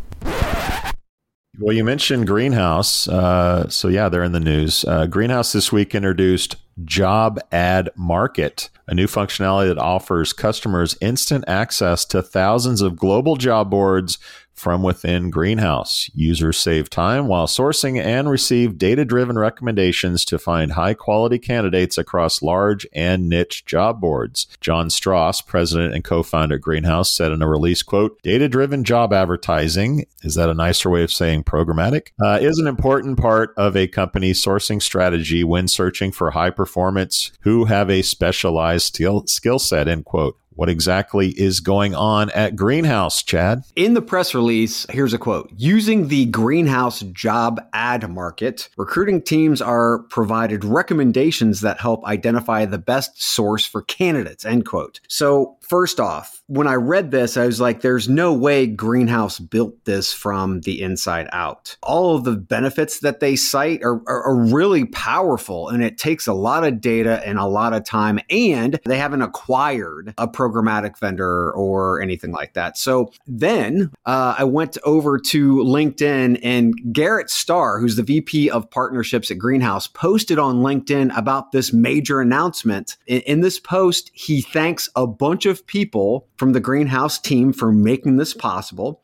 Well, 1.59 1.75
you 1.75 1.85
mentioned 1.85 2.27
Greenhouse. 2.27 3.07
Uh, 3.07 3.69
so, 3.69 3.89
yeah, 3.89 4.09
they're 4.09 4.25
in 4.25 4.33
the 4.33 4.41
news. 4.41 4.85
Uh, 4.85 5.07
Greenhouse 5.07 5.53
this 5.53 5.71
week 5.71 5.95
introduced 5.95 6.57
Job 6.85 7.39
Ad 7.53 7.91
Market, 7.95 8.71
a 8.89 8.95
new 8.95 9.07
functionality 9.07 9.69
that 9.69 9.79
offers 9.79 10.33
customers 10.33 10.97
instant 11.01 11.45
access 11.47 12.05
to 12.07 12.23
thousands 12.23 12.83
of 12.83 12.97
global 12.97 13.37
job 13.37 13.71
boards 13.71 14.19
from 14.55 14.83
within 14.83 15.31
Greenhouse. 15.31 16.11
Users 16.15 16.57
save 16.57 16.89
time 16.89 17.27
while 17.27 17.47
sourcing 17.47 18.01
and 18.01 18.31
receive 18.31 18.79
data 18.79 19.05
driven 19.05 19.37
recommendations 19.37 20.25
to 20.25 20.39
find 20.39 20.73
high 20.73 20.95
quality 20.95 21.39
candidates 21.39 21.99
across 21.99 22.43
large 22.43 22.87
and 22.93 23.29
niche 23.29 23.65
job 23.65 24.01
boards. 24.01 24.47
John 24.61 24.89
Stross, 24.89 25.45
president 25.45 25.95
and 25.95 26.05
co 26.05 26.23
founder 26.23 26.59
Greenhouse, 26.59 27.13
said 27.13 27.33
in 27.33 27.43
a 27.43 27.49
release 27.49 27.83
quote, 27.83 28.21
Data 28.23 28.49
driven 28.49 28.85
job 28.85 29.13
advertising, 29.13 30.07
is 30.23 30.35
that 30.37 30.49
a 30.49 30.55
nicer 30.55 30.89
way 30.89 31.03
of 31.03 31.13
saying 31.13 31.45
programmatic? 31.45 32.09
Uh, 32.25 32.39
is 32.41 32.59
an 32.59 32.67
important 32.67 33.19
part 33.19 33.53
of 33.57 33.77
a 33.77 33.87
company's 33.87 34.43
sourcing 34.43 34.81
strategy 34.81 35.45
when 35.45 35.69
searching 35.69 36.13
for 36.13 36.31
high 36.31 36.51
performance 36.51 37.33
who 37.41 37.65
have 37.67 37.91
a 37.91 38.03
specialized 38.03 38.95
skill, 38.95 39.27
skill 39.27 39.59
set, 39.59 39.89
end 39.89 40.05
quote. 40.05 40.39
What 40.57 40.69
exactly 40.69 41.31
is 41.31 41.59
going 41.59 41.95
on 41.95 42.31
at 42.31 42.55
Greenhouse, 42.55 43.23
Chad? 43.23 43.65
In 43.75 43.95
the 43.95 44.03
press 44.03 44.35
release, 44.35 44.87
here's 44.89 45.13
a 45.13 45.19
quote 45.19 45.51
Using 45.57 46.09
the 46.09 46.27
Greenhouse 46.27 47.01
job 47.01 47.61
ad 47.73 48.09
market, 48.09 48.69
recruiting 48.77 49.21
teams 49.21 49.61
are 49.61 50.01
provided 50.11 50.65
recommendations 50.65 51.61
that 51.63 51.81
help 51.81 52.05
identify 52.05 52.65
the 52.67 52.79
best 52.79 53.21
source 53.21 53.67
for 53.67 53.83
candidates, 53.83 54.45
end 54.45 54.65
quote. 54.65 55.01
So, 55.09 55.57
first 55.69 56.01
off, 56.01 56.43
when 56.47 56.67
I 56.67 56.75
read 56.75 57.11
this, 57.11 57.37
I 57.37 57.47
was 57.47 57.61
like, 57.61 57.81
there's 57.81 58.09
no 58.09 58.33
way 58.33 58.67
Greenhouse 58.67 59.39
built 59.39 59.85
this 59.85 60.13
from 60.13 60.61
the 60.61 60.83
inside 60.83 61.29
out. 61.33 61.77
All 61.83 62.15
of 62.15 62.25
the 62.25 62.37
benefits 62.37 63.01
that 63.01 63.21
they 63.21 63.35
cite 63.35 63.83
are, 63.83 64.03
are, 64.07 64.23
are, 64.25 64.35
really 64.45 64.85
powerful, 64.85 65.69
and 65.71 65.83
it 65.83 65.97
takes 65.97 66.27
a 66.27 66.35
lot 66.35 66.65
of 66.65 66.81
data 66.81 67.27
and 67.27 67.39
a 67.39 67.47
lot 67.47 67.73
of 67.73 67.85
time, 67.85 68.21
and 68.29 68.79
they 68.85 68.99
haven't 68.99 69.23
acquired 69.23 70.13
a 70.19 70.29
programmatic 70.29 70.99
vendor 70.99 71.51
or 71.53 72.03
anything 72.03 72.31
like 72.31 72.53
that. 72.53 72.77
So 72.77 73.11
then 73.27 73.91
uh, 74.05 74.35
I 74.39 74.45
went 74.45 74.77
over 74.85 75.19
to 75.19 75.57
LinkedIn, 75.57 76.41
and 76.43 76.75
Garrett 76.93 77.31
Starr, 77.31 77.81
who's 77.81 77.97
the 77.97 78.03
VP 78.03 78.51
of 78.51 78.71
partnerships 78.71 79.31
at 79.31 79.39
Greenhouse, 79.39 79.87
posted 79.87 80.39
on 80.39 80.57
LinkedIn 80.57 81.17
about 81.17 81.53
this 81.53 81.73
major 81.73 82.21
announcement. 82.21 82.99
in, 83.07 83.21
in 83.23 83.41
this 83.41 83.59
post, 83.59 84.11
he 84.13 84.43
thanks 84.43 84.91
a 84.95 85.07
bunch 85.07 85.47
of 85.47 85.54
people 85.63 86.29
from 86.37 86.53
the 86.53 86.61
greenhouse 86.61 87.19
team 87.19 87.53
for 87.53 87.73
making 87.73 88.17
this 88.17 88.35
possible. 88.35 89.03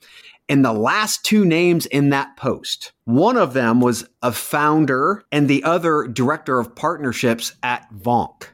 And 0.50 0.64
the 0.64 0.72
last 0.72 1.24
two 1.24 1.44
names 1.44 1.86
in 1.86 2.10
that 2.10 2.36
post, 2.36 2.90
one 3.04 3.36
of 3.36 3.52
them 3.52 3.80
was 3.80 4.04
a 4.20 4.32
founder 4.32 5.22
and 5.30 5.46
the 5.46 5.62
other 5.62 6.08
director 6.08 6.58
of 6.58 6.74
partnerships 6.74 7.54
at 7.62 7.86
Vonq. 7.94 8.48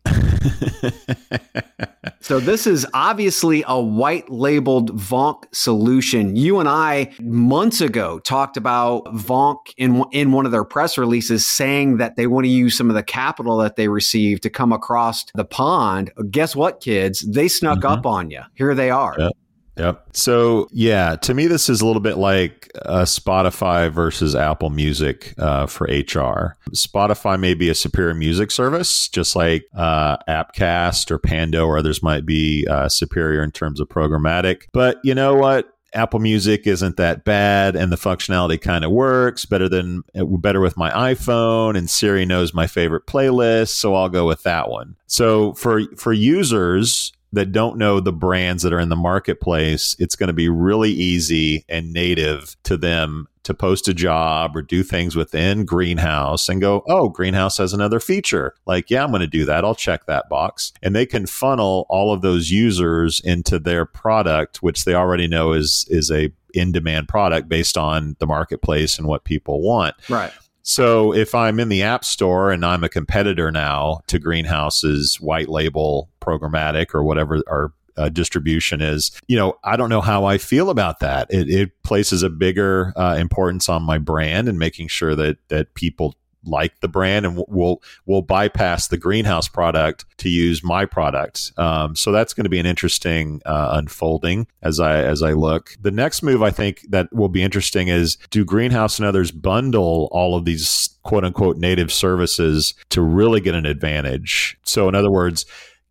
so 2.21 2.39
this 2.39 2.67
is 2.67 2.87
obviously 2.93 3.65
a 3.67 3.81
white 3.81 4.29
labeled 4.29 4.95
Vonq 4.95 5.45
solution. 5.53 6.37
You 6.37 6.61
and 6.61 6.69
I 6.69 7.15
months 7.19 7.81
ago 7.81 8.19
talked 8.19 8.59
about 8.59 9.07
Vonq 9.07 9.57
in 9.79 10.05
in 10.13 10.33
one 10.33 10.45
of 10.45 10.53
their 10.53 10.65
press 10.65 10.99
releases 10.99 11.47
saying 11.47 11.97
that 11.97 12.17
they 12.17 12.27
want 12.27 12.45
to 12.45 12.51
use 12.51 12.77
some 12.77 12.91
of 12.91 12.95
the 12.95 13.03
capital 13.03 13.57
that 13.57 13.77
they 13.77 13.89
received 13.89 14.43
to 14.43 14.51
come 14.51 14.71
across 14.71 15.25
the 15.35 15.47
pond. 15.47 16.13
Guess 16.31 16.55
what, 16.55 16.83
kids? 16.83 17.23
They 17.23 17.49
snuck 17.49 17.79
mm-hmm. 17.79 17.87
up 17.87 18.05
on 18.05 18.31
you. 18.31 18.43
Here 18.53 18.75
they 18.75 18.91
are. 18.91 19.15
Yep. 19.19 19.33
Yep. 19.77 20.07
So 20.15 20.69
yeah, 20.73 21.17
to 21.17 21.35
me, 21.35 21.47
this 21.47 21.69
is 21.69 21.81
a 21.81 21.87
little 21.87 22.01
bit 22.01 22.17
like 22.17 22.71
a 22.83 23.03
Spotify 23.03 23.91
versus 23.91 24.35
Apple 24.35 24.71
Music 24.71 25.35
uh, 25.39 25.67
for 25.67 25.85
HR. 25.85 26.57
Spotify 26.71 27.39
may 27.39 27.55
be 27.55 27.69
a 27.69 27.75
superior 27.75 28.15
music 28.15 28.51
service, 28.51 29.09
just 29.09 29.37
like 29.37 29.67
uh, 29.77 30.17
Appcast 30.29 31.11
or 31.11 31.19
Pando 31.19 31.67
or 31.67 31.79
others 31.79 32.03
might 32.03 32.25
be 32.25 32.67
uh, 32.69 32.89
superior 32.89 33.43
in 33.43 33.51
terms 33.51 33.81
of 33.81 33.89
programmatic. 33.89 34.63
But 34.73 34.99
you 35.05 35.15
know 35.15 35.35
what? 35.35 35.73
Apple 35.93 36.21
Music 36.21 36.67
isn't 36.67 36.99
that 36.99 37.25
bad, 37.25 37.75
and 37.75 37.91
the 37.91 37.97
functionality 37.97 38.61
kind 38.61 38.85
of 38.85 38.91
works 38.91 39.47
better 39.47 39.69
than 39.69 40.03
better 40.15 40.61
with 40.61 40.77
my 40.77 40.91
iPhone. 40.91 41.77
And 41.77 41.89
Siri 41.89 42.27
knows 42.27 42.53
my 42.53 42.67
favorite 42.67 43.07
playlist, 43.07 43.71
so 43.71 43.95
I'll 43.95 44.11
go 44.11 44.27
with 44.27 44.43
that 44.43 44.69
one. 44.69 44.97
So 45.07 45.55
for 45.55 45.83
for 45.97 46.13
users, 46.13 47.13
that 47.37 47.53
don't 47.53 47.77
know 47.79 48.01
the 48.01 48.13
brands 48.13 48.63
that 48.63 48.73
are 48.73 48.81
in 48.81 48.89
the 48.89 48.97
marketplace, 48.97 49.95
it's 49.99 50.17
going 50.17 50.29
to 50.29 50.33
be 50.33 50.49
really 50.49 50.91
easy 50.91 51.65
and 51.69 51.93
native 51.93 52.57
to 52.65 52.77
them 52.77 53.29
to 53.45 53.55
post 53.55 53.87
a 53.87 53.95
job 53.95 54.57
or 54.57 54.63
do 54.63 54.83
things 54.83 55.15
within 55.15 55.65
Greenhouse 55.65 56.49
and 56.49 56.61
go, 56.61 56.83
oh, 56.89 57.09
Greenhouse 57.09 57.59
has 57.59 57.73
another 57.73 58.01
feature. 58.01 58.55
Like, 58.67 58.91
yeah, 58.91 59.05
I'm 59.05 59.11
going 59.11 59.21
to 59.21 59.29
do 59.29 59.45
that. 59.45 59.65
I'll 59.65 59.77
check 59.77 60.07
that 60.07 60.29
box. 60.29 60.73
And 60.83 60.97
they 60.97 61.07
can 61.07 61.27
funnel 61.27 61.87
all 61.89 62.13
of 62.13 62.23
those 62.23 62.51
users 62.51 63.21
into 63.21 63.61
their 63.61 63.87
product, 63.87 64.63
which 64.63 64.85
they 64.85 64.95
already 64.95 65.29
know 65.29 65.53
is 65.53 65.87
is 65.89 66.11
a 66.11 66.33
in 66.55 66.73
demand 66.73 67.07
product 67.07 67.49
based 67.49 67.77
on 67.77 68.17
the 68.19 68.27
marketplace 68.27 68.99
and 68.99 69.07
what 69.07 69.25
people 69.25 69.61
want. 69.61 69.95
Right. 70.09 70.33
So 70.67 71.15
if 71.15 71.33
I'm 71.33 71.61
in 71.61 71.69
the 71.69 71.85
App 71.85 72.05
Store 72.05 72.51
and 72.51 72.65
I'm 72.65 72.83
a 72.83 72.89
competitor 72.89 73.53
now 73.53 74.01
to 74.09 74.19
Greenhouse's 74.19 75.21
white 75.21 75.49
label 75.49 76.11
programmatic 76.21 76.93
or 76.93 77.05
whatever 77.05 77.41
our 77.47 77.73
uh, 77.97 78.09
distribution 78.09 78.81
is, 78.83 79.13
you 79.29 79.37
know, 79.37 79.55
I 79.63 79.77
don't 79.77 79.91
know 79.91 80.01
how 80.01 80.25
I 80.25 80.39
feel 80.39 80.69
about 80.69 80.99
that. 81.01 81.29
It, 81.31 81.49
it 81.49 81.83
places 81.85 82.25
a 82.25 82.29
bigger 82.29 82.93
uh, 82.97 83.15
importance 83.15 83.69
on 83.69 83.85
my 83.85 83.99
brand 83.99 84.49
and 84.49 84.59
making 84.59 84.89
sure 84.89 85.15
that 85.15 85.39
that 85.49 85.75
people 85.75 86.17
like 86.47 86.81
the 86.81 86.89
brand 86.89 87.27
and 87.27 87.45
we'll 87.49 87.83
we'll 88.07 88.23
bypass 88.23 88.89
the 88.89 88.97
greenhouse 88.97 89.49
product 89.49 90.05
to 90.19 90.29
use 90.29 90.63
my 90.63 90.87
product. 90.87 91.53
Um, 91.57 91.97
so 91.97 92.13
that's 92.13 92.35
going 92.35 92.45
to 92.45 92.51
be 92.51 92.59
an 92.59 92.67
interesting 92.67 93.43
uh, 93.45 93.71
unfolding 93.75 94.47
as 94.63 94.81
I 94.81 95.03
as 95.03 95.23
I 95.23 95.33
look. 95.33 95.77
The 95.81 95.91
next 95.91 96.23
move 96.23 96.43
I 96.43 96.51
think 96.51 96.87
that 96.89 97.13
will 97.13 97.29
be 97.29 97.43
interesting 97.43 97.89
is 97.89 98.17
do 98.31 98.45
greenhouse 98.45 98.99
and 98.99 99.07
others 99.07 99.31
bundle 99.31 100.09
all 100.13 100.37
of 100.37 100.45
these 100.45 100.91
quote 101.03 101.25
unquote 101.25 101.57
native 101.57 101.93
services 101.93 102.75
to 102.91 103.03
really 103.03 103.41
get 103.41 103.55
an 103.55 103.67
advantage. 103.67 104.59
So 104.65 104.89
in 104.89 104.95
other 104.95 105.11
words 105.11 105.47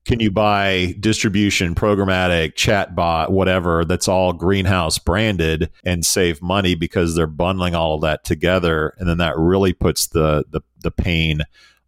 can 0.05 0.19
you 0.19 0.29
buy 0.31 0.95
distribution, 0.99 1.73
programmatic, 1.73 2.53
chatbot, 2.53 3.31
whatever 3.31 3.83
that's 3.83 4.07
all 4.07 4.33
greenhouse 4.33 4.99
branded 4.99 5.69
and 5.83 6.05
save 6.05 6.41
money 6.41 6.75
because 6.75 7.15
they're 7.15 7.27
bundling 7.27 7.75
all 7.75 7.95
of 7.95 8.01
that 8.01 8.23
together, 8.23 8.93
and 8.97 9.09
then 9.09 9.17
that 9.17 9.37
really 9.37 9.73
puts 9.73 10.07
the 10.07 10.45
the, 10.51 10.61
the 10.81 10.91
pain 10.91 11.41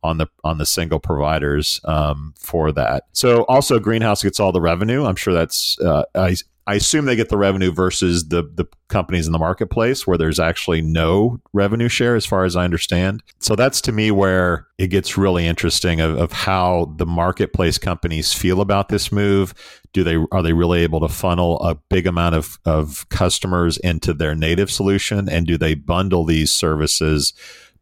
on 0.04 0.18
the 0.18 0.28
on 0.44 0.58
the 0.58 0.66
single 0.66 1.00
providers 1.00 1.82
um, 1.86 2.34
for 2.38 2.72
that. 2.72 3.06
So 3.14 3.44
also 3.44 3.80
greenhouse 3.80 4.24
gets 4.24 4.40
all 4.40 4.52
the 4.52 4.62
revenue. 4.62 5.06
I'm 5.06 5.16
sure 5.16 5.34
that's 5.34 5.78
uh, 5.80 6.04
I 6.16 6.36
I 6.68 6.76
assume 6.76 7.06
they 7.06 7.16
get 7.16 7.30
the 7.30 7.38
revenue 7.38 7.72
versus 7.72 8.28
the 8.28 8.44
the 8.44 8.66
companies 8.90 9.26
in 9.26 9.32
the 9.32 9.40
marketplace 9.40 10.06
where 10.06 10.18
there's 10.18 10.40
actually 10.40 10.82
no 10.82 11.40
revenue 11.54 11.88
share, 11.88 12.16
as 12.16 12.26
far 12.26 12.44
as 12.44 12.56
I 12.58 12.66
understand. 12.66 13.24
So 13.40 13.56
that's 13.56 13.80
to 13.82 13.92
me 13.94 14.12
where 14.12 14.68
it 14.78 14.88
gets 14.88 15.18
really 15.18 15.48
interesting 15.48 16.02
of, 16.02 16.18
of 16.18 16.32
how 16.34 16.94
the 16.98 17.06
marketplace 17.06 17.78
companies 17.78 18.34
feel 18.34 18.60
about 18.60 18.90
this 18.90 19.12
move. 19.12 19.54
Do 19.94 20.04
they 20.04 20.18
are 20.32 20.44
they 20.44 20.54
really 20.54 20.82
able 20.82 21.00
to 21.00 21.08
funnel 21.08 21.58
a 21.62 21.76
big 21.76 22.06
amount 22.06 22.36
of, 22.36 22.60
of 22.66 23.08
customers 23.10 23.78
into 23.78 24.14
their 24.14 24.36
native 24.36 24.70
solution, 24.70 25.30
and 25.30 25.48
do 25.48 25.58
they 25.58 25.74
bundle 25.74 26.26
these 26.26 26.52
services? 26.52 27.34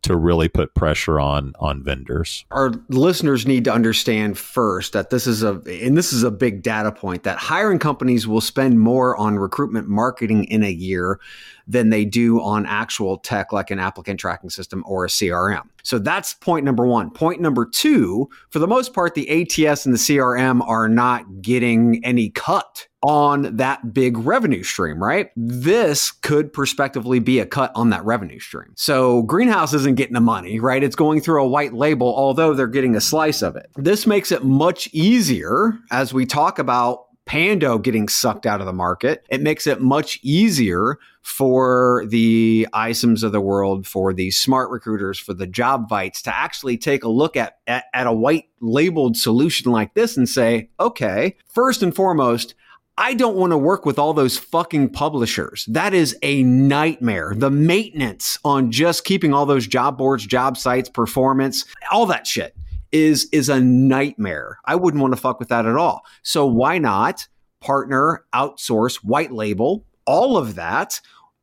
To 0.06 0.16
really 0.16 0.48
put 0.48 0.74
pressure 0.74 1.20
on 1.20 1.54
on 1.60 1.84
vendors. 1.84 2.46
Our 2.52 2.74
listeners 2.90 3.46
need 3.46 3.64
to 3.66 3.74
understand 3.74 4.38
first 4.38 4.94
that 4.94 5.10
this 5.10 5.28
is 5.28 5.44
a 5.44 5.62
and 5.66 5.98
this 5.98 6.14
is 6.14 6.24
a 6.24 6.32
big 6.32 6.62
data 6.64 6.92
point 6.92 7.24
that 7.24 7.38
hiring 7.38 7.80
companies 7.80 8.28
will 8.28 8.42
spend 8.42 8.80
more 8.80 9.16
on 9.18 9.38
recruitment 9.38 9.88
marketing 9.88 10.46
in 10.46 10.64
a 10.64 10.72
year 10.72 11.20
than 11.68 11.90
they 11.90 12.06
do 12.06 12.42
on 12.42 12.66
actual 12.66 13.18
tech 13.18 13.52
like 13.52 13.72
an 13.72 13.80
applicant 13.80 14.20
tracking 14.20 14.50
system 14.50 14.84
or 14.86 15.06
a 15.06 15.08
CRM. 15.08 15.64
So 15.84 16.00
that's 16.00 16.34
point 16.34 16.66
number 16.66 16.86
one. 16.86 17.10
Point 17.12 17.42
number 17.42 17.66
two, 17.66 18.30
for 18.50 18.60
the 18.60 18.68
most 18.68 18.94
part, 18.94 19.16
the 19.16 19.30
ATS 19.30 19.86
and 19.86 19.94
the 19.94 20.00
CRM 20.00 20.66
are 20.68 20.88
not 20.88 21.42
getting 21.42 22.04
any 22.04 22.30
cut 22.30 22.88
on 23.06 23.56
that 23.58 23.94
big 23.94 24.18
revenue 24.18 24.64
stream, 24.64 25.02
right? 25.02 25.30
This 25.36 26.12
could 26.12 26.52
prospectively 26.52 27.20
be 27.20 27.40
a 27.40 27.46
cut 27.46 27.72
on 27.76 27.92
that 27.92 28.04
revenue 28.04 28.40
stream. 28.40 28.74
So 28.76 29.22
Greenhouse 29.22 29.76
isn't 29.76 29.96
getting 29.96 30.16
the 30.16 30.22
money, 30.22 30.60
right? 30.60 30.84
It's 30.84 30.96
going 30.96 31.22
through 31.22 31.44
a 31.44 31.48
white 31.48 31.74
label, 31.74 32.08
although 32.08 32.56
they're 32.56 32.66
getting 32.66 32.96
a 32.96 33.02
slice 33.02 33.44
of 33.44 33.56
it. 33.56 33.70
This 33.76 34.08
makes 34.08 34.32
it 34.32 34.44
much 34.44 34.90
easier 34.92 35.78
as 35.92 36.16
we 36.16 36.26
talk 36.26 36.58
about 36.58 37.06
Pando 37.28 37.78
getting 37.78 38.08
sucked 38.08 38.48
out 38.48 38.60
of 38.60 38.66
the 38.66 38.74
market. 38.74 39.24
It 39.30 39.42
makes 39.42 39.68
it 39.68 39.82
much 39.82 40.20
easier 40.24 40.98
for 41.22 42.06
the 42.08 42.68
iCIMS 42.74 43.24
of 43.24 43.32
the 43.32 43.42
world, 43.42 43.86
for 43.86 44.14
the 44.14 44.30
SmartRecruiters, 44.30 45.22
for 45.22 45.34
the 45.36 45.48
Jobvites 45.48 46.22
to 46.24 46.36
actually 46.36 46.78
take 46.78 47.04
a 47.04 47.10
look 47.10 47.36
at, 47.36 47.58
at, 47.68 47.86
at 47.94 48.08
a 48.08 48.14
white 48.14 48.46
labeled 48.62 49.16
solution 49.16 49.72
like 49.72 49.94
this 49.94 50.18
and 50.18 50.28
say, 50.28 50.70
okay, 50.80 51.36
first 51.48 51.84
and 51.84 51.96
foremost, 51.96 52.56
I 52.98 53.14
don't 53.14 53.36
want 53.36 53.52
to 53.52 53.58
work 53.58 53.86
with 53.86 54.00
all 54.00 54.14
those 54.14 54.38
fucking 54.38 54.90
publishers. 54.90 55.66
That 55.68 55.94
is 55.94 56.18
a 56.22 56.44
nightmare. 56.44 57.34
The 57.36 57.52
maintenance 57.52 58.40
on 58.46 58.72
just 58.72 59.04
keeping 59.04 59.34
all 59.34 59.46
those 59.46 59.68
job 59.68 59.98
boards, 59.98 60.26
job 60.26 60.58
sites, 60.58 60.90
performance, 60.90 61.66
all 61.92 62.06
that 62.06 62.26
shit 62.26 62.56
is 62.94 63.28
is 63.34 63.50
a 63.50 63.60
nightmare. 63.60 64.60
I 64.64 64.76
wouldn't 64.76 65.02
want 65.02 65.14
to 65.14 65.20
fuck 65.20 65.40
with 65.40 65.50
that 65.50 65.66
at 65.66 65.76
all. 65.76 66.06
So 66.24 66.46
why 66.46 66.78
not 66.78 67.28
partner, 67.60 68.26
outsource, 68.34 68.98
white 68.98 69.34
label, 69.34 69.86
all 70.06 70.38
of 70.38 70.56
that 70.56 71.02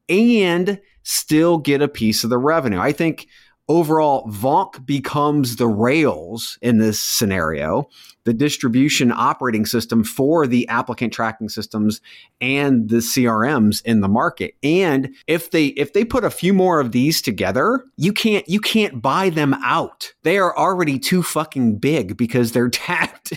and 0.08 0.80
still 1.02 1.58
get 1.58 1.82
a 1.82 1.88
piece 1.88 2.24
of 2.24 2.30
the 2.30 2.38
revenue? 2.38 2.78
I 2.78 2.92
think 2.92 3.28
overall 3.72 4.26
Vonq 4.28 4.84
becomes 4.84 5.56
the 5.56 5.66
rails 5.66 6.58
in 6.60 6.76
this 6.76 7.00
scenario 7.00 7.88
the 8.24 8.32
distribution 8.32 9.12
operating 9.12 9.66
system 9.66 10.04
for 10.04 10.46
the 10.46 10.68
applicant 10.68 11.12
tracking 11.12 11.48
systems 11.48 12.00
and 12.40 12.88
the 12.88 12.96
CRMs 12.96 13.82
in 13.84 14.00
the 14.00 14.08
market. 14.08 14.54
And 14.62 15.14
if 15.26 15.50
they 15.50 15.66
if 15.68 15.92
they 15.92 16.04
put 16.04 16.24
a 16.24 16.30
few 16.30 16.52
more 16.52 16.80
of 16.80 16.92
these 16.92 17.20
together, 17.20 17.84
you 17.96 18.12
can't 18.12 18.48
you 18.48 18.60
can't 18.60 19.02
buy 19.02 19.30
them 19.30 19.54
out. 19.64 20.12
They 20.22 20.38
are 20.38 20.56
already 20.56 20.98
too 20.98 21.22
fucking 21.22 21.78
big 21.78 22.16
because 22.16 22.52
they're 22.52 22.68
tapped 22.82 23.32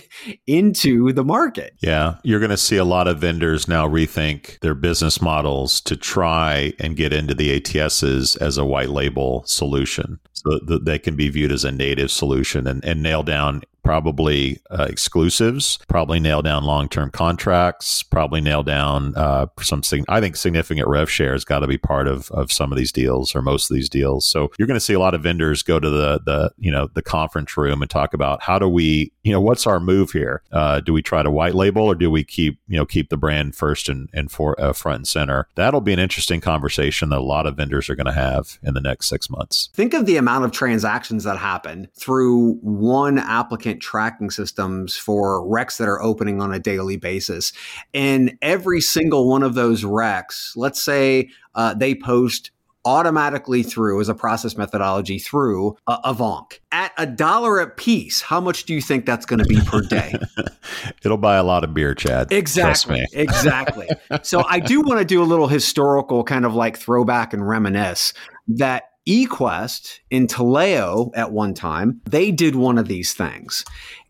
into 0.46 1.12
the 1.12 1.24
market. 1.24 1.74
Yeah, 1.80 2.16
you're 2.22 2.40
going 2.40 2.50
to 2.50 2.56
see 2.56 2.76
a 2.76 2.84
lot 2.84 3.08
of 3.08 3.18
vendors 3.18 3.68
now 3.68 3.88
rethink 3.88 4.58
their 4.60 4.74
business 4.74 5.20
models 5.20 5.80
to 5.82 5.96
try 5.96 6.72
and 6.78 6.96
get 6.96 7.12
into 7.12 7.34
the 7.34 7.60
ATSs 7.60 8.40
as 8.40 8.58
a 8.58 8.64
white 8.64 8.90
label 8.90 9.44
solution 9.46 10.18
so 10.32 10.58
that 10.66 10.84
they 10.84 10.98
can 10.98 11.16
be 11.16 11.28
viewed 11.28 11.52
as 11.52 11.64
a 11.64 11.72
native 11.72 12.10
solution 12.10 12.66
and, 12.66 12.84
and 12.84 13.02
nail 13.02 13.22
down 13.22 13.62
probably 13.86 14.60
uh, 14.70 14.86
exclusives, 14.90 15.78
probably 15.88 16.18
nail 16.18 16.42
down 16.42 16.64
long 16.64 16.88
term 16.88 17.10
contracts, 17.10 18.02
probably 18.02 18.40
nail 18.40 18.62
down 18.62 19.14
uh, 19.16 19.46
some. 19.60 19.82
I 20.08 20.20
think 20.20 20.36
significant 20.36 20.88
rev 20.88 21.08
share 21.08 21.32
has 21.32 21.44
got 21.44 21.60
to 21.60 21.66
be 21.66 21.78
part 21.78 22.08
of 22.08 22.30
of 22.32 22.50
some 22.50 22.72
of 22.72 22.78
these 22.78 22.92
deals 22.92 23.34
or 23.34 23.42
most 23.42 23.70
of 23.70 23.74
these 23.76 23.88
deals. 23.88 24.26
So 24.26 24.50
you're 24.58 24.66
going 24.66 24.78
to 24.78 24.84
see 24.84 24.94
a 24.94 24.98
lot 24.98 25.14
of 25.14 25.22
vendors 25.22 25.62
go 25.62 25.78
to 25.78 25.88
the 25.88 26.20
the 26.24 26.52
you 26.58 26.72
know 26.72 26.88
the 26.94 27.02
conference 27.02 27.56
room 27.56 27.80
and 27.80 27.90
talk 27.90 28.12
about 28.12 28.42
how 28.42 28.58
do 28.58 28.68
we 28.68 29.12
you 29.22 29.32
know 29.32 29.40
what's 29.40 29.66
our 29.66 29.78
move 29.78 30.10
here? 30.10 30.42
Uh, 30.50 30.80
do 30.80 30.92
we 30.92 31.02
try 31.02 31.22
to 31.22 31.30
white 31.30 31.54
label 31.54 31.82
or 31.82 31.94
do 31.94 32.10
we 32.10 32.24
keep 32.24 32.58
you 32.66 32.76
know 32.76 32.84
keep 32.84 33.08
the 33.08 33.16
brand 33.16 33.54
first 33.54 33.88
and 33.88 34.10
and 34.12 34.30
for 34.32 34.60
uh, 34.60 34.72
front 34.72 34.96
and 34.96 35.08
center? 35.08 35.46
That'll 35.54 35.80
be 35.80 35.92
an 35.92 36.00
interesting 36.00 36.40
conversation 36.40 37.10
that 37.10 37.18
a 37.18 37.20
lot 37.20 37.46
of 37.46 37.56
vendors 37.56 37.88
are 37.88 37.94
going 37.94 38.06
to 38.06 38.12
have 38.12 38.58
in 38.62 38.74
the 38.74 38.80
next 38.80 39.08
six 39.08 39.30
months. 39.30 39.70
Think 39.74 39.94
of 39.94 40.06
the 40.06 40.16
amount 40.16 40.44
of 40.44 40.50
transactions 40.50 41.24
that 41.24 41.38
happen 41.38 41.88
through 41.94 42.54
one 42.62 43.18
applicant 43.18 43.75
tracking 43.80 44.30
systems 44.30 44.96
for 44.96 45.42
recs 45.46 45.78
that 45.78 45.88
are 45.88 46.02
opening 46.02 46.40
on 46.40 46.52
a 46.52 46.58
daily 46.58 46.96
basis. 46.96 47.52
And 47.94 48.38
every 48.42 48.80
single 48.80 49.28
one 49.28 49.42
of 49.42 49.54
those 49.54 49.84
recs, 49.84 50.52
let's 50.56 50.82
say 50.82 51.30
uh, 51.54 51.74
they 51.74 51.94
post 51.94 52.50
automatically 52.86 53.64
through 53.64 54.00
as 54.00 54.08
a 54.08 54.14
process 54.14 54.56
methodology 54.56 55.18
through 55.18 55.76
Vonq 55.88 56.60
at 56.70 56.92
a 56.96 57.04
dollar 57.04 57.58
a 57.58 57.68
piece. 57.68 58.22
How 58.22 58.40
much 58.40 58.64
do 58.64 58.72
you 58.72 58.80
think 58.80 59.04
that's 59.04 59.26
going 59.26 59.40
to 59.40 59.44
be 59.44 59.60
per 59.60 59.80
day? 59.82 60.14
It'll 61.04 61.18
buy 61.18 61.36
a 61.36 61.42
lot 61.42 61.64
of 61.64 61.74
beer, 61.74 61.94
Chad. 61.94 62.32
Exactly. 62.32 63.04
Exactly. 63.12 63.88
so 64.22 64.44
I 64.48 64.60
do 64.60 64.80
want 64.80 65.00
to 65.00 65.04
do 65.04 65.20
a 65.20 65.24
little 65.26 65.48
historical 65.48 66.22
kind 66.22 66.46
of 66.46 66.54
like 66.54 66.78
throwback 66.78 67.34
and 67.34 67.46
reminisce 67.46 68.14
that 68.46 68.84
eQuest 69.06 70.00
in 70.10 70.26
Taleo 70.26 71.10
at 71.14 71.32
one 71.32 71.54
time, 71.54 72.00
they 72.04 72.30
did 72.30 72.56
one 72.56 72.78
of 72.78 72.88
these 72.88 73.12
things 73.12 73.64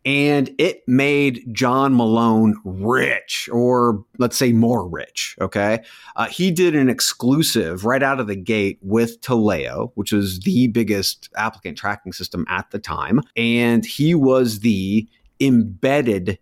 and 0.06 0.54
it 0.56 0.84
made 0.86 1.44
John 1.52 1.96
Malone 1.96 2.54
rich, 2.64 3.48
or 3.52 4.04
let's 4.18 4.36
say 4.36 4.52
more 4.52 4.88
rich. 4.88 5.36
Okay. 5.40 5.80
Uh, 6.14 6.26
he 6.26 6.52
did 6.52 6.76
an 6.76 6.88
exclusive 6.88 7.84
right 7.84 8.04
out 8.04 8.20
of 8.20 8.28
the 8.28 8.36
gate 8.36 8.78
with 8.82 9.20
Taleo, 9.20 9.90
which 9.96 10.12
was 10.12 10.38
the 10.40 10.68
biggest 10.68 11.28
applicant 11.36 11.76
tracking 11.76 12.12
system 12.12 12.46
at 12.48 12.70
the 12.70 12.78
time. 12.78 13.20
And 13.36 13.84
he 13.84 14.14
was 14.14 14.60
the 14.60 15.08
embedded 15.40 16.38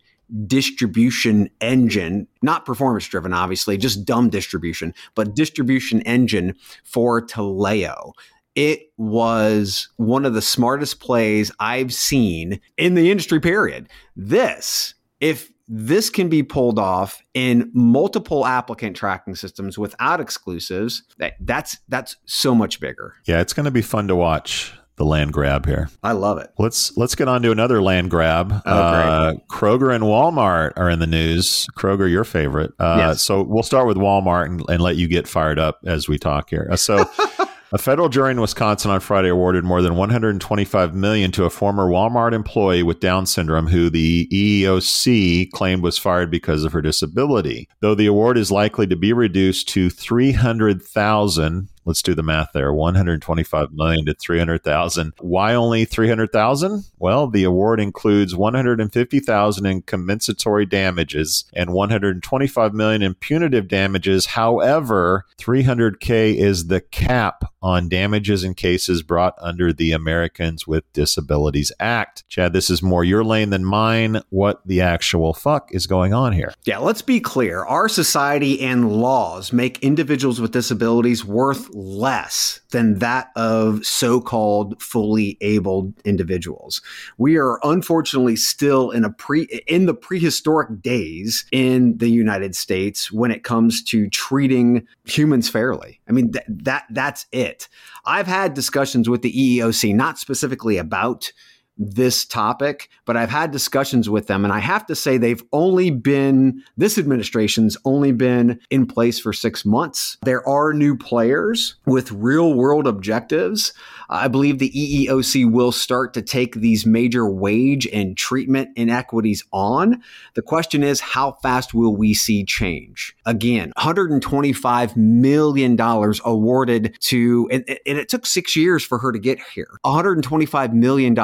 distribution 0.47 1.49
engine, 1.63 2.27
not 2.43 2.67
performance 2.67 3.07
driven, 3.07 3.33
obviously, 3.33 3.79
just 3.79 4.05
dumb 4.05 4.29
distribution, 4.29 4.93
but 5.15 5.35
distribution 5.35 6.03
engine 6.03 6.55
for 6.83 7.25
Taleo 7.25 8.13
it 8.55 8.93
was 8.97 9.89
one 9.97 10.25
of 10.25 10.35
the 10.35 10.43
smartest 10.43 11.01
plays 11.01 11.51
I've 11.59 11.93
seen 11.93 12.61
in 12.77 12.95
the 12.95 13.11
industry, 13.11 13.41
period. 13.41 13.89
This, 14.17 14.95
if 15.21 15.51
this 15.67 16.11
can 16.11 16.29
be 16.29 16.43
pulled 16.43 16.79
off 16.79 17.23
in 17.33 17.71
multiple 17.75 18.47
applicant 18.47 18.97
tracking 18.97 19.35
systems 19.35 19.79
without 19.79 20.21
exclusives, 20.21 21.03
that, 21.19 21.35
that's 21.41 21.79
that's 21.89 22.17
so 22.27 22.55
much 22.55 22.81
bigger. 22.81 23.15
Yeah, 23.25 23.41
it's 23.41 23.53
going 23.53 23.65
to 23.65 23.71
be 23.71 23.83
fun 23.83 24.09
to 24.09 24.17
watch 24.17 24.73
the 24.97 25.05
land 25.05 25.33
grab 25.33 25.67
here. 25.67 25.89
I 26.03 26.13
love 26.13 26.39
it. 26.39 26.53
Let's 26.59 26.97
let's 26.97 27.15
get 27.15 27.27
on 27.27 27.43
to 27.43 27.51
another 27.51 27.83
land 27.83 28.11
grab. 28.11 28.63
Oh, 28.65 28.71
uh, 28.71 29.35
Kroger 29.51 29.93
and 29.93 30.05
Walmart 30.05 30.75
are 30.77 30.89
in 30.89 31.01
the 31.01 31.07
news. 31.07 31.67
Kroger, 31.77 32.09
your 32.09 32.25
favorite. 32.25 32.73
Uh, 32.79 32.97
yes. 32.99 33.23
So 33.23 33.43
we'll 33.43 33.65
start 33.65 33.89
with 33.89 33.97
Walmart 33.97 34.47
and, 34.47 34.63
and, 34.69 34.81
let 34.81 34.97
you 34.97 35.09
get 35.09 35.27
fired 35.27 35.59
up 35.59 35.81
as 35.85 36.09
we 36.09 36.19
talk 36.19 36.51
here. 36.51 36.69
Uh, 36.71 36.77
so. 36.77 37.11
A 37.75 37.79
federal 37.79 38.09
jury 38.09 38.31
in 38.31 38.41
Wisconsin 38.41 38.93
on 38.93 39.01
Friday 39.01 39.29
awarded 39.29 39.65
more 39.65 39.83
than 39.83 39.97
125 39.97 40.95
million 40.95 41.33
to 41.33 41.45
a 41.45 41.51
former 41.51 41.89
Walmart 41.89 42.33
employee 42.33 42.85
with 42.85 43.01
Down 43.01 43.27
syndrome 43.27 43.67
who 43.67 43.91
the 43.91 44.29
EEOC 44.29 45.51
claimed 45.51 45.83
was 45.83 45.99
fired 45.99 46.31
because 46.31 46.63
of 46.63 46.73
her 46.73 46.81
disability. 46.81 47.69
Though 47.81 47.97
the 47.97 48.07
award 48.07 48.39
is 48.39 48.53
likely 48.53 48.87
to 48.87 48.95
be 48.95 49.13
reduced 49.13 49.69
to 49.71 49.91
300,000 49.91 51.69
Let's 51.87 52.03
do 52.03 52.15
the 52.15 52.23
math 52.23 52.49
there. 52.55 52.73
125 52.73 53.73
million 53.73 54.07
to 54.07 54.15
300,000. 54.15 55.13
Why 55.21 55.55
only 55.55 55.85
300,000? 55.85 56.85
Well, 57.05 57.27
the 57.27 57.45
award 57.45 57.81
includes 57.81 58.35
150,000 58.35 59.67
in 59.67 59.83
compensatory 59.83 60.65
damages 60.65 61.45
and 61.53 61.75
125 61.75 62.73
million 62.73 63.03
in 63.03 63.13
punitive 63.13 63.69
damages. 63.69 64.25
However, 64.25 65.27
300k 65.39 66.35
is 66.35 66.69
the 66.69 66.81
cap 66.81 67.45
on 67.61 67.91
damages 67.91 68.43
in 68.43 68.55
cases 68.55 69.03
brought 69.03 69.35
under 69.39 69.71
the 69.71 69.93
Americans 69.93 70.67
with 70.67 70.91
Disabilities 70.95 71.71
Act. 71.79 72.25
Chad, 72.31 72.55
this 72.55 72.71
is 72.71 72.83
more 72.83 73.05
your 73.05 73.23
lane 73.23 73.51
than 73.51 73.67
mine. 73.67 74.23
What 74.31 74.67
the 74.67 74.81
actual 74.81 75.35
fuck 75.35 75.75
is 75.75 75.87
going 75.87 76.15
on 76.15 76.33
here? 76.33 76.55
Yeah, 76.65 76.79
let's 76.79 77.03
be 77.03 77.21
clear. 77.21 77.65
Our 77.65 77.91
society 77.91 78.63
and 78.63 78.91
laws 78.91 79.53
make 79.53 79.79
individuals 79.81 80.41
with 80.41 80.53
disabilities 80.53 81.23
worth 81.23 81.69
less 81.75 82.61
than 82.71 82.99
that 83.01 83.31
of 83.37 83.85
so 83.85 84.23
called 84.23 84.81
fully 84.83 85.37
able 85.43 85.93
individuals. 86.07 86.81
We 87.19 87.37
are 87.37 87.59
unfortunately 87.63 88.37
still 88.37 88.91
in 88.91 89.05
a 89.05 89.11
pre 89.11 89.43
in 89.67 89.87
the 89.87 89.95
prehistoric 89.95 90.83
days 90.83 91.45
in 91.53 91.99
the 91.99 92.09
United 92.09 92.55
States 92.55 93.13
when 93.13 93.31
it 93.31 93.45
comes 93.45 93.83
to 93.85 94.09
treating 94.11 94.87
humans 95.05 95.49
fairly. 95.49 96.01
I 96.09 96.13
mean 96.13 96.33
th- 96.33 96.45
that 96.49 96.85
that's 96.91 97.27
it. 97.33 97.69
I've 98.05 98.27
had 98.27 98.55
discussions 98.55 99.09
with 99.09 99.23
the 99.23 99.33
EEOC 99.33 99.95
not 99.95 100.19
specifically 100.19 100.77
about 100.77 101.33
this 101.77 102.25
topic, 102.25 102.89
but 103.05 103.17
I've 103.17 103.31
had 103.31 103.51
discussions 103.51 104.09
with 104.09 104.27
them, 104.27 104.45
and 104.45 104.53
I 104.53 104.61
have 104.61 104.87
to 104.87 104.95
say 104.95 105.19
they've 105.19 105.43
only 105.53 105.91
been, 105.91 106.63
this 106.77 106.99
administration's 106.99 107.77
only 107.85 108.13
been 108.13 108.61
in 108.71 108.87
place 108.87 109.19
for 109.19 109.33
six 109.33 109.65
months. 109.65 110.17
There 110.23 110.47
are 110.49 110.73
new 110.73 110.97
players 110.97 111.77
with 111.87 112.13
real 112.13 112.55
world 112.55 112.87
objectives. 112.87 113.73
I 114.09 114.29
believe 114.29 114.59
the 114.59 114.71
EEOC 114.71 115.51
will 115.51 115.73
start 115.73 116.15
to 116.15 116.23
take 116.23 116.55
these 116.55 116.87
major 116.87 117.29
wage 117.29 117.87
and 117.87 118.17
treatment 118.17 118.71
inequities 118.77 119.45
on. 119.53 120.03
The 120.35 120.43
question 120.43 120.83
is, 120.83 121.01
how 121.01 121.33
fast 121.43 121.75
will 121.75 121.97
we 121.97 122.15
see 122.15 122.45
change? 122.45 123.17
Again, 123.27 123.73
$125 123.77 124.97
million 124.97 125.81
awarded 125.81 126.97
to, 127.01 127.49
and, 127.51 127.65
and 127.69 127.99
it 127.99 128.09
took 128.09 128.27
six 128.27 128.55
years 128.55 128.85
for 128.85 128.99
her 128.99 129.11
to 129.11 129.19
get 129.19 129.39
here. 129.55 129.71
$125 129.85 130.73
million 130.73 131.15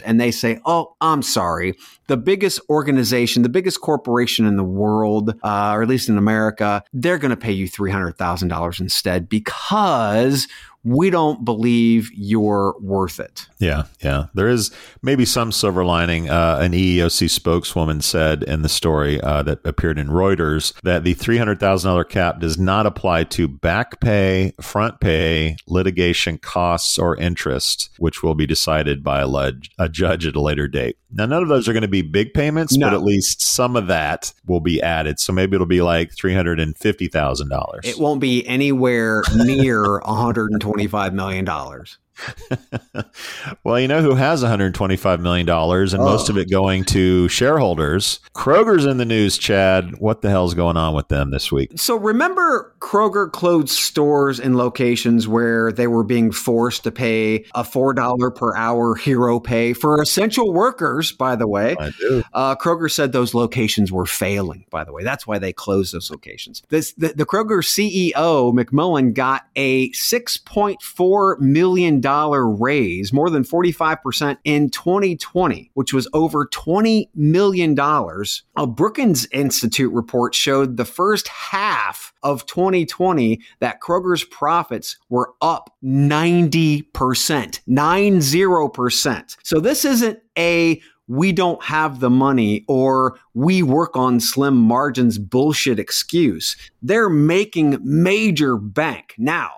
and 0.00 0.20
they 0.20 0.30
say, 0.30 0.60
Oh, 0.64 0.96
I'm 1.00 1.22
sorry. 1.22 1.74
The 2.08 2.16
biggest 2.16 2.60
organization, 2.68 3.42
the 3.42 3.48
biggest 3.48 3.80
corporation 3.80 4.46
in 4.46 4.56
the 4.56 4.64
world, 4.64 5.34
uh, 5.42 5.72
or 5.74 5.82
at 5.82 5.88
least 5.88 6.08
in 6.08 6.18
America, 6.18 6.82
they're 6.92 7.18
going 7.18 7.30
to 7.30 7.36
pay 7.36 7.52
you 7.52 7.68
$300,000 7.68 8.80
instead 8.80 9.28
because 9.28 10.46
we 10.84 11.10
don't 11.10 11.44
believe 11.44 12.10
you're 12.14 12.74
worth 12.80 13.18
it. 13.20 13.46
Yeah, 13.58 13.84
yeah. 14.02 14.26
There 14.34 14.48
is 14.48 14.70
maybe 15.02 15.24
some 15.24 15.52
silver 15.52 15.84
lining. 15.84 16.30
Uh, 16.30 16.58
an 16.60 16.72
EEOC 16.72 17.28
spokeswoman 17.28 18.00
said 18.00 18.42
in 18.44 18.62
the 18.62 18.68
story 18.68 19.20
uh, 19.20 19.42
that 19.42 19.66
appeared 19.66 19.98
in 19.98 20.08
Reuters 20.08 20.72
that 20.82 21.04
the 21.04 21.14
$300,000 21.14 22.08
cap 22.08 22.40
does 22.40 22.58
not 22.58 22.86
apply 22.86 23.24
to 23.24 23.48
back 23.48 24.00
pay, 24.00 24.52
front 24.60 25.00
pay, 25.00 25.56
litigation 25.66 26.38
costs, 26.38 26.98
or 26.98 27.16
interest, 27.16 27.90
which 27.98 28.22
will 28.22 28.34
be 28.34 28.46
decided 28.46 29.02
by 29.02 29.20
a, 29.20 29.52
a 29.78 29.88
judge 29.88 30.26
at 30.26 30.36
a 30.36 30.40
later 30.40 30.68
date. 30.68 30.96
Now, 31.10 31.26
none 31.26 31.42
of 31.42 31.48
those 31.48 31.68
are 31.68 31.72
going 31.72 31.82
to 31.82 31.88
be 31.88 31.97
big 32.02 32.34
payments, 32.34 32.76
no. 32.76 32.86
but 32.86 32.94
at 32.94 33.02
least 33.02 33.42
some 33.42 33.76
of 33.76 33.86
that 33.88 34.32
will 34.46 34.60
be 34.60 34.82
added. 34.82 35.20
So 35.20 35.32
maybe 35.32 35.54
it'll 35.54 35.66
be 35.66 35.82
like 35.82 36.14
$350,000. 36.14 37.84
It 37.84 37.98
won't 37.98 38.20
be 38.20 38.46
anywhere 38.46 39.22
near 39.34 40.00
120 40.00 40.88
$25 40.88 41.12
million. 41.12 41.44
well, 43.64 43.78
you 43.78 43.88
know 43.88 44.02
who 44.02 44.14
has 44.14 44.42
$125 44.42 45.20
million 45.20 45.48
and 45.48 45.94
oh. 45.94 46.04
most 46.04 46.28
of 46.28 46.36
it 46.36 46.50
going 46.50 46.84
to 46.84 47.28
shareholders? 47.28 48.20
Kroger's 48.34 48.86
in 48.86 48.98
the 48.98 49.04
news, 49.04 49.38
Chad. 49.38 49.98
What 49.98 50.22
the 50.22 50.30
hell's 50.30 50.54
going 50.54 50.76
on 50.76 50.94
with 50.94 51.08
them 51.08 51.30
this 51.30 51.52
week? 51.52 51.72
So 51.76 51.96
remember 51.96 52.67
Kroger 52.80 53.30
closed 53.30 53.70
stores 53.70 54.38
in 54.38 54.56
locations 54.56 55.26
where 55.26 55.72
they 55.72 55.86
were 55.86 56.04
being 56.04 56.30
forced 56.30 56.84
to 56.84 56.90
pay 56.90 57.44
a 57.54 57.62
$4 57.62 58.34
per 58.34 58.56
hour 58.56 58.94
hero 58.94 59.40
pay 59.40 59.72
for 59.72 60.00
essential 60.00 60.52
workers, 60.52 61.12
by 61.12 61.36
the 61.36 61.46
way. 61.46 61.76
I 61.78 61.90
do. 61.90 62.22
Uh, 62.32 62.56
Kroger 62.56 62.90
said 62.90 63.12
those 63.12 63.34
locations 63.34 63.90
were 63.90 64.06
failing, 64.06 64.64
by 64.70 64.84
the 64.84 64.92
way. 64.92 65.02
That's 65.02 65.26
why 65.26 65.38
they 65.38 65.52
closed 65.52 65.92
those 65.92 66.10
locations. 66.10 66.62
This, 66.68 66.92
the, 66.92 67.08
the 67.08 67.26
Kroger 67.26 67.62
CEO, 67.62 68.52
McMullen, 68.52 69.14
got 69.14 69.46
a 69.56 69.90
$6.4 69.90 71.40
million 71.40 72.00
raise, 72.60 73.12
more 73.12 73.30
than 73.30 73.44
45% 73.44 74.38
in 74.44 74.70
2020, 74.70 75.70
which 75.74 75.92
was 75.92 76.08
over 76.12 76.46
$20 76.46 77.08
million. 77.14 77.78
A 77.78 78.66
Brookings 78.66 79.26
Institute 79.32 79.92
report 79.92 80.34
showed 80.34 80.76
the 80.76 80.84
first 80.84 81.28
half 81.28 82.12
of 82.22 82.46
2020 82.68 83.40
that 83.60 83.80
Kroger's 83.80 84.24
profits 84.24 84.96
were 85.08 85.32
up 85.40 85.74
90%, 85.82 86.84
90%. 86.92 89.36
So 89.42 89.60
this 89.60 89.84
isn't 89.84 90.18
a 90.36 90.82
we 91.10 91.32
don't 91.32 91.62
have 91.64 92.00
the 92.00 92.10
money 92.10 92.66
or 92.68 93.18
we 93.32 93.62
work 93.62 93.96
on 93.96 94.20
slim 94.20 94.56
margins 94.56 95.18
bullshit 95.18 95.78
excuse. 95.78 96.54
They're 96.82 97.08
making 97.08 97.78
major 97.82 98.58
bank. 98.58 99.14
Now, 99.16 99.52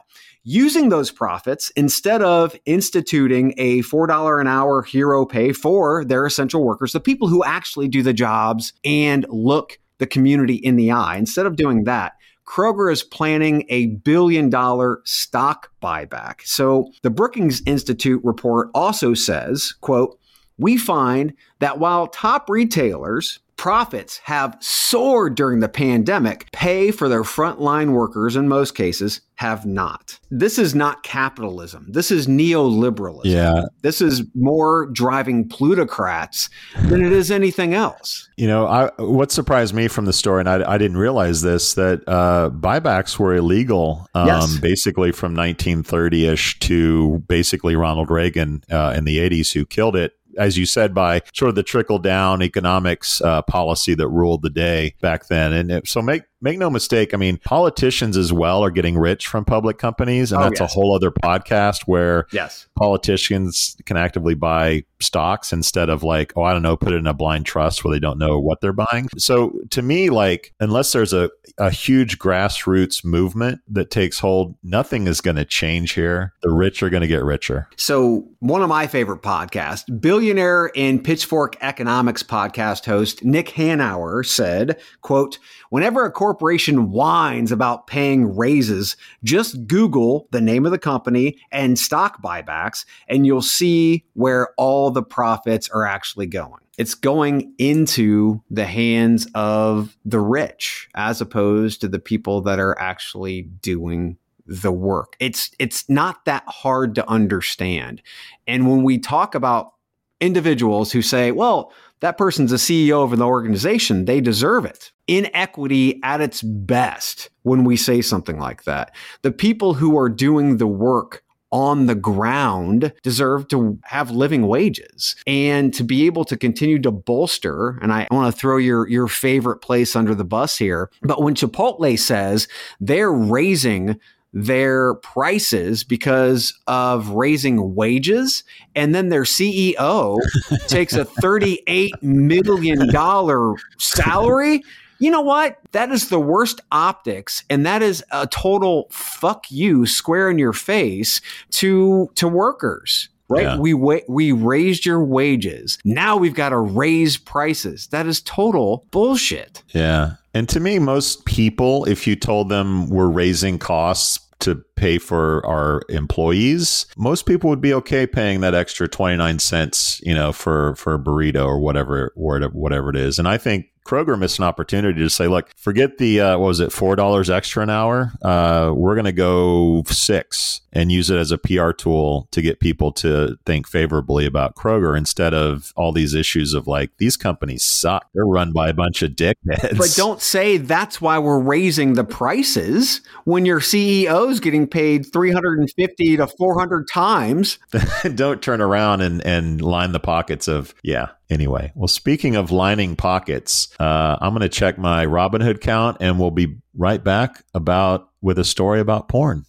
using 0.44 0.90
those 0.90 1.10
profits 1.10 1.70
instead 1.70 2.22
of 2.22 2.54
instituting 2.66 3.52
a 3.58 3.82
$4 3.82 4.40
an 4.40 4.46
hour 4.46 4.82
hero 4.82 5.26
pay 5.26 5.52
for 5.52 6.04
their 6.04 6.24
essential 6.24 6.62
workers, 6.62 6.92
the 6.92 7.00
people 7.00 7.26
who 7.26 7.42
actually 7.42 7.88
do 7.88 8.02
the 8.02 8.12
jobs 8.12 8.72
and 8.84 9.26
look 9.28 9.78
the 9.98 10.06
community 10.06 10.54
in 10.54 10.76
the 10.76 10.90
eye. 10.90 11.16
Instead 11.16 11.46
of 11.46 11.56
doing 11.56 11.84
that, 11.84 12.12
Kroger 12.50 12.92
is 12.92 13.04
planning 13.04 13.64
a 13.68 13.86
billion 13.86 14.50
dollar 14.50 15.02
stock 15.04 15.70
buyback. 15.80 16.40
So 16.44 16.90
the 17.02 17.10
Brookings 17.10 17.62
Institute 17.64 18.20
report 18.24 18.70
also 18.74 19.14
says, 19.14 19.74
quote, 19.80 20.18
we 20.60 20.76
find 20.76 21.32
that 21.58 21.78
while 21.78 22.06
top 22.06 22.48
retailers 22.48 23.40
profits 23.56 24.18
have 24.24 24.56
soared 24.60 25.34
during 25.34 25.60
the 25.60 25.68
pandemic, 25.68 26.50
pay 26.50 26.90
for 26.90 27.10
their 27.10 27.22
frontline 27.22 27.90
workers 27.92 28.34
in 28.34 28.48
most 28.48 28.74
cases 28.74 29.20
have 29.34 29.66
not. 29.66 30.18
This 30.30 30.58
is 30.58 30.74
not 30.74 31.02
capitalism. 31.02 31.86
This 31.90 32.10
is 32.10 32.26
neoliberalism. 32.26 33.26
Yeah. 33.26 33.64
This 33.82 34.00
is 34.00 34.22
more 34.34 34.86
driving 34.92 35.46
plutocrats 35.46 36.48
than 36.88 37.04
it 37.04 37.12
is 37.12 37.30
anything 37.30 37.74
else. 37.74 38.28
You 38.36 38.46
know, 38.46 38.66
I, 38.66 38.90
what 38.98 39.30
surprised 39.30 39.74
me 39.74 39.88
from 39.88 40.06
the 40.06 40.12
story, 40.14 40.40
and 40.40 40.48
I, 40.48 40.74
I 40.74 40.78
didn't 40.78 40.96
realize 40.98 41.42
this, 41.42 41.74
that 41.74 42.02
uh, 42.06 42.48
buybacks 42.50 43.18
were 43.18 43.34
illegal 43.34 44.06
um, 44.14 44.26
Yes. 44.26 44.58
basically 44.58 45.12
from 45.12 45.34
1930 45.34 46.26
ish 46.28 46.58
to 46.60 47.22
basically 47.28 47.76
Ronald 47.76 48.10
Reagan 48.10 48.62
uh, 48.70 48.94
in 48.96 49.04
the 49.04 49.18
80s, 49.18 49.52
who 49.52 49.66
killed 49.66 49.96
it. 49.96 50.14
As 50.36 50.56
you 50.56 50.66
said, 50.66 50.94
by 50.94 51.22
sort 51.34 51.48
of 51.48 51.54
the 51.54 51.62
trickle 51.62 51.98
down 51.98 52.42
economics 52.42 53.20
uh, 53.20 53.42
policy 53.42 53.94
that 53.94 54.08
ruled 54.08 54.42
the 54.42 54.50
day 54.50 54.94
back 55.00 55.26
then. 55.26 55.52
And 55.52 55.70
it, 55.70 55.88
so 55.88 56.02
make 56.02 56.22
make 56.40 56.58
no 56.58 56.70
mistake, 56.70 57.12
I 57.14 57.16
mean, 57.16 57.38
politicians 57.44 58.16
as 58.16 58.32
well 58.32 58.62
are 58.64 58.70
getting 58.70 58.98
rich 58.98 59.26
from 59.26 59.44
public 59.44 59.78
companies. 59.78 60.32
And 60.32 60.40
Oh, 60.40 60.44
that's 60.44 60.60
yes. 60.60 60.70
a 60.70 60.74
whole 60.74 60.94
other 60.94 61.10
podcast 61.10 61.82
where 61.86 62.26
Yes. 62.32 62.66
politicians 62.76 63.76
can 63.86 63.96
actively 63.96 64.34
buy 64.34 64.84
stocks 65.00 65.52
instead 65.52 65.88
of 65.88 66.02
like, 66.02 66.32
oh, 66.36 66.42
I 66.42 66.52
don't 66.52 66.62
know, 66.62 66.76
put 66.76 66.92
it 66.92 66.96
in 66.96 67.06
a 67.06 67.14
blind 67.14 67.46
trust 67.46 67.84
where 67.84 67.92
they 67.92 67.98
don't 68.00 68.18
know 68.18 68.38
what 68.38 68.60
they're 68.60 68.72
buying. 68.72 69.08
So 69.16 69.52
to 69.70 69.82
me, 69.82 70.10
like, 70.10 70.52
unless 70.60 70.92
there's 70.92 71.12
a, 71.12 71.30
a 71.58 71.70
huge 71.70 72.18
grassroots 72.18 73.04
movement 73.04 73.60
that 73.68 73.90
takes 73.90 74.18
hold, 74.18 74.54
nothing 74.62 75.06
is 75.06 75.20
going 75.20 75.36
to 75.36 75.44
change 75.44 75.92
here. 75.92 76.32
The 76.42 76.50
rich 76.50 76.82
are 76.82 76.90
going 76.90 77.00
to 77.02 77.06
get 77.06 77.22
richer. 77.24 77.68
So, 77.76 78.26
one 78.40 78.62
of 78.62 78.68
my 78.70 78.86
favorite 78.86 79.20
podcasts, 79.22 79.84
billionaire 80.00 80.70
and 80.74 81.02
Pitchfork 81.04 81.56
Economics 81.60 82.22
podcast 82.22 82.86
host 82.86 83.22
Nick 83.24 83.48
Hanauer 83.48 84.24
said, 84.24 84.80
quote, 85.02 85.38
whenever 85.70 86.04
a 86.04 86.12
corporation 86.12 86.90
whines 86.90 87.50
about 87.50 87.86
paying 87.86 88.36
raises, 88.36 88.96
just 89.24 89.66
Google 89.66 90.28
the 90.30 90.40
name 90.40 90.66
of 90.66 90.72
the 90.72 90.78
company 90.78 91.38
and 91.50 91.78
stock 91.78 92.22
buybacks, 92.22 92.84
and 93.08 93.26
you'll 93.26 93.42
see 93.42 94.04
where 94.12 94.50
all 94.56 94.90
the 94.90 95.02
profits 95.02 95.68
are 95.70 95.86
actually 95.86 96.26
going. 96.26 96.60
It's 96.78 96.94
going 96.94 97.54
into 97.58 98.42
the 98.50 98.64
hands 98.64 99.26
of 99.34 99.96
the 100.04 100.20
rich 100.20 100.88
as 100.94 101.20
opposed 101.20 101.80
to 101.80 101.88
the 101.88 101.98
people 101.98 102.42
that 102.42 102.58
are 102.58 102.78
actually 102.78 103.42
doing 103.42 104.16
the 104.46 104.72
work. 104.72 105.14
It's 105.20 105.50
it's 105.58 105.88
not 105.88 106.24
that 106.24 106.42
hard 106.46 106.94
to 106.96 107.08
understand. 107.08 108.02
And 108.46 108.68
when 108.68 108.82
we 108.82 108.98
talk 108.98 109.34
about 109.34 109.74
individuals 110.20 110.92
who 110.92 111.02
say, 111.02 111.32
well, 111.32 111.72
that 112.00 112.18
person's 112.18 112.52
a 112.52 112.56
CEO 112.56 113.04
of 113.04 113.12
an 113.12 113.22
organization, 113.22 114.04
they 114.04 114.20
deserve 114.20 114.64
it. 114.64 114.92
Inequity 115.06 116.00
at 116.02 116.20
its 116.20 116.42
best 116.42 117.30
when 117.42 117.64
we 117.64 117.76
say 117.76 118.00
something 118.00 118.38
like 118.38 118.64
that. 118.64 118.94
The 119.22 119.32
people 119.32 119.74
who 119.74 119.98
are 119.98 120.08
doing 120.08 120.56
the 120.56 120.66
work 120.66 121.22
on 121.52 121.86
the 121.86 121.94
ground 121.94 122.92
deserve 123.02 123.48
to 123.48 123.78
have 123.84 124.10
living 124.10 124.46
wages 124.46 125.16
and 125.26 125.74
to 125.74 125.82
be 125.82 126.06
able 126.06 126.24
to 126.24 126.36
continue 126.36 126.80
to 126.80 126.90
bolster. 126.90 127.78
And 127.82 127.92
I 127.92 128.06
want 128.10 128.32
to 128.32 128.40
throw 128.40 128.56
your, 128.56 128.88
your 128.88 129.08
favorite 129.08 129.58
place 129.58 129.96
under 129.96 130.14
the 130.14 130.24
bus 130.24 130.56
here. 130.58 130.90
But 131.02 131.22
when 131.22 131.34
Chipotle 131.34 131.98
says 131.98 132.46
they're 132.80 133.12
raising 133.12 133.98
their 134.32 134.94
prices 134.94 135.84
because 135.84 136.54
of 136.66 137.10
raising 137.10 137.74
wages. 137.74 138.44
And 138.74 138.94
then 138.94 139.08
their 139.08 139.24
CEO 139.24 140.18
takes 140.68 140.94
a 140.94 141.04
$38 141.04 141.90
million 142.02 143.56
salary. 143.78 144.62
You 144.98 145.10
know 145.10 145.22
what? 145.22 145.58
That 145.72 145.90
is 145.90 146.10
the 146.10 146.20
worst 146.20 146.60
optics, 146.70 147.42
and 147.48 147.64
that 147.64 147.80
is 147.80 148.04
a 148.12 148.26
total 148.26 148.86
fuck 148.90 149.50
you, 149.50 149.86
square 149.86 150.28
in 150.28 150.38
your 150.38 150.52
face 150.52 151.22
to 151.52 152.10
to 152.16 152.28
workers. 152.28 153.08
Right? 153.30 153.44
Yeah. 153.44 153.58
We 153.58 153.74
wa- 153.74 154.00
we 154.08 154.32
raised 154.32 154.84
your 154.84 155.02
wages. 155.02 155.78
Now 155.84 156.16
we've 156.16 156.34
got 156.34 156.48
to 156.50 156.58
raise 156.58 157.16
prices. 157.16 157.86
That 157.88 158.06
is 158.06 158.20
total 158.20 158.86
bullshit. 158.90 159.62
Yeah. 159.68 160.14
And 160.34 160.48
to 160.50 160.60
me, 160.60 160.78
most 160.78 161.24
people, 161.24 161.84
if 161.86 162.06
you 162.06 162.16
told 162.16 162.48
them 162.48 162.88
we're 162.90 163.08
raising 163.08 163.58
costs 163.58 164.18
to 164.40 164.56
pay 164.74 164.98
for 164.98 165.44
our 165.46 165.82
employees, 165.88 166.86
most 166.96 167.26
people 167.26 167.50
would 167.50 167.60
be 167.60 167.74
okay 167.74 168.06
paying 168.06 168.40
that 168.40 168.54
extra 168.54 168.88
29 168.88 169.38
cents, 169.38 170.00
you 170.02 170.14
know, 170.14 170.32
for, 170.32 170.74
for 170.76 170.94
a 170.94 170.98
burrito 170.98 171.44
or 171.46 171.60
whatever, 171.60 172.12
whatever 172.14 172.54
whatever 172.54 172.90
it 172.90 172.96
is. 172.96 173.18
And 173.18 173.28
I 173.28 173.38
think 173.38 173.66
Kroger 173.90 174.16
missed 174.16 174.38
an 174.38 174.44
opportunity 174.44 175.00
to 175.00 175.10
say, 175.10 175.26
look, 175.26 175.50
forget 175.56 175.98
the, 175.98 176.20
uh, 176.20 176.38
what 176.38 176.46
was 176.46 176.60
it, 176.60 176.70
$4 176.70 177.28
extra 177.28 177.64
an 177.64 177.70
hour? 177.70 178.12
Uh, 178.22 178.72
we're 178.72 178.94
going 178.94 179.04
to 179.04 179.12
go 179.12 179.82
six 179.88 180.60
and 180.72 180.92
use 180.92 181.10
it 181.10 181.16
as 181.16 181.32
a 181.32 181.38
PR 181.38 181.72
tool 181.72 182.28
to 182.30 182.40
get 182.40 182.60
people 182.60 182.92
to 182.92 183.36
think 183.44 183.66
favorably 183.66 184.26
about 184.26 184.54
Kroger 184.54 184.96
instead 184.96 185.34
of 185.34 185.72
all 185.74 185.90
these 185.90 186.14
issues 186.14 186.54
of 186.54 186.68
like, 186.68 186.92
these 186.98 187.16
companies 187.16 187.64
suck. 187.64 188.06
They're 188.14 188.24
run 188.24 188.52
by 188.52 188.68
a 188.68 188.74
bunch 188.74 189.02
of 189.02 189.10
dickheads. 189.10 189.76
But 189.76 189.94
don't 189.96 190.20
say 190.20 190.56
that's 190.56 191.00
why 191.00 191.18
we're 191.18 191.40
raising 191.40 191.94
the 191.94 192.04
prices 192.04 193.00
when 193.24 193.44
your 193.44 193.58
CEO 193.58 194.30
is 194.30 194.38
getting 194.38 194.68
paid 194.68 195.12
350 195.12 196.16
to 196.18 196.28
400 196.28 196.86
times. 196.86 197.58
don't 198.14 198.40
turn 198.40 198.60
around 198.60 199.00
and, 199.00 199.20
and 199.26 199.60
line 199.60 199.90
the 199.90 199.98
pockets 199.98 200.46
of 200.46 200.76
yeah 200.84 201.08
anyway 201.30 201.72
well 201.74 201.88
speaking 201.88 202.36
of 202.36 202.50
lining 202.50 202.96
pockets 202.96 203.68
uh, 203.80 204.16
i'm 204.20 204.32
going 204.32 204.40
to 204.42 204.48
check 204.48 204.76
my 204.78 205.06
robinhood 205.06 205.60
count 205.60 205.96
and 206.00 206.18
we'll 206.18 206.30
be 206.30 206.56
right 206.74 207.02
back 207.04 207.44
about 207.54 208.10
with 208.20 208.38
a 208.38 208.44
story 208.44 208.80
about 208.80 209.08
porn 209.08 209.44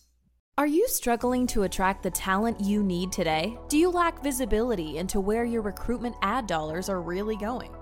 Are 0.57 0.67
you 0.67 0.87
struggling 0.87 1.47
to 1.47 1.63
attract 1.63 2.03
the 2.03 2.11
talent 2.11 2.59
you 2.61 2.83
need 2.83 3.11
today? 3.11 3.57
Do 3.67 3.77
you 3.77 3.89
lack 3.89 4.21
visibility 4.21 4.97
into 4.97 5.19
where 5.19 5.45
your 5.45 5.63
recruitment 5.63 6.15
ad 6.21 6.45
dollars 6.45 6.87
are 6.89 7.01
really 7.01 7.35
going? 7.35 7.71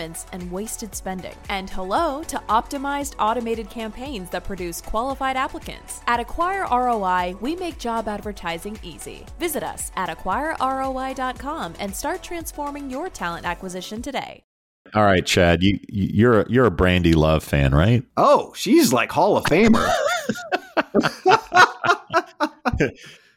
and 0.00 0.50
wasted 0.52 0.94
spending. 0.94 1.34
And 1.48 1.70
hello 1.70 2.22
to 2.24 2.36
optimized 2.48 3.14
automated 3.18 3.70
campaigns 3.70 4.28
that 4.30 4.44
produce 4.44 4.80
qualified 4.80 5.36
applicants. 5.36 6.00
At 6.06 6.20
Acquire 6.20 6.66
ROI, 6.70 7.36
we 7.40 7.56
make 7.56 7.78
job 7.78 8.08
advertising 8.08 8.78
easy. 8.82 9.24
Visit 9.38 9.62
us 9.62 9.90
at 9.96 10.08
acquireroi.com 10.10 11.74
and 11.80 11.94
start 11.94 12.22
transforming 12.22 12.90
your 12.90 13.08
talent 13.08 13.46
acquisition 13.46 14.02
today. 14.02 14.42
all 14.94 15.02
right 15.04 15.26
chad 15.26 15.64
you 15.64 15.80
you- 15.88 16.10
you're 16.14 16.40
a, 16.42 16.46
you're 16.48 16.66
a 16.66 16.70
brandy 16.70 17.12
love 17.12 17.42
fan 17.42 17.74
right 17.74 18.04
Oh, 18.16 18.52
she's 18.54 18.92
like 18.92 19.10
Hall 19.10 19.36
of 19.36 19.44
Famer. 19.44 19.90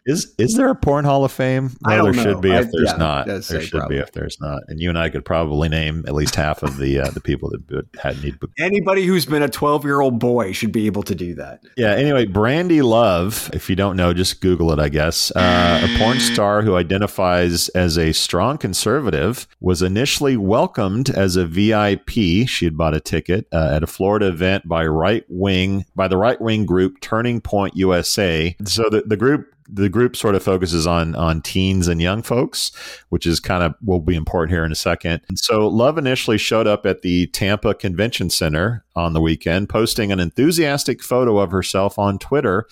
is 0.09 0.33
is 0.37 0.53
there 0.55 0.69
a 0.69 0.75
porn 0.75 1.05
hall 1.05 1.23
of 1.23 1.31
fame 1.31 1.71
I 1.85 1.97
no 1.97 2.03
there 2.05 2.13
know. 2.13 2.23
should 2.23 2.41
be 2.41 2.51
I- 2.51 2.59
if 2.61 2.71
there's 2.71 2.89
yeah, 2.91 2.97
not 2.97 3.27
there 3.27 3.41
should 3.41 3.71
probably. 3.71 3.97
be 3.97 4.01
if 4.01 4.11
there's 4.11 4.37
not 4.41 4.61
and 4.67 4.79
you 4.79 4.89
and 4.89 4.97
i 4.97 5.09
could 5.09 5.23
probably 5.25 5.69
name 5.69 6.03
at 6.07 6.13
least 6.13 6.35
half 6.35 6.63
of 6.63 6.77
the 6.77 6.99
uh, 6.99 7.09
the 7.11 7.21
people 7.21 7.49
that 7.49 7.85
had 8.01 8.21
need 8.23 8.37
Anybody 8.57 9.05
who's 9.05 9.25
been 9.25 9.43
a 9.43 9.49
12 9.49 9.83
year 9.85 10.01
old 10.01 10.19
boy 10.19 10.51
should 10.51 10.71
be 10.71 10.85
able 10.85 11.03
to 11.03 11.15
do 11.15 11.35
that. 11.35 11.61
Yeah. 11.77 11.91
Anyway, 11.95 12.25
Brandy 12.25 12.81
Love, 12.81 13.49
if 13.53 13.69
you 13.69 13.75
don't 13.75 13.95
know, 13.95 14.13
just 14.13 14.41
Google 14.41 14.71
it, 14.71 14.79
I 14.79 14.89
guess. 14.89 15.31
Uh, 15.35 15.81
a 15.89 15.97
porn 15.99 16.19
star 16.19 16.61
who 16.61 16.75
identifies 16.75 17.69
as 17.69 17.97
a 17.97 18.11
strong 18.13 18.57
conservative 18.57 19.47
was 19.59 19.81
initially 19.81 20.37
welcomed 20.37 21.09
as 21.09 21.35
a 21.35 21.45
VIP. 21.45 22.47
She 22.47 22.65
had 22.65 22.77
bought 22.77 22.93
a 22.95 22.99
ticket 22.99 23.47
uh, 23.51 23.71
at 23.75 23.83
a 23.83 23.87
Florida 23.87 24.27
event 24.27 24.67
by 24.67 24.85
right 24.87 25.23
wing 25.29 25.85
by 25.95 26.07
the 26.07 26.17
right 26.17 26.39
wing 26.39 26.65
group 26.65 26.99
Turning 27.01 27.41
Point 27.41 27.75
USA. 27.75 28.55
So 28.65 28.83
the, 28.89 29.03
the 29.05 29.17
group 29.17 29.53
the 29.71 29.89
group 29.89 30.15
sort 30.15 30.35
of 30.35 30.43
focuses 30.43 30.87
on 30.87 31.15
on 31.15 31.41
teens 31.41 31.87
and 31.87 32.01
young 32.01 32.21
folks, 32.21 32.71
which 33.09 33.25
is 33.25 33.39
kind 33.39 33.63
of 33.63 33.75
will 33.83 33.99
be 33.99 34.15
important 34.15 34.51
here 34.51 34.65
in 34.65 34.71
a 34.71 34.75
second. 34.75 35.21
And 35.29 35.37
so 35.37 35.67
Love 35.67 35.97
initially 35.97 36.37
showed 36.37 36.67
up 36.67 36.85
at 36.85 37.01
the 37.01 37.27
Tampa 37.27 37.73
Convention 37.73 38.29
Center 38.29 38.83
on 38.95 39.13
the 39.13 39.21
weekend, 39.21 39.69
posting 39.69 40.11
an 40.11 40.19
enthusiastic 40.19 41.03
photo 41.03 41.37
of 41.37 41.51
herself 41.51 41.99
on 41.99 42.19
Twitter 42.19 42.65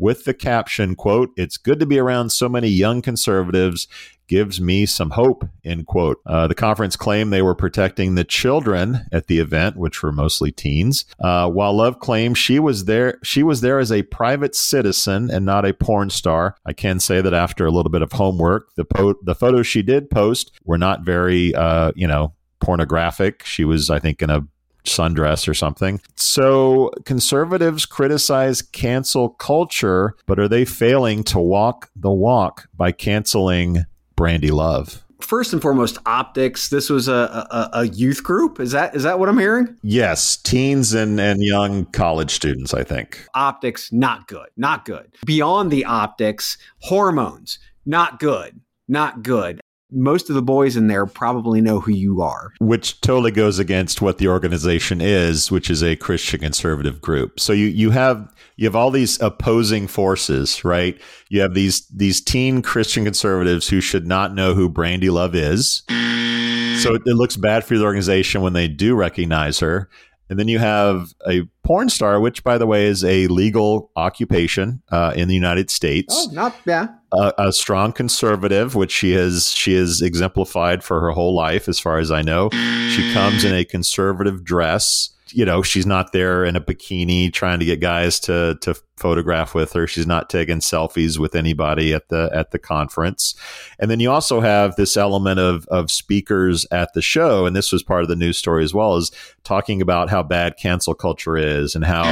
with 0.00 0.24
the 0.24 0.34
caption, 0.34 0.96
quote, 0.96 1.30
It's 1.36 1.58
good 1.58 1.78
to 1.78 1.86
be 1.86 1.98
around 1.98 2.30
so 2.30 2.48
many 2.48 2.68
young 2.68 3.02
conservatives 3.02 3.86
gives 4.30 4.60
me 4.60 4.86
some 4.86 5.10
hope, 5.10 5.44
end 5.64 5.84
quote. 5.88 6.20
Uh, 6.24 6.46
the 6.46 6.54
conference 6.54 6.94
claimed 6.94 7.32
they 7.32 7.42
were 7.42 7.54
protecting 7.54 8.14
the 8.14 8.22
children 8.22 9.04
at 9.10 9.26
the 9.26 9.40
event, 9.40 9.76
which 9.76 10.04
were 10.04 10.12
mostly 10.12 10.52
teens, 10.52 11.04
uh, 11.18 11.50
while 11.50 11.76
Love 11.76 11.98
claimed 11.98 12.38
she 12.38 12.60
was 12.60 12.84
there. 12.84 13.18
She 13.24 13.42
was 13.42 13.60
there 13.60 13.80
as 13.80 13.90
a 13.90 14.04
private 14.04 14.54
citizen 14.54 15.32
and 15.32 15.44
not 15.44 15.66
a 15.66 15.74
porn 15.74 16.10
star. 16.10 16.54
I 16.64 16.72
can 16.72 17.00
say 17.00 17.20
that 17.20 17.34
after 17.34 17.66
a 17.66 17.72
little 17.72 17.90
bit 17.90 18.02
of 18.02 18.12
homework, 18.12 18.72
the 18.76 18.84
po- 18.84 19.18
the 19.24 19.34
photos 19.34 19.66
she 19.66 19.82
did 19.82 20.08
post 20.08 20.52
were 20.64 20.78
not 20.78 21.04
very, 21.04 21.52
uh, 21.52 21.90
you 21.96 22.06
know, 22.06 22.32
pornographic. 22.60 23.44
She 23.44 23.64
was, 23.64 23.90
I 23.90 23.98
think, 23.98 24.22
in 24.22 24.30
a 24.30 24.46
sundress 24.84 25.48
or 25.48 25.54
something. 25.54 26.00
So 26.14 26.90
conservatives 27.04 27.84
criticize 27.84 28.62
cancel 28.62 29.30
culture, 29.30 30.14
but 30.26 30.38
are 30.38 30.48
they 30.48 30.64
failing 30.64 31.24
to 31.24 31.40
walk 31.40 31.90
the 31.96 32.12
walk 32.12 32.68
by 32.74 32.92
canceling 32.92 33.84
Brandy 34.20 34.50
Love? 34.50 35.02
First 35.22 35.54
and 35.54 35.62
foremost, 35.62 35.96
optics. 36.04 36.68
This 36.68 36.90
was 36.90 37.08
a, 37.08 37.48
a, 37.50 37.70
a 37.72 37.84
youth 37.86 38.22
group. 38.22 38.60
Is 38.60 38.72
that 38.72 38.94
is 38.94 39.02
that 39.04 39.18
what 39.18 39.30
I'm 39.30 39.38
hearing? 39.38 39.78
Yes, 39.82 40.36
teens 40.36 40.92
and, 40.92 41.18
and 41.18 41.42
young 41.42 41.86
college 41.86 42.30
students, 42.30 42.74
I 42.74 42.84
think. 42.84 43.26
Optics, 43.34 43.90
not 43.94 44.28
good. 44.28 44.48
Not 44.58 44.84
good. 44.84 45.14
Beyond 45.24 45.70
the 45.70 45.86
optics, 45.86 46.58
hormones, 46.82 47.58
not 47.86 48.18
good. 48.18 48.60
Not 48.88 49.22
good 49.22 49.62
most 49.92 50.28
of 50.28 50.34
the 50.34 50.42
boys 50.42 50.76
in 50.76 50.86
there 50.86 51.06
probably 51.06 51.60
know 51.60 51.80
who 51.80 51.92
you 51.92 52.22
are. 52.22 52.52
Which 52.60 53.00
totally 53.00 53.30
goes 53.30 53.58
against 53.58 54.02
what 54.02 54.18
the 54.18 54.28
organization 54.28 55.00
is, 55.00 55.50
which 55.50 55.70
is 55.70 55.82
a 55.82 55.96
Christian 55.96 56.40
conservative 56.40 57.00
group. 57.00 57.40
So 57.40 57.52
you, 57.52 57.66
you 57.66 57.90
have 57.90 58.32
you 58.56 58.66
have 58.66 58.76
all 58.76 58.90
these 58.90 59.20
opposing 59.20 59.86
forces, 59.86 60.64
right? 60.64 61.00
You 61.28 61.40
have 61.40 61.54
these 61.54 61.86
these 61.88 62.20
teen 62.20 62.62
Christian 62.62 63.04
conservatives 63.04 63.68
who 63.68 63.80
should 63.80 64.06
not 64.06 64.34
know 64.34 64.54
who 64.54 64.68
Brandy 64.68 65.10
Love 65.10 65.34
is. 65.34 65.82
So 65.88 66.94
it, 66.94 67.02
it 67.06 67.14
looks 67.14 67.36
bad 67.36 67.64
for 67.64 67.76
the 67.76 67.84
organization 67.84 68.42
when 68.42 68.52
they 68.52 68.68
do 68.68 68.94
recognize 68.94 69.58
her. 69.60 69.88
And 70.30 70.38
then 70.38 70.46
you 70.46 70.60
have 70.60 71.12
a 71.28 71.42
porn 71.64 71.88
star, 71.88 72.20
which, 72.20 72.44
by 72.44 72.56
the 72.56 72.66
way, 72.66 72.86
is 72.86 73.04
a 73.04 73.26
legal 73.26 73.90
occupation 73.96 74.80
uh, 74.90 75.12
in 75.16 75.26
the 75.26 75.34
United 75.34 75.70
States. 75.70 76.14
Oh, 76.16 76.32
not 76.32 76.54
yeah. 76.64 76.88
A, 77.12 77.32
a, 77.38 77.52
strong 77.52 77.92
conservative, 77.92 78.74
which 78.74 78.92
she 78.92 79.12
has 79.12 79.50
she 79.52 79.74
has 79.74 80.00
exemplified 80.00 80.84
for 80.84 81.00
her 81.00 81.10
whole 81.10 81.34
life, 81.34 81.68
as 81.68 81.80
far 81.80 81.98
as 81.98 82.10
I 82.10 82.22
know. 82.22 82.50
She 82.90 83.12
comes 83.12 83.44
in 83.44 83.54
a 83.54 83.64
conservative 83.64 84.44
dress 84.44 85.10
you 85.32 85.44
know, 85.44 85.62
she's 85.62 85.86
not 85.86 86.12
there 86.12 86.44
in 86.44 86.56
a 86.56 86.60
bikini 86.60 87.32
trying 87.32 87.58
to 87.60 87.64
get 87.64 87.80
guys 87.80 88.20
to 88.20 88.58
to 88.62 88.74
photograph 88.96 89.54
with 89.54 89.72
her. 89.72 89.86
She's 89.86 90.06
not 90.06 90.28
taking 90.28 90.58
selfies 90.58 91.18
with 91.18 91.34
anybody 91.34 91.94
at 91.94 92.08
the 92.08 92.30
at 92.32 92.50
the 92.50 92.58
conference. 92.58 93.34
And 93.78 93.90
then 93.90 94.00
you 94.00 94.10
also 94.10 94.40
have 94.40 94.76
this 94.76 94.96
element 94.96 95.40
of 95.40 95.66
of 95.68 95.90
speakers 95.90 96.66
at 96.70 96.92
the 96.94 97.02
show, 97.02 97.46
and 97.46 97.56
this 97.56 97.72
was 97.72 97.82
part 97.82 98.02
of 98.02 98.08
the 98.08 98.16
news 98.16 98.36
story 98.36 98.64
as 98.64 98.74
well, 98.74 98.96
is 98.96 99.10
talking 99.44 99.80
about 99.80 100.10
how 100.10 100.22
bad 100.22 100.56
cancel 100.56 100.94
culture 100.94 101.36
is 101.36 101.74
and 101.74 101.84
how 101.84 102.04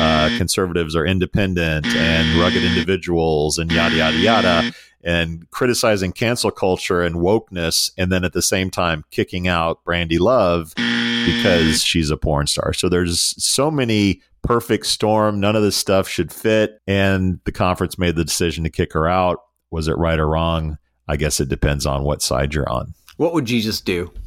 uh, 0.00 0.36
conservatives 0.36 0.94
are 0.94 1.06
independent 1.06 1.86
and 1.86 2.40
rugged 2.40 2.62
individuals 2.62 3.58
and 3.58 3.72
yada 3.72 3.96
yada 3.96 4.16
yada 4.16 4.72
and 5.06 5.48
criticizing 5.52 6.12
cancel 6.12 6.50
culture 6.50 7.00
and 7.00 7.14
wokeness, 7.16 7.92
and 7.96 8.10
then 8.10 8.24
at 8.24 8.32
the 8.32 8.42
same 8.42 8.70
time 8.70 9.04
kicking 9.12 9.46
out 9.46 9.82
Brandy 9.84 10.18
Love 10.18 10.74
because 10.74 11.80
she's 11.82 12.10
a 12.10 12.16
porn 12.16 12.48
star. 12.48 12.72
So 12.72 12.88
there's 12.88 13.34
so 13.42 13.70
many 13.70 14.20
perfect 14.42 14.86
storm. 14.86 15.38
None 15.38 15.54
of 15.54 15.62
this 15.62 15.76
stuff 15.76 16.08
should 16.08 16.32
fit. 16.32 16.80
And 16.88 17.38
the 17.44 17.52
conference 17.52 17.98
made 17.98 18.16
the 18.16 18.24
decision 18.24 18.64
to 18.64 18.70
kick 18.70 18.92
her 18.94 19.06
out. 19.06 19.38
Was 19.70 19.86
it 19.86 19.96
right 19.96 20.18
or 20.18 20.28
wrong? 20.28 20.76
I 21.08 21.16
guess 21.16 21.38
it 21.38 21.48
depends 21.48 21.86
on 21.86 22.02
what 22.02 22.20
side 22.20 22.52
you're 22.52 22.68
on. 22.68 22.92
What 23.16 23.32
would 23.32 23.44
Jesus 23.44 23.80
do? 23.80 24.12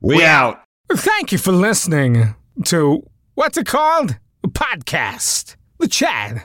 we 0.00 0.24
out. 0.24 0.62
Thank 0.90 1.30
you 1.30 1.38
for 1.38 1.52
listening 1.52 2.34
to 2.64 3.06
what's 3.34 3.58
it 3.58 3.66
called? 3.66 4.16
A 4.42 4.48
podcast. 4.48 5.56
The 5.78 5.88
Chad 5.88 6.44